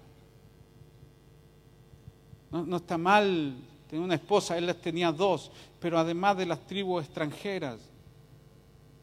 No, 2.49 2.77
está 2.77 2.97
mal 2.97 3.55
tener 3.87 4.03
una 4.03 4.15
esposa, 4.15 4.57
él 4.57 4.65
las 4.65 4.77
tenía 4.77 5.11
dos, 5.11 5.51
pero 5.79 5.99
además 5.99 6.37
de 6.37 6.47
las 6.47 6.65
tribus 6.65 7.03
extranjeras. 7.03 7.79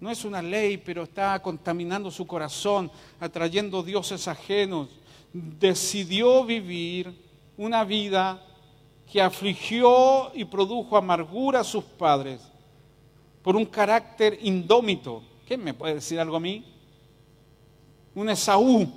No 0.01 0.11
es 0.11 0.25
una 0.25 0.43
ley, 0.43 0.77
pero 0.77 1.05
está 1.05 1.41
contaminando 1.41 2.11
su 2.11 2.27
corazón, 2.27 2.91
atrayendo 3.21 3.83
dioses 3.83 4.29
ajenos. 4.29 4.89
Decidió 5.33 6.45
vivir 6.45 7.13
una 7.57 7.85
vida 7.85 8.43
que 9.11 9.21
afligió 9.21 10.33
y 10.35 10.45
produjo 10.45 10.97
amargura 10.97 11.61
a 11.61 11.65
sus 11.65 11.85
padres 11.85 12.41
por 13.43 13.57
un 13.57 13.67
carácter 13.67 14.39
indómito. 14.43 15.23
¿Quién 15.47 15.63
me 15.63 15.75
puede 15.75 15.97
decir 15.97 16.19
algo 16.19 16.37
a 16.37 16.41
mí? 16.41 16.65
Un 18.15 18.31
Esaú. 18.31 18.91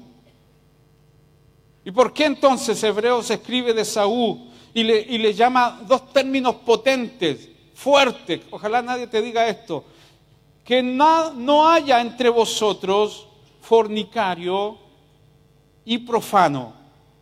¿Y 1.84 1.92
por 1.92 2.14
qué 2.14 2.26
entonces 2.26 2.82
Hebreo 2.84 3.22
se 3.22 3.36
escribe 3.36 3.74
de 3.74 3.82
Esaú 3.82 4.48
y 4.74 4.84
le, 4.84 5.00
y 5.02 5.18
le 5.18 5.34
llama 5.34 5.82
dos 5.88 6.12
términos 6.14 6.56
potentes, 6.56 7.50
fuertes? 7.74 8.42
Ojalá 8.52 8.82
nadie 8.82 9.08
te 9.08 9.22
diga 9.22 9.48
esto. 9.48 9.84
Que 10.68 10.84
no, 10.84 11.66
haya 11.66 12.02
entre 12.02 12.28
vosotros 12.28 13.26
fornicario 13.62 14.78
y 15.86 15.98
profano 16.00 16.74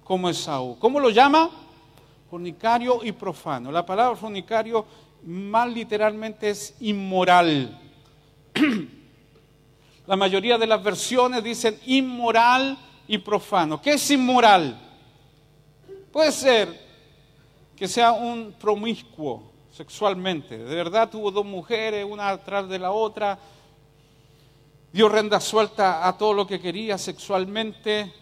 como 0.04 0.28
Esaú. 0.30 0.80
¿Cómo 0.80 1.00
lo 1.00 1.12
llama? 1.12 1.52
Fornicario 2.28 3.04
y 3.04 3.12
profano. 3.12 3.72
La 3.72 3.86
palabra 3.86 4.16
fornicario 4.16 4.84
más 5.22 5.72
literalmente 5.72 6.50
es 6.50 6.74
inmoral. 6.80 7.80
La 10.08 10.16
mayoría 10.16 10.58
de 10.58 10.66
las 10.66 10.82
versiones 10.82 11.44
dicen 11.44 11.80
inmoral 11.86 12.76
y 13.08 13.20
profano. 13.20 13.80
¿Qué 13.80 13.92
es 13.92 14.10
inmoral? 14.10 14.76
Puede 16.12 16.32
ser 16.32 16.82
que 17.76 17.88
sea 17.88 18.12
un 18.12 18.56
promiscuo 18.60 19.55
sexualmente. 19.76 20.58
De 20.58 20.74
verdad 20.74 21.10
tuvo 21.10 21.32
dos 21.32 21.46
mujeres, 21.46 22.06
una 22.08 22.30
atrás 22.30 22.70
de 22.70 22.80
la 22.80 22.92
otra. 22.92 23.38
Dio 24.94 25.10
renda 25.10 25.42
suelta 25.42 26.08
a 26.08 26.18
todo 26.18 26.34
lo 26.34 26.48
que 26.48 26.62
quería 26.62 26.98
sexualmente. 26.98 28.14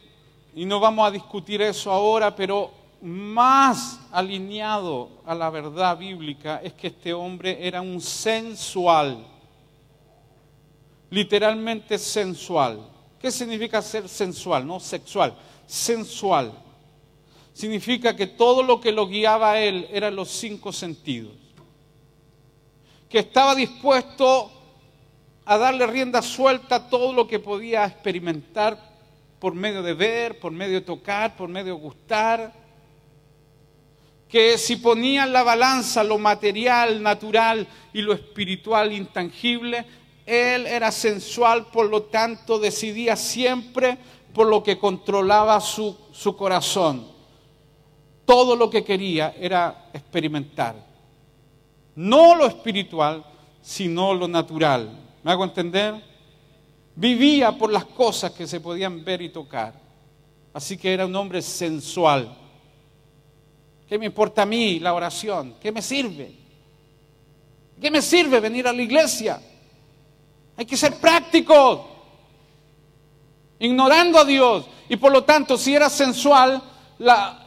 Y 0.56 0.66
no 0.66 0.80
vamos 0.80 1.08
a 1.08 1.12
discutir 1.12 1.62
eso 1.62 1.92
ahora, 1.92 2.36
pero 2.36 2.72
más 3.02 4.00
alineado 4.12 5.10
a 5.26 5.36
la 5.36 5.52
verdad 5.52 5.96
bíblica 5.96 6.60
es 6.64 6.74
que 6.74 6.88
este 6.88 7.14
hombre 7.14 7.68
era 7.68 7.82
un 7.82 8.02
sensual, 8.02 9.24
literalmente 11.12 12.00
sensual. 12.00 12.80
¿Qué 13.20 13.30
significa 13.30 13.80
ser 13.82 14.10
sensual? 14.10 14.66
No 14.66 14.80
sexual, 14.80 15.36
sensual. 15.68 16.52
Significa 17.54 18.16
que 18.16 18.28
todo 18.28 18.64
lo 18.64 18.82
que 18.82 18.92
lo 18.92 19.08
guiaba 19.08 19.54
a 19.54 19.62
él 19.62 19.88
eran 19.92 20.16
los 20.16 20.30
cinco 20.30 20.72
sentidos. 20.74 21.34
Que 23.08 23.20
estaba 23.20 23.54
dispuesto 23.56 24.52
a 25.46 25.58
darle 25.58 25.86
rienda 25.88 26.22
suelta 26.22 26.76
a 26.76 26.90
todo 26.90 27.14
lo 27.14 27.28
que 27.28 27.40
podía 27.40 27.86
experimentar 27.86 28.94
por 29.40 29.54
medio 29.54 29.84
de 29.84 29.94
ver, 29.94 30.40
por 30.40 30.52
medio 30.52 30.76
de 30.76 30.86
tocar, 30.86 31.36
por 31.36 31.50
medio 31.50 31.76
de 31.76 31.82
gustar 31.82 32.64
que 34.34 34.58
si 34.58 34.78
ponían 34.78 35.32
la 35.32 35.44
balanza 35.44 36.04
lo 36.04 36.18
material, 36.18 37.04
natural 37.04 37.68
y 37.94 38.02
lo 38.02 38.14
espiritual, 38.14 38.92
intangible, 38.92 39.86
él 40.26 40.66
era 40.66 40.92
sensual, 40.92 41.68
por 41.68 41.88
lo 41.88 42.02
tanto 42.02 42.58
decidía 42.58 43.16
siempre 43.16 43.96
por 44.34 44.48
lo 44.48 44.64
que 44.64 44.80
controlaba 44.80 45.62
su, 45.62 45.96
su 46.12 46.36
corazón. 46.36 47.13
Todo 48.26 48.56
lo 48.56 48.70
que 48.70 48.84
quería 48.84 49.36
era 49.40 49.90
experimentar. 49.94 50.76
No 51.96 52.36
lo 52.36 52.48
espiritual, 52.48 53.24
sino 53.62 54.14
lo 54.14 54.28
natural. 54.28 54.90
¿Me 55.24 55.32
hago 55.32 55.44
entender? 55.44 55.96
Vivía 56.96 57.52
por 57.52 57.72
las 57.72 57.86
cosas 57.86 58.32
que 58.32 58.48
se 58.48 58.60
podían 58.60 59.04
ver 59.04 59.22
y 59.22 59.30
tocar. 59.30 59.74
Así 60.54 60.78
que 60.78 60.94
era 60.94 61.06
un 61.06 61.16
hombre 61.16 61.42
sensual. 61.42 62.38
¿Qué 63.88 63.98
me 63.98 64.06
importa 64.06 64.44
a 64.44 64.46
mí 64.46 64.80
la 64.80 64.94
oración? 64.94 65.56
¿Qué 65.60 65.72
me 65.72 65.82
sirve? 65.82 66.32
¿Qué 67.80 67.92
me 67.92 68.02
sirve 68.02 68.40
venir 68.40 68.68
a 68.68 68.74
la 68.74 68.82
iglesia? 68.82 69.42
Hay 70.56 70.66
que 70.66 70.78
ser 70.78 70.96
prácticos, 70.98 71.82
ignorando 73.60 74.20
a 74.20 74.26
Dios. 74.26 74.66
Y 74.88 74.96
por 74.98 75.12
lo 75.12 75.24
tanto, 75.24 75.58
si 75.58 75.76
era 75.76 75.90
sensual, 75.90 76.62
la, 77.00 77.43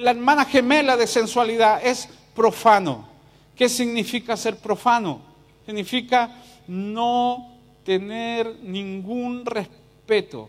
la 0.00 0.12
hermana 0.12 0.44
gemela 0.44 0.96
de 0.96 1.06
sensualidad 1.06 1.84
es 1.84 2.08
profano. 2.34 3.08
¿Qué 3.54 3.68
significa 3.68 4.36
ser 4.36 4.56
profano? 4.56 5.20
Significa 5.66 6.42
no 6.66 7.58
tener 7.84 8.56
ningún 8.62 9.44
respeto 9.44 10.48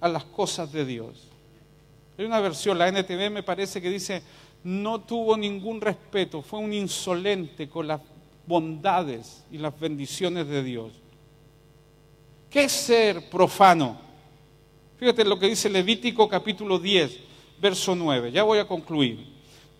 a 0.00 0.08
las 0.08 0.24
cosas 0.24 0.70
de 0.72 0.84
Dios. 0.84 1.28
Hay 2.18 2.26
una 2.26 2.40
versión, 2.40 2.78
la 2.78 2.88
NTV 2.88 3.30
me 3.30 3.42
parece 3.42 3.80
que 3.80 3.88
dice 3.88 4.22
no 4.64 5.00
tuvo 5.00 5.36
ningún 5.36 5.80
respeto, 5.80 6.42
fue 6.42 6.60
un 6.60 6.72
insolente 6.72 7.68
con 7.68 7.88
las 7.88 8.00
bondades 8.46 9.44
y 9.50 9.58
las 9.58 9.78
bendiciones 9.78 10.46
de 10.46 10.62
Dios. 10.62 10.92
¿Qué 12.50 12.64
es 12.64 12.72
ser 12.72 13.28
profano? 13.28 13.98
Fíjate 14.98 15.24
lo 15.24 15.38
que 15.38 15.48
dice 15.48 15.68
Levítico 15.68 16.28
capítulo 16.28 16.78
10, 16.78 17.18
verso 17.62 17.94
9. 17.94 18.32
Ya 18.32 18.42
voy 18.42 18.58
a 18.58 18.66
concluir. 18.66 19.24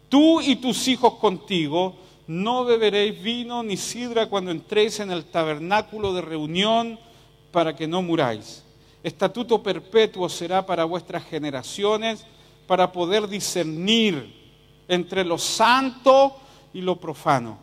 Tú 0.08 0.40
y 0.40 0.56
tus 0.56 0.86
hijos 0.86 1.14
contigo 1.14 1.96
no 2.28 2.64
beberéis 2.64 3.20
vino 3.20 3.62
ni 3.64 3.76
sidra 3.76 4.28
cuando 4.28 4.52
entréis 4.52 5.00
en 5.00 5.10
el 5.10 5.24
tabernáculo 5.24 6.14
de 6.14 6.22
reunión 6.22 6.98
para 7.50 7.74
que 7.74 7.88
no 7.88 8.00
muráis. 8.00 8.64
Estatuto 9.02 9.60
perpetuo 9.60 10.28
será 10.28 10.64
para 10.64 10.84
vuestras 10.84 11.24
generaciones, 11.24 12.24
para 12.68 12.92
poder 12.92 13.26
discernir 13.26 14.32
entre 14.86 15.24
lo 15.24 15.36
santo 15.36 16.36
y 16.72 16.80
lo 16.80 17.00
profano, 17.00 17.58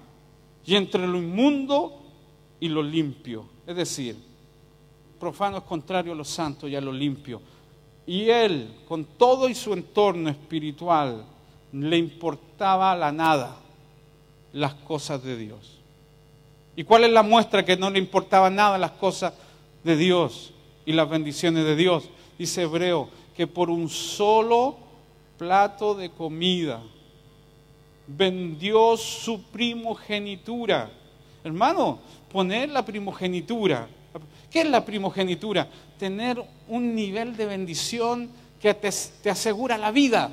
y 0.66 0.76
entre 0.76 1.08
lo 1.08 1.18
inmundo 1.18 2.02
y 2.60 2.68
lo 2.68 2.84
limpio. 2.84 3.46
Es 3.66 3.78
decir, 3.78 4.18
profano 5.18 5.58
es 5.60 5.64
contrario 5.64 6.12
a 6.12 6.16
lo 6.16 6.26
santo 6.26 6.68
y 6.68 6.76
a 6.76 6.82
lo 6.82 6.92
limpio. 6.92 7.42
Y 8.10 8.32
él, 8.32 8.74
con 8.88 9.06
todo 9.06 9.48
y 9.48 9.54
su 9.54 9.72
entorno 9.72 10.32
espiritual, 10.32 11.26
le 11.72 11.96
importaba 11.96 12.96
la 12.96 13.12
nada 13.12 13.56
las 14.52 14.74
cosas 14.74 15.24
de 15.24 15.38
Dios. 15.38 15.78
¿Y 16.76 16.84
cuál 16.86 17.04
es 17.04 17.12
la 17.12 17.22
muestra 17.22 17.64
que 17.64 17.78
no 17.78 17.88
le 17.92 18.00
importaba 18.00 18.50
nada 18.50 18.80
las 18.80 18.94
cosas 18.94 19.34
de 19.84 19.96
Dios 19.96 20.52
y 20.88 20.94
las 20.94 21.08
bendiciones 21.08 21.64
de 21.66 21.76
Dios? 21.76 22.10
Dice 22.40 22.64
Hebreo, 22.64 23.10
que 23.38 23.46
por 23.46 23.70
un 23.70 23.88
solo 23.88 24.76
plato 25.38 25.94
de 25.94 26.10
comida 26.10 26.82
vendió 28.08 28.98
su 28.98 29.44
primogenitura. 29.52 30.90
Hermano, 31.44 32.00
poner 32.32 32.70
la 32.70 32.84
primogenitura. 32.84 33.88
¿Qué 34.50 34.62
es 34.62 34.68
la 34.68 34.84
primogenitura? 34.84 35.70
Tener 36.00 36.44
un 36.70 36.96
nivel 36.96 37.38
de 37.38 37.46
bendición 37.46 38.32
que 38.60 38.74
te, 38.74 39.30
asegura 39.30 39.78
la 39.78 39.92
vida. 39.92 40.32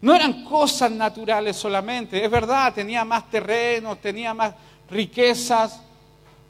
No 0.00 0.14
eran 0.14 0.44
cosas 0.44 0.90
naturales 0.90 1.56
solamente, 1.56 2.24
es 2.24 2.30
verdad, 2.30 2.72
tenía 2.72 3.04
más 3.04 3.30
terrenos, 3.30 4.00
tenía 4.00 4.32
más 4.32 4.54
riquezas, 4.90 5.80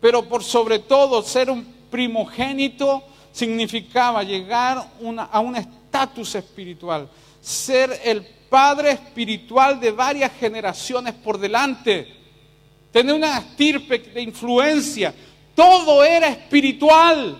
pero 0.00 0.28
por 0.28 0.44
sobre 0.44 0.80
todo 0.80 1.22
ser 1.22 1.50
un 1.50 1.64
primogénito 1.90 3.04
significaba 3.32 4.22
llegar 4.22 4.86
a 5.30 5.40
un 5.40 5.56
estatus 5.56 6.34
espiritual, 6.34 7.08
ser 7.40 8.00
el 8.04 8.22
padre 8.50 8.90
espiritual 8.90 9.80
de 9.80 9.92
varias 9.92 10.32
generaciones 10.38 11.14
por 11.14 11.38
delante, 11.38 12.08
tener 12.92 13.14
una 13.14 13.38
estirpe 13.38 13.98
de 13.98 14.20
influencia, 14.22 15.14
todo 15.54 16.04
era 16.04 16.28
espiritual. 16.28 17.38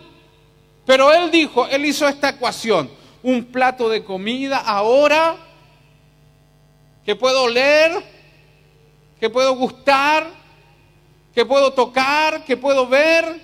Pero 0.86 1.12
él 1.12 1.30
dijo, 1.30 1.66
él 1.66 1.84
hizo 1.86 2.06
esta 2.06 2.30
ecuación, 2.30 2.90
un 3.22 3.44
plato 3.46 3.88
de 3.88 4.04
comida 4.04 4.58
ahora 4.58 5.36
que 7.04 7.16
puedo 7.16 7.44
oler, 7.44 7.92
que 9.18 9.30
puedo 9.30 9.54
gustar, 9.54 10.26
que 11.34 11.44
puedo 11.46 11.72
tocar, 11.72 12.44
que 12.44 12.56
puedo 12.56 12.86
ver, 12.86 13.42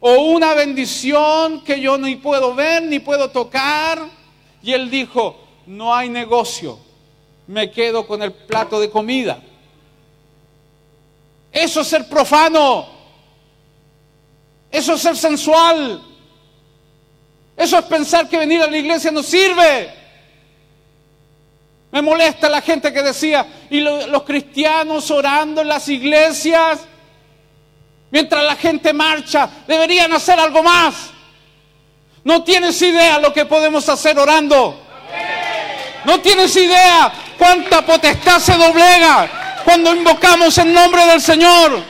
o 0.00 0.14
una 0.14 0.54
bendición 0.54 1.62
que 1.62 1.80
yo 1.80 1.98
ni 1.98 2.16
puedo 2.16 2.54
ver 2.54 2.82
ni 2.82 2.98
puedo 2.98 3.30
tocar. 3.30 4.00
Y 4.62 4.72
él 4.72 4.90
dijo, 4.90 5.36
no 5.66 5.94
hay 5.94 6.08
negocio, 6.08 6.78
me 7.46 7.70
quedo 7.70 8.06
con 8.06 8.22
el 8.22 8.32
plato 8.32 8.80
de 8.80 8.90
comida. 8.90 9.40
Eso 11.52 11.80
es 11.80 11.86
ser 11.86 12.08
profano, 12.08 12.86
eso 14.70 14.94
es 14.94 15.00
ser 15.00 15.16
sensual, 15.16 16.09
eso 17.60 17.78
es 17.78 17.84
pensar 17.84 18.26
que 18.26 18.38
venir 18.38 18.62
a 18.62 18.66
la 18.68 18.78
iglesia 18.78 19.10
no 19.10 19.22
sirve. 19.22 19.92
Me 21.92 22.00
molesta 22.00 22.48
la 22.48 22.62
gente 22.62 22.90
que 22.90 23.02
decía, 23.02 23.46
y 23.68 23.80
los 23.80 24.22
cristianos 24.22 25.10
orando 25.10 25.60
en 25.60 25.68
las 25.68 25.86
iglesias, 25.90 26.80
mientras 28.10 28.44
la 28.44 28.56
gente 28.56 28.94
marcha, 28.94 29.46
deberían 29.66 30.10
hacer 30.10 30.40
algo 30.40 30.62
más. 30.62 31.10
No 32.24 32.42
tienes 32.42 32.80
idea 32.80 33.18
lo 33.18 33.30
que 33.30 33.44
podemos 33.44 33.86
hacer 33.90 34.18
orando. 34.18 34.80
No 36.06 36.18
tienes 36.18 36.56
idea 36.56 37.12
cuánta 37.36 37.84
potestad 37.84 38.40
se 38.40 38.54
doblega 38.54 39.60
cuando 39.66 39.94
invocamos 39.94 40.56
el 40.56 40.72
nombre 40.72 41.04
del 41.04 41.20
Señor. 41.20 41.82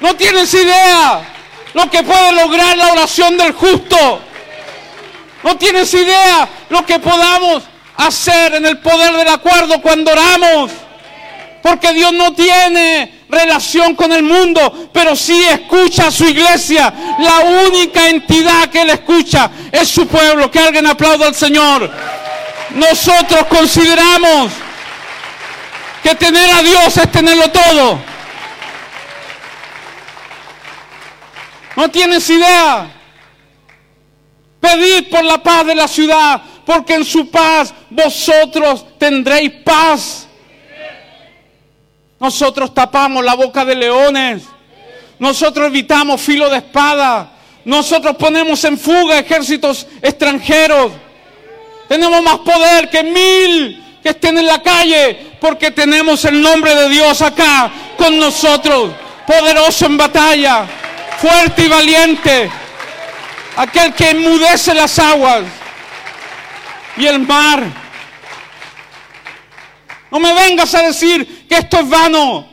No 0.00 0.16
tienes 0.16 0.54
idea 0.54 1.30
lo 1.74 1.90
que 1.90 2.02
puede 2.02 2.32
lograr 2.32 2.78
la 2.78 2.92
oración 2.92 3.36
del 3.36 3.52
justo. 3.52 4.31
No 5.42 5.56
tienes 5.56 5.92
idea 5.92 6.48
lo 6.70 6.84
que 6.86 6.98
podamos 6.98 7.64
hacer 7.96 8.54
en 8.54 8.66
el 8.66 8.78
poder 8.78 9.12
del 9.16 9.28
acuerdo 9.28 9.80
cuando 9.80 10.12
oramos. 10.12 10.70
Porque 11.62 11.92
Dios 11.92 12.12
no 12.12 12.32
tiene 12.32 13.22
relación 13.28 13.94
con 13.94 14.12
el 14.12 14.22
mundo, 14.24 14.90
pero 14.92 15.14
sí 15.14 15.44
escucha 15.44 16.08
a 16.08 16.10
su 16.10 16.24
iglesia. 16.24 16.92
La 17.20 17.40
única 17.66 18.08
entidad 18.08 18.68
que 18.68 18.82
Él 18.82 18.90
escucha 18.90 19.50
es 19.70 19.88
su 19.88 20.06
pueblo. 20.06 20.50
Que 20.50 20.58
alguien 20.58 20.86
aplaude 20.86 21.24
al 21.24 21.34
Señor. 21.34 21.90
Nosotros 22.70 23.46
consideramos 23.48 24.50
que 26.02 26.14
tener 26.16 26.50
a 26.50 26.62
Dios 26.62 26.96
es 26.96 27.12
tenerlo 27.12 27.48
todo. 27.50 27.98
No 31.76 31.88
tienes 31.90 32.28
idea. 32.28 33.01
Pedid 34.62 35.10
por 35.10 35.24
la 35.24 35.42
paz 35.42 35.66
de 35.66 35.74
la 35.74 35.88
ciudad, 35.88 36.40
porque 36.64 36.94
en 36.94 37.04
su 37.04 37.28
paz 37.28 37.74
vosotros 37.90 38.96
tendréis 38.96 39.50
paz. 39.64 40.28
Nosotros 42.20 42.72
tapamos 42.72 43.24
la 43.24 43.34
boca 43.34 43.64
de 43.64 43.74
leones. 43.74 44.44
Nosotros 45.18 45.66
evitamos 45.66 46.20
filo 46.20 46.48
de 46.48 46.58
espada. 46.58 47.32
Nosotros 47.64 48.14
ponemos 48.16 48.62
en 48.62 48.78
fuga 48.78 49.18
ejércitos 49.18 49.84
extranjeros. 50.00 50.92
Tenemos 51.88 52.22
más 52.22 52.38
poder 52.38 52.88
que 52.88 53.02
mil 53.02 53.84
que 54.00 54.10
estén 54.10 54.38
en 54.38 54.46
la 54.46 54.62
calle 54.62 55.32
porque 55.40 55.72
tenemos 55.72 56.24
el 56.24 56.40
nombre 56.40 56.72
de 56.72 56.88
Dios 56.88 57.20
acá 57.20 57.68
con 57.96 58.16
nosotros. 58.16 58.92
Poderoso 59.26 59.86
en 59.86 59.96
batalla, 59.96 60.66
fuerte 61.18 61.64
y 61.64 61.68
valiente. 61.68 62.61
Aquel 63.56 63.92
que 63.94 64.10
enmudece 64.10 64.74
las 64.74 64.98
aguas 64.98 65.44
y 66.96 67.06
el 67.06 67.20
mar. 67.20 67.64
No 70.10 70.20
me 70.20 70.34
vengas 70.34 70.74
a 70.74 70.82
decir 70.82 71.46
que 71.48 71.56
esto 71.56 71.78
es 71.80 71.88
vano. 71.88 72.46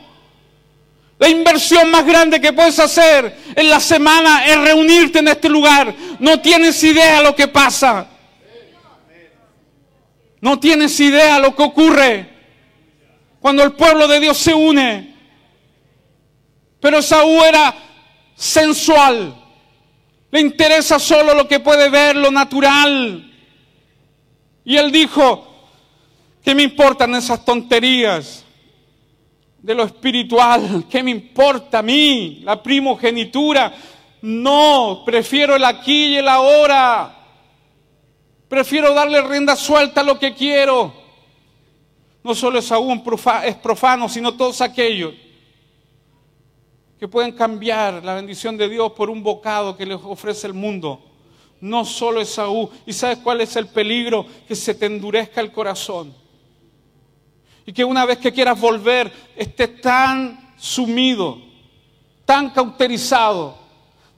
La 1.18 1.28
inversión 1.28 1.90
más 1.90 2.06
grande 2.06 2.40
que 2.40 2.52
puedes 2.52 2.78
hacer 2.78 3.36
en 3.54 3.68
la 3.68 3.78
semana 3.78 4.46
es 4.46 4.56
reunirte 4.58 5.18
en 5.18 5.28
este 5.28 5.50
lugar. 5.50 5.94
No 6.18 6.40
tienes 6.40 6.82
idea 6.82 7.20
lo 7.20 7.36
que 7.36 7.48
pasa. 7.48 8.06
No 10.40 10.58
tienes 10.58 10.98
idea 10.98 11.38
lo 11.38 11.54
que 11.54 11.62
ocurre 11.62 12.30
cuando 13.40 13.62
el 13.62 13.72
pueblo 13.72 14.08
de 14.08 14.20
Dios 14.20 14.38
se 14.38 14.54
une. 14.54 15.14
Pero 16.80 17.02
Saúl 17.02 17.44
era 17.44 17.74
sensual. 18.34 19.39
Le 20.30 20.40
interesa 20.40 20.98
solo 20.98 21.34
lo 21.34 21.48
que 21.48 21.60
puede 21.60 21.88
ver, 21.88 22.16
lo 22.16 22.30
natural. 22.30 23.32
Y 24.64 24.76
él 24.76 24.92
dijo, 24.92 25.46
¿qué 26.44 26.54
me 26.54 26.62
importan 26.62 27.14
esas 27.16 27.44
tonterías 27.44 28.44
de 29.58 29.74
lo 29.74 29.84
espiritual? 29.84 30.84
¿Qué 30.88 31.02
me 31.02 31.10
importa 31.10 31.80
a 31.80 31.82
mí 31.82 32.40
la 32.44 32.62
primogenitura? 32.62 33.72
No, 34.22 35.02
prefiero 35.04 35.56
el 35.56 35.64
aquí 35.64 36.06
y 36.06 36.16
el 36.18 36.28
ahora. 36.28 37.16
Prefiero 38.48 38.94
darle 38.94 39.22
rienda 39.22 39.56
suelta 39.56 40.02
a 40.02 40.04
lo 40.04 40.18
que 40.18 40.34
quiero. 40.34 40.92
No 42.22 42.34
solo 42.34 42.58
es 42.58 42.70
aún 42.70 43.02
es 43.44 43.56
profano, 43.56 44.08
sino 44.08 44.34
todos 44.34 44.60
aquellos 44.60 45.14
que 47.00 47.08
pueden 47.08 47.32
cambiar 47.32 48.04
la 48.04 48.14
bendición 48.14 48.56
de 48.56 48.68
Dios 48.68 48.92
por 48.92 49.10
un 49.10 49.22
bocado 49.22 49.76
que 49.76 49.86
les 49.86 49.98
ofrece 50.00 50.46
el 50.46 50.54
mundo 50.54 51.10
no 51.60 51.84
solo 51.84 52.20
Esaú. 52.20 52.70
¿Y 52.86 52.92
sabes 52.92 53.18
cuál 53.18 53.40
es 53.40 53.54
el 53.56 53.68
peligro? 53.68 54.26
Que 54.48 54.56
se 54.56 54.74
te 54.74 54.86
endurezca 54.86 55.40
el 55.40 55.52
corazón. 55.52 56.14
Y 57.66 57.72
que 57.72 57.84
una 57.84 58.04
vez 58.04 58.18
que 58.18 58.32
quieras 58.32 58.58
volver, 58.58 59.12
estés 59.36 59.80
tan 59.80 60.54
sumido, 60.56 61.38
tan 62.24 62.50
cauterizado, 62.50 63.58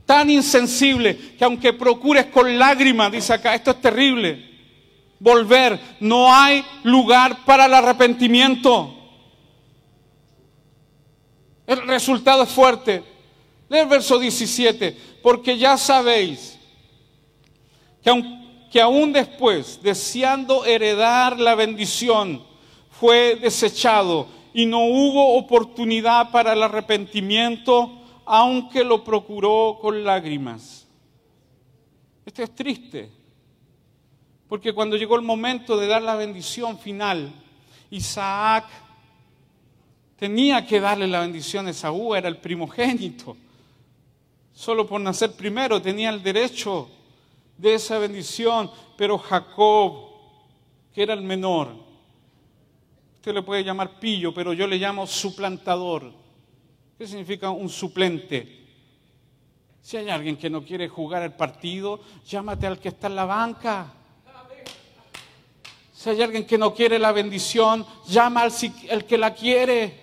tan 0.07 0.31
insensible, 0.31 1.35
que 1.37 1.45
aunque 1.45 1.73
procures 1.73 2.27
con 2.27 2.59
lágrimas, 2.59 3.13
dice 3.13 3.35
acá, 3.35 3.55
esto 3.55 3.73
es 3.73 3.81
terrible, 3.81 4.51
volver, 5.19 5.79
no 6.01 6.33
hay 6.33 6.65
lugar 6.85 7.45
para 7.45 7.67
el 7.67 7.75
arrepentimiento. 7.75 9.02
El 11.67 11.87
resultado 11.87 12.43
es 12.43 12.51
fuerte. 12.51 13.03
Lee 13.69 13.79
el 13.79 13.89
verso 13.89 14.19
17, 14.19 14.97
porque 15.23 15.57
ya 15.57 15.79
sabéis 15.79 16.59
que, 18.71 18.81
aún 18.81 19.13
después, 19.13 19.81
deseando 19.83 20.65
heredar 20.65 21.39
la 21.39 21.55
bendición, 21.55 22.43
fue 22.91 23.37
desechado 23.37 24.27
y 24.53 24.67
no 24.67 24.85
hubo 24.85 25.37
oportunidad 25.37 26.31
para 26.31 26.53
el 26.53 26.63
arrepentimiento, 26.63 28.01
aunque 28.27 28.85
lo 28.85 29.03
procuró 29.03 29.79
con 29.81 30.05
lágrimas. 30.05 30.87
Esto 32.27 32.43
es 32.43 32.55
triste, 32.55 33.11
porque 34.49 34.73
cuando 34.73 34.97
llegó 34.97 35.17
el 35.17 35.23
momento 35.23 35.77
de 35.77 35.87
dar 35.87 36.03
la 36.03 36.15
bendición 36.15 36.79
final, 36.79 37.33
Isaac 37.91 38.67
tenía 40.23 40.65
que 40.65 40.79
darle 40.79 41.09
la 41.09 41.19
bendición 41.19 41.67
a 41.67 41.71
Esaú, 41.71 42.15
era 42.15 42.29
el 42.29 42.37
primogénito. 42.37 43.37
Solo 44.53 44.87
por 44.87 45.01
nacer 45.01 45.33
primero 45.33 45.83
tenía 45.83 46.11
el 46.11 46.23
derecho 46.23 46.89
de 47.59 47.75
esa 47.75 47.99
bendición, 47.99 48.71
pero 48.97 49.19
Jacob, 49.19 50.11
que 50.95 51.03
era 51.03 51.15
el 51.15 51.23
menor, 51.23 51.75
usted 53.17 53.35
le 53.35 53.43
puede 53.43 53.65
llamar 53.65 53.99
pillo, 53.99 54.33
pero 54.33 54.53
yo 54.53 54.69
le 54.69 54.77
llamo 54.77 55.09
suplantador. 55.09 56.13
¿Qué 56.97 57.05
significa 57.05 57.51
un 57.51 57.69
suplente? 57.69 58.65
Si 59.81 59.97
hay 59.97 60.09
alguien 60.09 60.37
que 60.37 60.49
no 60.49 60.65
quiere 60.65 60.89
jugar 60.89 61.25
el 61.25 61.33
partido, 61.33 61.99
llámate 62.25 62.69
al 62.69 62.79
que 62.79 62.91
está 62.91 63.09
en 63.09 63.17
la 63.17 63.25
banca. 63.25 63.93
Si 65.93 66.11
hay 66.11 66.23
alguien 66.23 66.47
que 66.47 66.59
no 66.59 66.73
quiere 66.73 67.01
la 67.01 67.11
bendición, 67.11 67.85
llama 68.07 68.43
al, 68.43 69.05
que 69.05 69.19
la 69.19 69.35
quiere. 69.35 70.02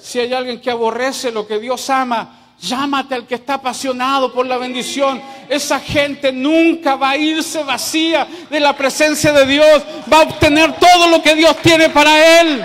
Si 0.00 0.18
hay 0.18 0.32
alguien 0.32 0.60
que 0.60 0.70
aborrece 0.70 1.30
lo 1.30 1.46
que 1.46 1.58
Dios 1.58 1.88
ama, 1.90 2.40
llámate 2.60 3.14
al 3.14 3.26
que 3.26 3.36
está 3.36 3.54
apasionado 3.54 4.32
por 4.32 4.46
la 4.46 4.56
bendición. 4.56 5.20
Esa 5.48 5.80
gente 5.80 6.32
nunca 6.32 6.96
va 6.96 7.10
a 7.10 7.16
irse 7.16 7.62
vacía 7.62 8.26
de 8.48 8.60
la 8.60 8.76
presencia 8.76 9.32
de 9.32 9.46
Dios. 9.46 9.82
Va 10.12 10.18
a 10.18 10.22
obtener 10.22 10.78
todo 10.78 11.08
lo 11.08 11.22
que 11.22 11.34
Dios 11.34 11.56
tiene 11.62 11.90
para 11.90 12.40
él. 12.40 12.64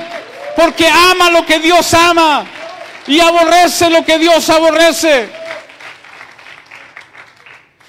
Porque 0.55 0.88
ama 0.88 1.29
lo 1.29 1.45
que 1.45 1.59
Dios 1.59 1.93
ama 1.93 2.45
y 3.07 3.19
aborrece 3.19 3.89
lo 3.89 4.03
que 4.05 4.17
Dios 4.17 4.49
aborrece. 4.49 5.29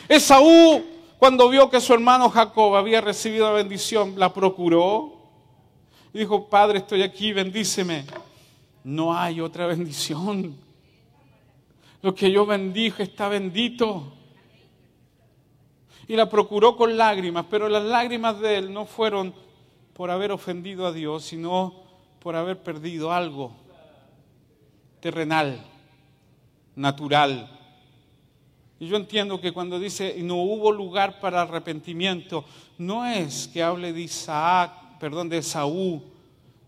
Esaú, 0.09 0.85
cuando 1.19 1.49
vio 1.49 1.71
que 1.71 1.81
su 1.81 1.95
hermano 1.95 2.31
Jacob 2.31 2.77
había 2.77 3.01
recibido 3.01 3.47
la 3.47 3.53
bendición, 3.53 4.15
la 4.17 4.33
procuró 4.33 5.17
y 6.13 6.21
dijo, 6.21 6.49
Padre, 6.49 6.79
estoy 6.79 7.03
aquí, 7.03 7.33
bendíceme. 7.33 8.05
No 8.87 9.17
hay 9.17 9.41
otra 9.41 9.67
bendición. 9.67 10.57
Lo 12.03 12.15
que 12.15 12.31
yo 12.31 12.47
bendijo 12.47 13.03
está 13.03 13.29
bendito. 13.29 14.13
Y 16.07 16.15
la 16.15 16.31
procuró 16.31 16.77
con 16.77 16.97
lágrimas, 16.97 17.47
pero 17.51 17.69
las 17.69 17.83
lágrimas 17.83 18.39
de 18.39 18.59
él 18.59 18.73
no 18.73 18.87
fueron 18.87 19.35
por 19.93 20.11
haber 20.11 20.31
ofendido 20.31 20.87
a 20.87 20.93
Dios, 20.93 21.25
sino 21.25 21.83
por 22.21 22.37
haber 22.37 22.63
perdido 22.63 23.11
algo 23.11 23.53
terrenal, 25.01 25.61
natural, 26.77 27.57
y 28.79 28.89
yo 28.89 28.97
entiendo 28.97 29.41
que 29.41 29.53
cuando 29.53 29.79
dice 29.79 30.17
no 30.23 30.37
hubo 30.37 30.71
lugar 30.71 31.19
para 31.19 31.43
arrepentimiento, 31.43 32.45
no 32.79 33.07
es 33.07 33.49
que 33.49 33.63
hable 33.63 33.93
de 33.93 34.03
Isaac, 34.03 34.99
perdón, 35.01 35.29
de 35.29 35.43
Saúl, 35.43 36.03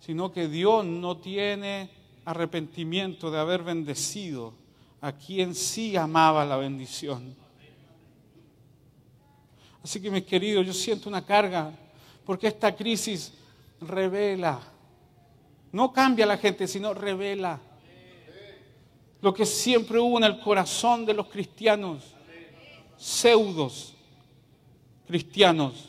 sino 0.01 0.33
que 0.33 0.49
Dios 0.49 0.85
no 0.87 1.19
tiene 1.19 1.91
arrepentimiento 2.29 3.31
de 3.31 3.39
haber 3.39 3.63
bendecido 3.63 4.53
a 5.01 5.13
quien 5.13 5.55
sí 5.55 5.97
amaba 5.97 6.45
la 6.45 6.59
bendición. 6.59 7.35
Así 9.83 9.99
que 9.99 10.11
mis 10.11 10.25
queridos, 10.25 10.67
yo 10.67 10.75
siento 10.75 11.09
una 11.09 11.25
carga 11.25 11.73
porque 12.27 12.49
esta 12.49 12.77
crisis 12.77 13.33
revela, 13.81 14.61
no 15.73 15.91
cambia 15.91 16.27
a 16.27 16.29
la 16.29 16.37
gente, 16.37 16.69
sino 16.69 16.93
revela 16.93 17.59
lo 19.23 19.33
que 19.33 19.47
siempre 19.47 19.99
hubo 19.99 20.19
en 20.19 20.25
el 20.25 20.39
corazón 20.41 21.07
de 21.07 21.15
los 21.15 21.29
cristianos, 21.29 22.15
pseudos 22.99 23.95
cristianos. 25.07 25.89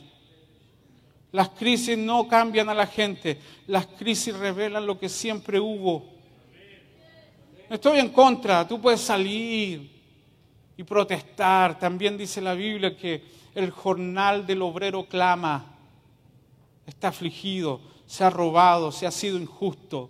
Las 1.34 1.50
crisis 1.50 1.98
no 1.98 2.30
cambian 2.30 2.70
a 2.70 2.74
la 2.74 2.88
gente, 2.88 3.38
las 3.68 3.86
crisis 3.88 4.34
revelan 4.38 4.88
lo 4.88 4.98
que 4.98 5.10
siempre 5.10 5.60
hubo. 5.60 6.19
Estoy 7.70 8.00
en 8.00 8.10
contra, 8.10 8.68
tú 8.68 8.82
puedes 8.82 9.02
salir 9.02 9.92
y 10.76 10.84
protestar. 10.84 11.78
También 11.78 12.18
dice 12.18 12.42
la 12.42 12.54
Biblia 12.54 12.98
que 12.98 13.24
el 13.54 13.70
jornal 13.72 14.46
del 14.46 14.62
obrero 14.62 15.08
clama, 15.08 15.66
está 16.86 17.10
afligido, 17.10 17.80
se 18.06 18.24
ha 18.24 18.30
robado, 18.30 18.92
se 18.92 19.06
ha 19.06 19.12
sido 19.12 19.38
injusto. 19.38 20.10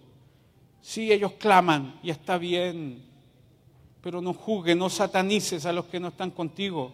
Sí, 0.81 1.11
ellos 1.11 1.33
claman 1.33 1.99
y 2.01 2.09
está 2.09 2.37
bien 2.37 3.09
pero 4.01 4.21
no 4.21 4.33
juzgues, 4.33 4.77
no 4.77 4.89
satanices 4.89 5.65
a 5.65 5.73
los 5.73 5.85
que 5.85 5.99
no 5.99 6.09
están 6.09 6.31
contigo. 6.31 6.93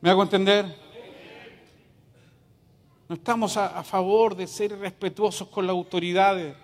¿Me 0.00 0.10
hago 0.10 0.22
entender? 0.22 0.74
No 3.08 3.14
estamos 3.14 3.56
a, 3.56 3.82
favor 3.82 4.34
de 4.34 4.46
ser 4.46 4.78
respetuosos 4.78 5.48
con 5.48 5.66
las 5.66 5.74
autoridades. 5.74 6.56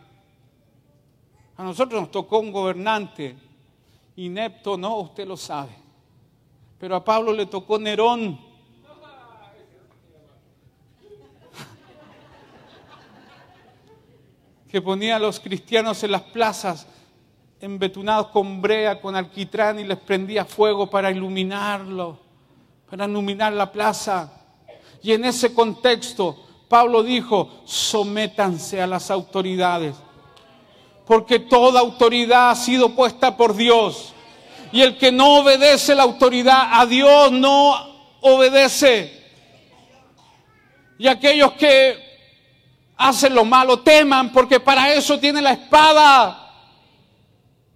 A 1.57 1.63
nosotros 1.63 2.01
nos 2.01 2.11
tocó 2.11 2.39
un 2.39 2.51
gobernante 2.53 3.37
inepto, 4.17 4.77
no, 4.77 4.97
usted 4.99 5.27
lo 5.27 5.37
sabe. 5.37 5.73
Pero 6.79 6.97
a 6.97 7.05
Pablo 7.05 7.33
le 7.33 7.47
tocó 7.47 7.79
Nerón. 7.79 8.39
que 14.71 14.83
ponía 14.83 15.17
a 15.17 15.19
los 15.19 15.41
cristianos 15.41 16.05
en 16.05 16.13
las 16.13 16.23
plazas 16.23 16.87
embetunados 17.61 18.29
con 18.29 18.61
brea, 18.61 19.01
con 19.01 19.17
alquitrán 19.17 19.81
y 19.81 19.85
les 19.85 19.99
prendía 19.99 20.45
fuego 20.45 20.91
para 20.91 21.11
iluminarlo, 21.11 22.19
para 22.89 23.07
iluminar 23.07 23.53
la 23.53 23.73
plaza. 23.73 24.33
Y 25.03 25.13
en 25.13 25.25
ese 25.25 25.55
contexto, 25.55 26.37
Pablo 26.69 27.03
dijo, 27.03 27.63
sométanse 27.65 28.83
a 28.83 28.87
las 28.87 29.11
autoridades, 29.11 29.97
porque 31.07 31.39
toda 31.39 31.81
autoridad 31.81 32.51
ha 32.51 32.57
sido 32.57 32.95
puesta 32.95 33.37
por 33.37 33.55
Dios. 33.55 34.13
Y 34.73 34.83
el 34.83 34.99
que 34.99 35.13
no 35.13 35.39
obedece 35.39 35.95
la 35.95 36.03
autoridad 36.03 36.81
a 36.81 36.85
Dios 36.85 37.31
no 37.31 37.77
obedece. 38.21 39.25
Y 40.99 41.07
aquellos 41.07 41.53
que 41.53 41.97
hacen 42.97 43.35
lo 43.35 43.45
malo 43.45 43.81
teman, 43.81 44.33
porque 44.33 44.59
para 44.59 44.93
eso 44.93 45.19
tiene 45.19 45.41
la 45.41 45.53
espada 45.53 46.43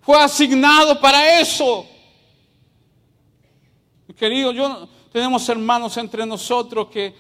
fue 0.01 0.21
asignado 0.21 1.01
para 1.01 1.41
eso. 1.41 1.87
Querido, 4.19 4.51
yo 4.53 4.89
tenemos 5.13 5.49
hermanos 5.49 5.97
entre 5.97 6.27
nosotros 6.27 6.89
que, 6.89 7.15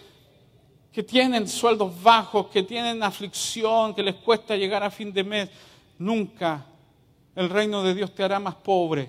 que 0.92 1.02
tienen 1.02 1.46
sueldos 1.46 2.02
bajos, 2.02 2.48
que 2.48 2.62
tienen 2.62 3.02
aflicción, 3.02 3.94
que 3.94 4.02
les 4.02 4.16
cuesta 4.16 4.56
llegar 4.56 4.82
a 4.82 4.90
fin 4.90 5.12
de 5.12 5.22
mes. 5.22 5.48
Nunca 6.00 6.64
el 7.36 7.50
reino 7.50 7.82
de 7.82 7.94
Dios 7.94 8.14
te 8.14 8.22
hará 8.22 8.40
más 8.40 8.54
pobre. 8.54 9.06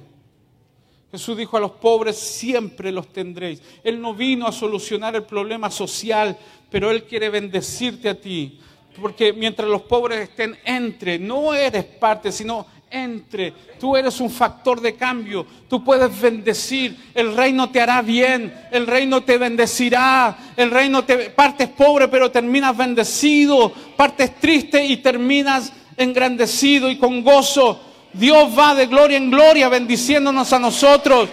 Jesús 1.10 1.38
dijo 1.38 1.56
a 1.56 1.62
los 1.62 1.72
pobres, 1.72 2.18
siempre 2.18 2.92
los 2.92 3.14
tendréis. 3.14 3.62
Él 3.82 4.02
no 4.02 4.14
vino 4.14 4.46
a 4.46 4.52
solucionar 4.52 5.16
el 5.16 5.24
problema 5.24 5.72
social, 5.72 6.38
pero 6.70 6.92
Él 6.92 7.06
quiere 7.06 7.30
bendecirte 7.30 8.10
a 8.10 8.20
ti. 8.20 8.60
Porque 9.00 9.32
mientras 9.32 9.70
los 9.70 9.84
pobres 9.84 10.30
estén 10.30 10.58
entre, 10.66 11.18
no 11.18 11.54
eres 11.54 11.86
parte, 11.86 12.30
sino 12.30 12.68
entre. 12.90 13.54
Tú 13.80 13.96
eres 13.96 14.20
un 14.20 14.30
factor 14.30 14.82
de 14.82 14.96
cambio. 14.96 15.46
Tú 15.70 15.82
puedes 15.86 16.20
bendecir. 16.20 17.12
El 17.14 17.38
reino 17.38 17.72
te 17.72 17.80
hará 17.80 18.02
bien. 18.02 18.54
El 18.70 18.86
reino 18.86 19.24
te 19.24 19.38
bendecirá. 19.38 20.54
El 20.58 20.70
reino 20.70 21.06
te 21.06 21.30
partes 21.30 21.70
pobre 21.70 22.10
pero 22.10 22.30
terminas 22.30 22.76
bendecido. 22.76 23.72
Partes 23.96 24.36
triste 24.36 24.84
y 24.84 24.98
terminas 24.98 25.72
engrandecido 25.98 26.90
y 26.90 26.98
con 26.98 27.24
gozo. 27.24 27.82
Dios 28.14 28.58
va 28.58 28.76
de 28.76 28.88
gloria 28.88 29.18
en 29.18 29.32
gloria 29.32 29.70
bendiciéndonos 29.70 30.52
a 30.52 30.60
nosotros. 30.60 31.30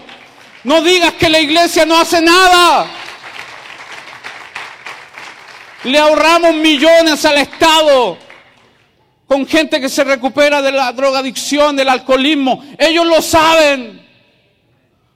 No 0.65 0.83
digas 0.83 1.15
que 1.15 1.29
la 1.29 1.41
iglesia 1.41 1.85
no 1.87 1.99
hace 1.99 2.21
nada. 2.21 2.87
Le 5.85 5.99
ahorramos 5.99 6.55
millones 6.55 7.25
al 7.25 7.39
Estado 7.39 8.19
con 9.27 9.47
gente 9.47 9.81
que 9.81 9.89
se 9.91 10.05
recupera 10.05 10.63
de 10.63 10.73
la 10.73 10.91
drogadicción, 10.93 11.77
del 11.77 11.91
alcoholismo. 11.91 12.65
Ellos 12.79 13.07
lo 13.07 13.21
saben. 13.21 14.07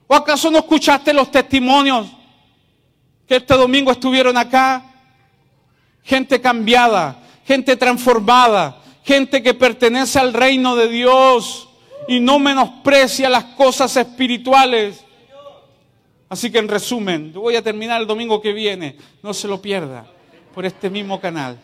¿O 0.07 0.15
acaso 0.15 0.51
no 0.51 0.59
escuchaste 0.59 1.11
los 1.13 1.31
testimonios 1.31 2.07
que 3.27 3.37
este 3.37 3.55
domingo 3.55 3.91
estuvieron 3.91 4.37
acá? 4.37 4.83
Gente 6.03 6.39
cambiada, 6.39 7.17
gente 7.45 7.75
transformada, 7.75 8.82
gente 9.03 9.43
que 9.43 9.53
pertenece 9.53 10.19
al 10.19 10.33
reino 10.33 10.75
de 10.75 10.87
Dios 10.87 11.69
y 12.07 12.19
no 12.19 12.39
menosprecia 12.39 13.29
las 13.29 13.43
cosas 13.55 13.95
espirituales. 13.97 15.03
Así 16.29 16.51
que 16.51 16.57
en 16.57 16.67
resumen, 16.67 17.31
voy 17.33 17.55
a 17.55 17.61
terminar 17.61 18.01
el 18.01 18.07
domingo 18.07 18.41
que 18.41 18.53
viene, 18.53 18.97
no 19.21 19.33
se 19.33 19.47
lo 19.47 19.61
pierda, 19.61 20.07
por 20.53 20.65
este 20.65 20.89
mismo 20.89 21.19
canal. 21.19 21.59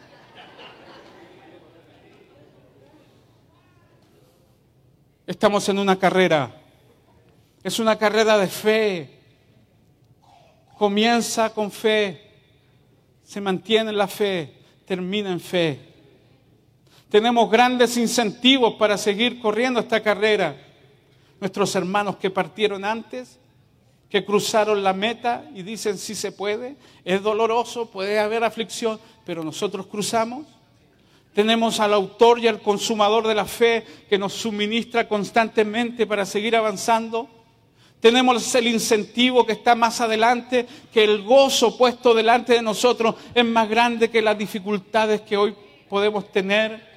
Estamos 5.25 5.67
en 5.69 5.79
una 5.79 5.97
carrera. 5.97 6.55
Es 7.63 7.79
una 7.79 7.97
carrera 7.97 8.37
de 8.37 8.47
fe. 8.47 9.19
Comienza 10.77 11.53
con 11.53 11.71
fe, 11.71 12.31
se 13.23 13.41
mantiene 13.41 13.89
en 13.89 13.97
la 13.97 14.07
fe, 14.07 14.53
termina 14.85 15.29
en 15.31 15.39
fe. 15.41 15.88
Tenemos 17.09 17.49
grandes 17.49 17.97
incentivos 17.97 18.75
para 18.75 18.95
seguir 18.95 19.39
corriendo 19.39 19.79
esta 19.79 20.01
carrera. 20.01 20.55
Nuestros 21.39 21.73
hermanos 21.75 22.17
que 22.17 22.29
partieron 22.29 22.85
antes, 22.85 23.39
que 24.09 24.23
cruzaron 24.23 24.83
la 24.83 24.93
meta 24.93 25.45
y 25.55 25.63
dicen 25.63 25.97
si 25.97 26.13
se 26.13 26.31
puede, 26.31 26.75
es 27.03 27.23
doloroso, 27.23 27.89
puede 27.89 28.19
haber 28.19 28.43
aflicción, 28.43 28.99
pero 29.25 29.43
nosotros 29.43 29.87
cruzamos. 29.87 30.45
Tenemos 31.33 31.79
al 31.79 31.93
autor 31.93 32.39
y 32.39 32.47
al 32.47 32.61
consumador 32.61 33.27
de 33.27 33.35
la 33.35 33.45
fe 33.45 33.85
que 34.07 34.17
nos 34.17 34.33
suministra 34.33 35.07
constantemente 35.07 36.05
para 36.05 36.25
seguir 36.25 36.55
avanzando. 36.55 37.27
Tenemos 37.99 38.53
el 38.53 38.67
incentivo 38.67 39.45
que 39.45 39.53
está 39.53 39.73
más 39.73 39.99
adelante, 39.99 40.67
que 40.93 41.03
el 41.03 41.23
gozo 41.23 41.75
puesto 41.77 42.13
delante 42.13 42.53
de 42.53 42.61
nosotros 42.61 43.15
es 43.33 43.45
más 43.45 43.67
grande 43.67 44.09
que 44.09 44.21
las 44.21 44.37
dificultades 44.37 45.21
que 45.21 45.37
hoy 45.37 45.55
podemos 45.89 46.31
tener. 46.31 46.88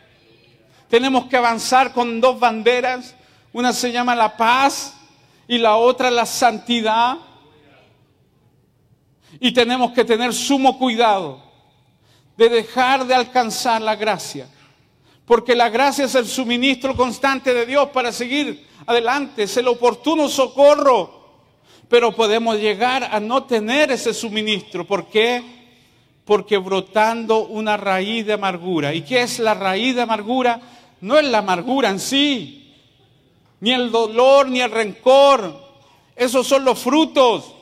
Tenemos 0.93 1.24
que 1.24 1.38
avanzar 1.38 1.95
con 1.95 2.20
dos 2.20 2.38
banderas. 2.38 3.14
Una 3.55 3.72
se 3.72 3.90
llama 3.90 4.14
la 4.14 4.36
paz 4.36 4.93
y 5.49 5.57
la 5.57 5.76
otra 5.76 6.11
la 6.11 6.26
santidad. 6.26 7.16
Y 9.40 9.53
tenemos 9.53 9.93
que 9.93 10.05
tener 10.05 10.34
sumo 10.34 10.78
cuidado 10.78 11.43
de 12.36 12.51
dejar 12.51 13.07
de 13.07 13.14
alcanzar 13.14 13.80
la 13.80 13.97
gracia. 13.97 14.47
Porque 15.24 15.55
la 15.55 15.70
gracia 15.70 16.05
es 16.05 16.14
el 16.14 16.26
suministro 16.26 16.95
constante 16.95 17.55
de 17.55 17.64
Dios 17.64 17.88
para 17.88 18.12
seguir 18.12 18.68
adelante, 18.84 19.45
es 19.45 19.57
el 19.57 19.68
oportuno 19.68 20.28
socorro. 20.28 21.38
Pero 21.88 22.14
podemos 22.14 22.59
llegar 22.59 23.05
a 23.05 23.18
no 23.18 23.45
tener 23.45 23.90
ese 23.93 24.12
suministro. 24.12 24.86
¿Por 24.86 25.07
qué? 25.07 25.43
Porque 26.26 26.59
brotando 26.59 27.47
una 27.47 27.78
raíz 27.78 28.26
de 28.26 28.34
amargura. 28.34 28.93
¿Y 28.93 29.01
qué 29.01 29.22
es 29.22 29.38
la 29.38 29.55
raíz 29.55 29.97
de 29.97 30.03
amargura? 30.03 30.61
No 31.03 31.18
es 31.18 31.26
la 31.26 31.38
amargura 31.38 31.90
en 31.90 31.98
sí, 31.98 32.72
ni 33.61 33.72
el 33.72 33.90
dolor, 33.90 34.48
ni 34.48 34.61
el 34.61 34.70
rencor. 34.70 35.61
Esos 36.14 36.46
son 36.46 36.64
los 36.64 36.78
frutos. 36.78 37.53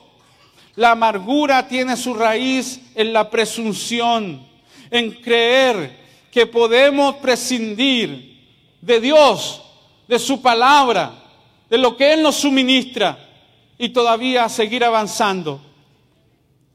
La 0.77 0.93
amargura 0.93 1.67
tiene 1.67 1.97
su 1.97 2.13
raíz 2.13 2.81
en 2.95 3.15
la 3.15 3.31
presunción, 3.31 4.47
en 4.91 5.11
creer 5.23 5.99
que 6.31 6.47
podemos 6.47 7.17
prescindir 7.17 8.47
de 8.83 9.01
Dios, 9.01 9.63
de 10.07 10.19
su 10.19 10.43
palabra, 10.43 11.13
de 11.71 11.79
lo 11.79 11.97
que 11.97 12.13
Él 12.13 12.23
nos 12.23 12.37
suministra 12.37 13.19
y 13.79 13.89
todavía 13.89 14.51
seguir 14.51 14.85
avanzando. 14.85 15.63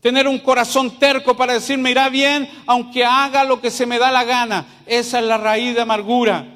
Tener 0.01 0.27
un 0.27 0.39
corazón 0.39 0.97
terco 0.97 1.37
para 1.37 1.53
decir, 1.53 1.77
me 1.77 1.91
irá 1.91 2.09
bien 2.09 2.49
aunque 2.65 3.05
haga 3.05 3.43
lo 3.43 3.61
que 3.61 3.69
se 3.69 3.85
me 3.85 3.99
da 3.99 4.11
la 4.11 4.23
gana. 4.23 4.65
Esa 4.87 5.19
es 5.19 5.25
la 5.25 5.37
raíz 5.37 5.75
de 5.75 5.81
amargura. 5.81 6.53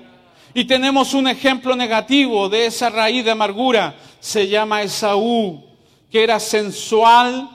Y 0.54 0.66
tenemos 0.66 1.14
un 1.14 1.28
ejemplo 1.28 1.76
negativo 1.76 2.50
de 2.50 2.66
esa 2.66 2.90
raíz 2.90 3.24
de 3.24 3.32
amargura. 3.32 3.96
Se 4.20 4.48
llama 4.48 4.82
Esaú, 4.82 5.64
que 6.12 6.24
era 6.24 6.40
sensual 6.40 7.50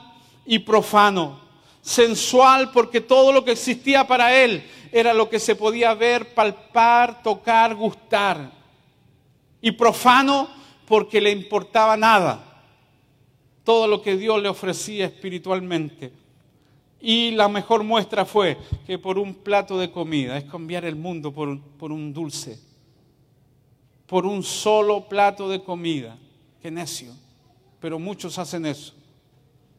y 0.45 0.59
profano. 0.59 1.39
Sensual 1.81 2.71
porque 2.71 3.01
todo 3.01 3.31
lo 3.31 3.43
que 3.43 3.51
existía 3.51 4.07
para 4.07 4.35
él 4.35 4.63
era 4.91 5.13
lo 5.13 5.29
que 5.29 5.39
se 5.39 5.55
podía 5.55 5.93
ver, 5.93 6.33
palpar, 6.33 7.21
tocar, 7.21 7.75
gustar. 7.75 8.51
Y 9.61 9.71
profano 9.71 10.47
porque 10.87 11.19
le 11.19 11.31
importaba 11.31 11.97
nada. 11.97 12.63
Todo 13.65 13.87
lo 13.87 14.01
que 14.01 14.15
Dios 14.15 14.41
le 14.41 14.47
ofrecía 14.47 15.05
espiritualmente. 15.05 16.13
Y 17.01 17.31
la 17.31 17.49
mejor 17.49 17.83
muestra 17.83 18.25
fue 18.25 18.57
que 18.87 18.97
por 18.97 19.19
un 19.19 19.35
plato 19.35 19.77
de 19.77 19.91
comida, 19.91 20.37
es 20.37 20.45
cambiar 20.45 20.85
el 20.85 20.95
mundo 20.95 21.33
por, 21.33 21.59
por 21.77 21.91
un 21.91 22.13
dulce 22.13 22.57
por 24.07 24.25
un 24.25 24.43
solo 24.43 25.07
plato 25.07 25.49
de 25.49 25.63
comida. 25.63 26.17
Qué 26.61 26.71
necio. 26.71 27.11
Pero 27.79 27.99
muchos 27.99 28.37
hacen 28.37 28.65
eso. 28.65 28.93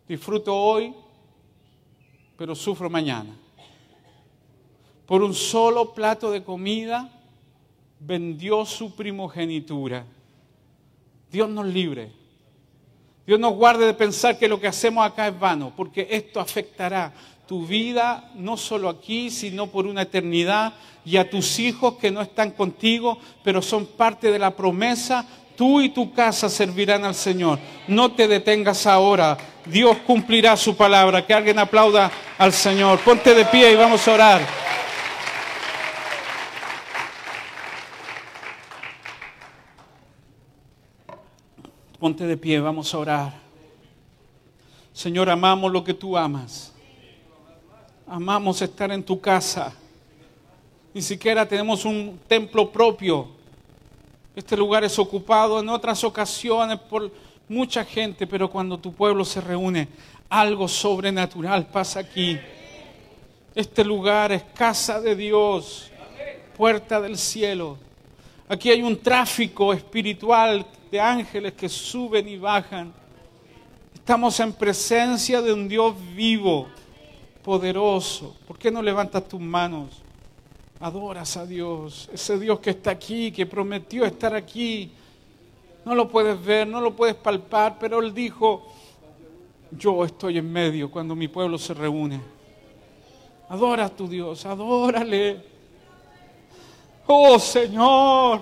Disfruto 0.09 0.55
hoy, 0.55 0.95
pero 2.37 2.55
sufro 2.55 2.89
mañana. 2.89 3.37
Por 5.07 5.23
un 5.23 5.35
solo 5.35 5.93
plato 5.93 6.31
de 6.31 6.43
comida 6.43 7.11
vendió 8.01 8.65
su 8.65 8.95
primogenitura. 8.95 10.05
Dios 11.31 11.49
nos 11.49 11.67
libre. 11.67 12.13
Dios 13.27 13.41
nos 13.41 13.55
guarde 13.55 13.87
de 13.87 13.95
pensar 13.95 14.39
que 14.39 14.49
lo 14.49 14.61
que 14.61 14.69
hacemos 14.69 15.05
acá 15.05 15.27
es 15.27 15.39
vano, 15.39 15.73
porque 15.77 16.07
esto 16.11 16.39
afectará 16.39 17.13
tu 17.47 17.67
vida, 17.67 18.31
no 18.37 18.57
solo 18.57 18.89
aquí, 18.89 19.31
sino 19.31 19.69
por 19.69 19.87
una 19.87 20.03
eternidad, 20.03 20.75
y 21.07 21.17
a 21.17 21.31
tus 21.31 21.61
hijos 21.61 21.95
que 21.95 22.11
no 22.11 22.21
están 22.21 22.51
contigo, 22.51 23.17
pero 23.45 23.63
son 23.63 23.87
parte 23.87 24.33
de 24.33 24.41
la 24.41 24.51
promesa, 24.51 25.25
tú 25.57 25.81
y 25.81 25.89
tu 25.89 26.13
casa 26.13 26.49
servirán 26.49 27.05
al 27.05 27.15
Señor. 27.15 27.61
No 27.87 28.11
te 28.11 28.27
detengas 28.27 28.89
ahora, 28.89 29.39
Dios 29.65 29.99
cumplirá 29.99 30.57
su 30.57 30.77
palabra. 30.77 31.25
Que 31.25 31.33
alguien 31.33 31.61
aplauda 31.61 32.11
al 32.37 32.53
Señor. 32.53 32.99
Ponte 33.01 33.35
de 33.35 33.45
pie 33.45 33.73
y 33.73 33.77
vamos 33.77 34.07
a 34.09 34.15
orar. 34.15 34.41
Ponte 42.01 42.27
de 42.27 42.37
pie, 42.37 42.61
vamos 42.61 42.93
a 42.93 42.99
orar. 42.99 43.33
Señor, 44.93 45.31
amamos 45.31 45.71
lo 45.71 45.85
que 45.85 45.95
tú 45.95 46.17
amas. 46.17 46.73
Amamos 48.09 48.61
estar 48.61 48.91
en 48.91 49.05
tu 49.05 49.21
casa. 49.21 49.73
Ni 50.97 51.03
siquiera 51.03 51.47
tenemos 51.47 51.85
un 51.85 52.19
templo 52.27 52.73
propio. 52.73 53.29
Este 54.35 54.57
lugar 54.57 54.83
es 54.83 54.99
ocupado 54.99 55.61
en 55.61 55.69
otras 55.69 56.03
ocasiones 56.05 56.79
por 56.79 57.13
mucha 57.51 57.85
gente, 57.85 58.27
pero 58.27 58.49
cuando 58.49 58.79
tu 58.79 58.95
pueblo 58.95 59.23
se 59.23 59.43
reúne, 59.43 59.89
algo 60.31 60.67
sobrenatural 60.67 61.67
pasa 61.67 62.01
aquí. 62.01 62.39
Este 63.55 63.85
lugar 63.85 64.33
es 64.33 64.43
casa 64.55 64.99
de 64.99 65.15
Dios, 65.15 65.91
puerta 66.57 66.99
del 66.99 67.19
cielo. 67.19 67.77
Aquí 68.49 68.71
hay 68.71 68.83
un 68.83 68.97
tráfico 68.97 69.75
espiritual 69.75 70.65
de 70.91 70.99
ángeles 70.99 71.53
que 71.53 71.69
suben 71.69 72.27
y 72.27 72.39
bajan. 72.39 72.91
Estamos 73.93 74.41
en 74.41 74.51
presencia 74.55 75.43
de 75.43 75.53
un 75.53 75.69
Dios 75.69 75.95
vivo 76.15 76.69
poderoso. 77.45 78.35
¿Por 78.49 78.57
qué 78.57 78.71
no 78.71 78.81
levantas 78.81 79.29
tus 79.29 79.43
manos? 79.43 80.06
Adoras 80.79 81.39
a 81.39 81.47
Dios, 81.47 82.11
ese 82.13 82.39
Dios 82.39 82.61
que 82.61 82.71
está 82.71 82.91
aquí, 82.91 83.33
que 83.33 83.47
prometió 83.47 84.05
estar 84.05 84.35
aquí. 84.35 84.93
No 85.87 85.95
lo 85.95 86.09
puedes 86.09 86.43
ver, 86.45 86.67
no 86.67 86.81
lo 86.83 86.95
puedes 86.95 87.15
palpar, 87.15 87.79
pero 87.81 88.01
Él 88.01 88.13
dijo, 88.13 88.67
yo 89.71 90.05
estoy 90.05 90.37
en 90.37 90.53
medio 90.53 90.91
cuando 90.91 91.17
mi 91.17 91.29
pueblo 91.29 91.57
se 91.57 91.73
reúne. 91.73 92.21
Adora 93.49 93.87
a 93.87 93.89
tu 93.89 94.07
Dios, 94.07 94.45
adórale. 94.45 95.43
Oh 97.07 97.39
Señor, 97.39 98.41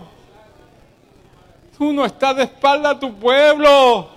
tú 1.79 1.93
no 1.93 2.05
estás 2.05 2.37
de 2.37 2.45
espalda 2.45 2.91
a 2.91 2.99
tu 2.99 3.15
pueblo. 3.15 4.09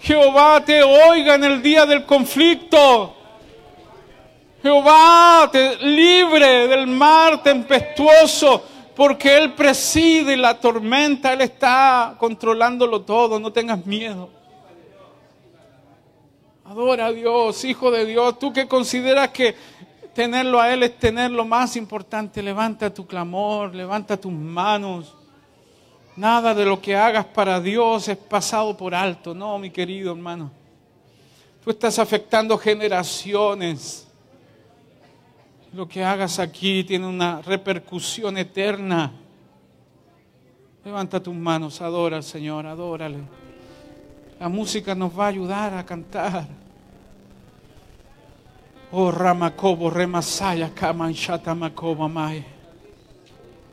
Jehová 0.00 0.62
te 0.64 0.82
oiga 0.82 1.34
en 1.34 1.44
el 1.44 1.62
día 1.62 1.86
del 1.86 2.04
conflicto. 2.04 3.16
Jehová 4.62 5.48
te 5.50 5.76
libre 5.78 6.68
del 6.68 6.86
mar 6.86 7.42
tempestuoso, 7.42 8.62
porque 8.94 9.36
Él 9.36 9.54
preside 9.54 10.36
la 10.36 10.60
tormenta, 10.60 11.32
Él 11.32 11.40
está 11.40 12.14
controlándolo 12.16 13.02
todo, 13.02 13.40
no 13.40 13.52
tengas 13.52 13.84
miedo. 13.84 14.30
Adora 16.64 17.06
a 17.06 17.12
Dios, 17.12 17.64
hijo 17.64 17.90
de 17.90 18.06
Dios, 18.06 18.38
tú 18.38 18.52
que 18.52 18.68
consideras 18.68 19.30
que 19.30 19.56
tenerlo 20.14 20.60
a 20.60 20.72
Él 20.72 20.84
es 20.84 20.96
tener 20.96 21.32
lo 21.32 21.44
más 21.44 21.74
importante, 21.74 22.40
levanta 22.40 22.94
tu 22.94 23.04
clamor, 23.04 23.74
levanta 23.74 24.16
tus 24.16 24.32
manos. 24.32 25.16
Nada 26.14 26.54
de 26.54 26.64
lo 26.64 26.80
que 26.80 26.94
hagas 26.94 27.24
para 27.24 27.60
Dios 27.60 28.06
es 28.06 28.16
pasado 28.16 28.76
por 28.76 28.94
alto, 28.94 29.34
no, 29.34 29.58
mi 29.58 29.70
querido 29.70 30.12
hermano. 30.12 30.52
Tú 31.64 31.70
estás 31.70 31.98
afectando 31.98 32.56
generaciones. 32.56 34.06
Lo 35.74 35.88
que 35.88 36.04
hagas 36.04 36.38
aquí 36.38 36.84
tiene 36.84 37.06
una 37.06 37.40
repercusión 37.40 38.36
eterna. 38.36 39.10
Levanta 40.84 41.22
tus 41.22 41.34
manos, 41.34 41.80
adora 41.80 42.18
al 42.18 42.22
Señor, 42.22 42.66
adórale. 42.66 43.20
La 44.38 44.50
música 44.50 44.94
nos 44.94 45.18
va 45.18 45.24
a 45.24 45.28
ayudar 45.28 45.72
a 45.72 45.86
cantar. 45.86 46.46
Oh 48.90 49.10
Ramakobo, 49.10 49.88
Remasaya, 49.88 50.74
Kamanshata 50.74 51.54
Mai. 51.54 52.44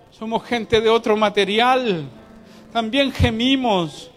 Somos 0.10 0.41
gente 0.45 0.80
de 0.80 0.88
otro 0.88 1.18
material. 1.18 2.08
También 2.72 3.12
gemimos, 3.12 4.10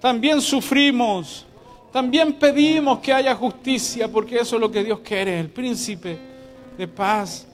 también 0.00 0.40
sufrimos, 0.40 1.44
También 1.92 2.32
pedimos 2.32 2.98
que 2.98 3.12
haya 3.12 3.34
justicia, 3.34 4.08
porque 4.08 4.36
eso 4.36 4.56
es 4.56 4.60
lo 4.60 4.70
que 4.70 4.82
Dios 4.82 5.00
quiere, 5.00 5.38
el 5.40 5.50
príncipe 5.50 6.27
de 6.78 6.88
paz. 6.88 7.46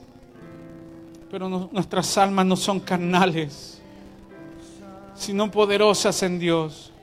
Pero 1.29 1.49
nuestras 1.49 2.17
almas 2.17 2.45
no 2.45 2.55
son 2.55 2.79
carnales, 2.79 3.81
sino 5.15 5.51
poderosas 5.51 6.23
en 6.23 6.39
Dios. 6.39 6.93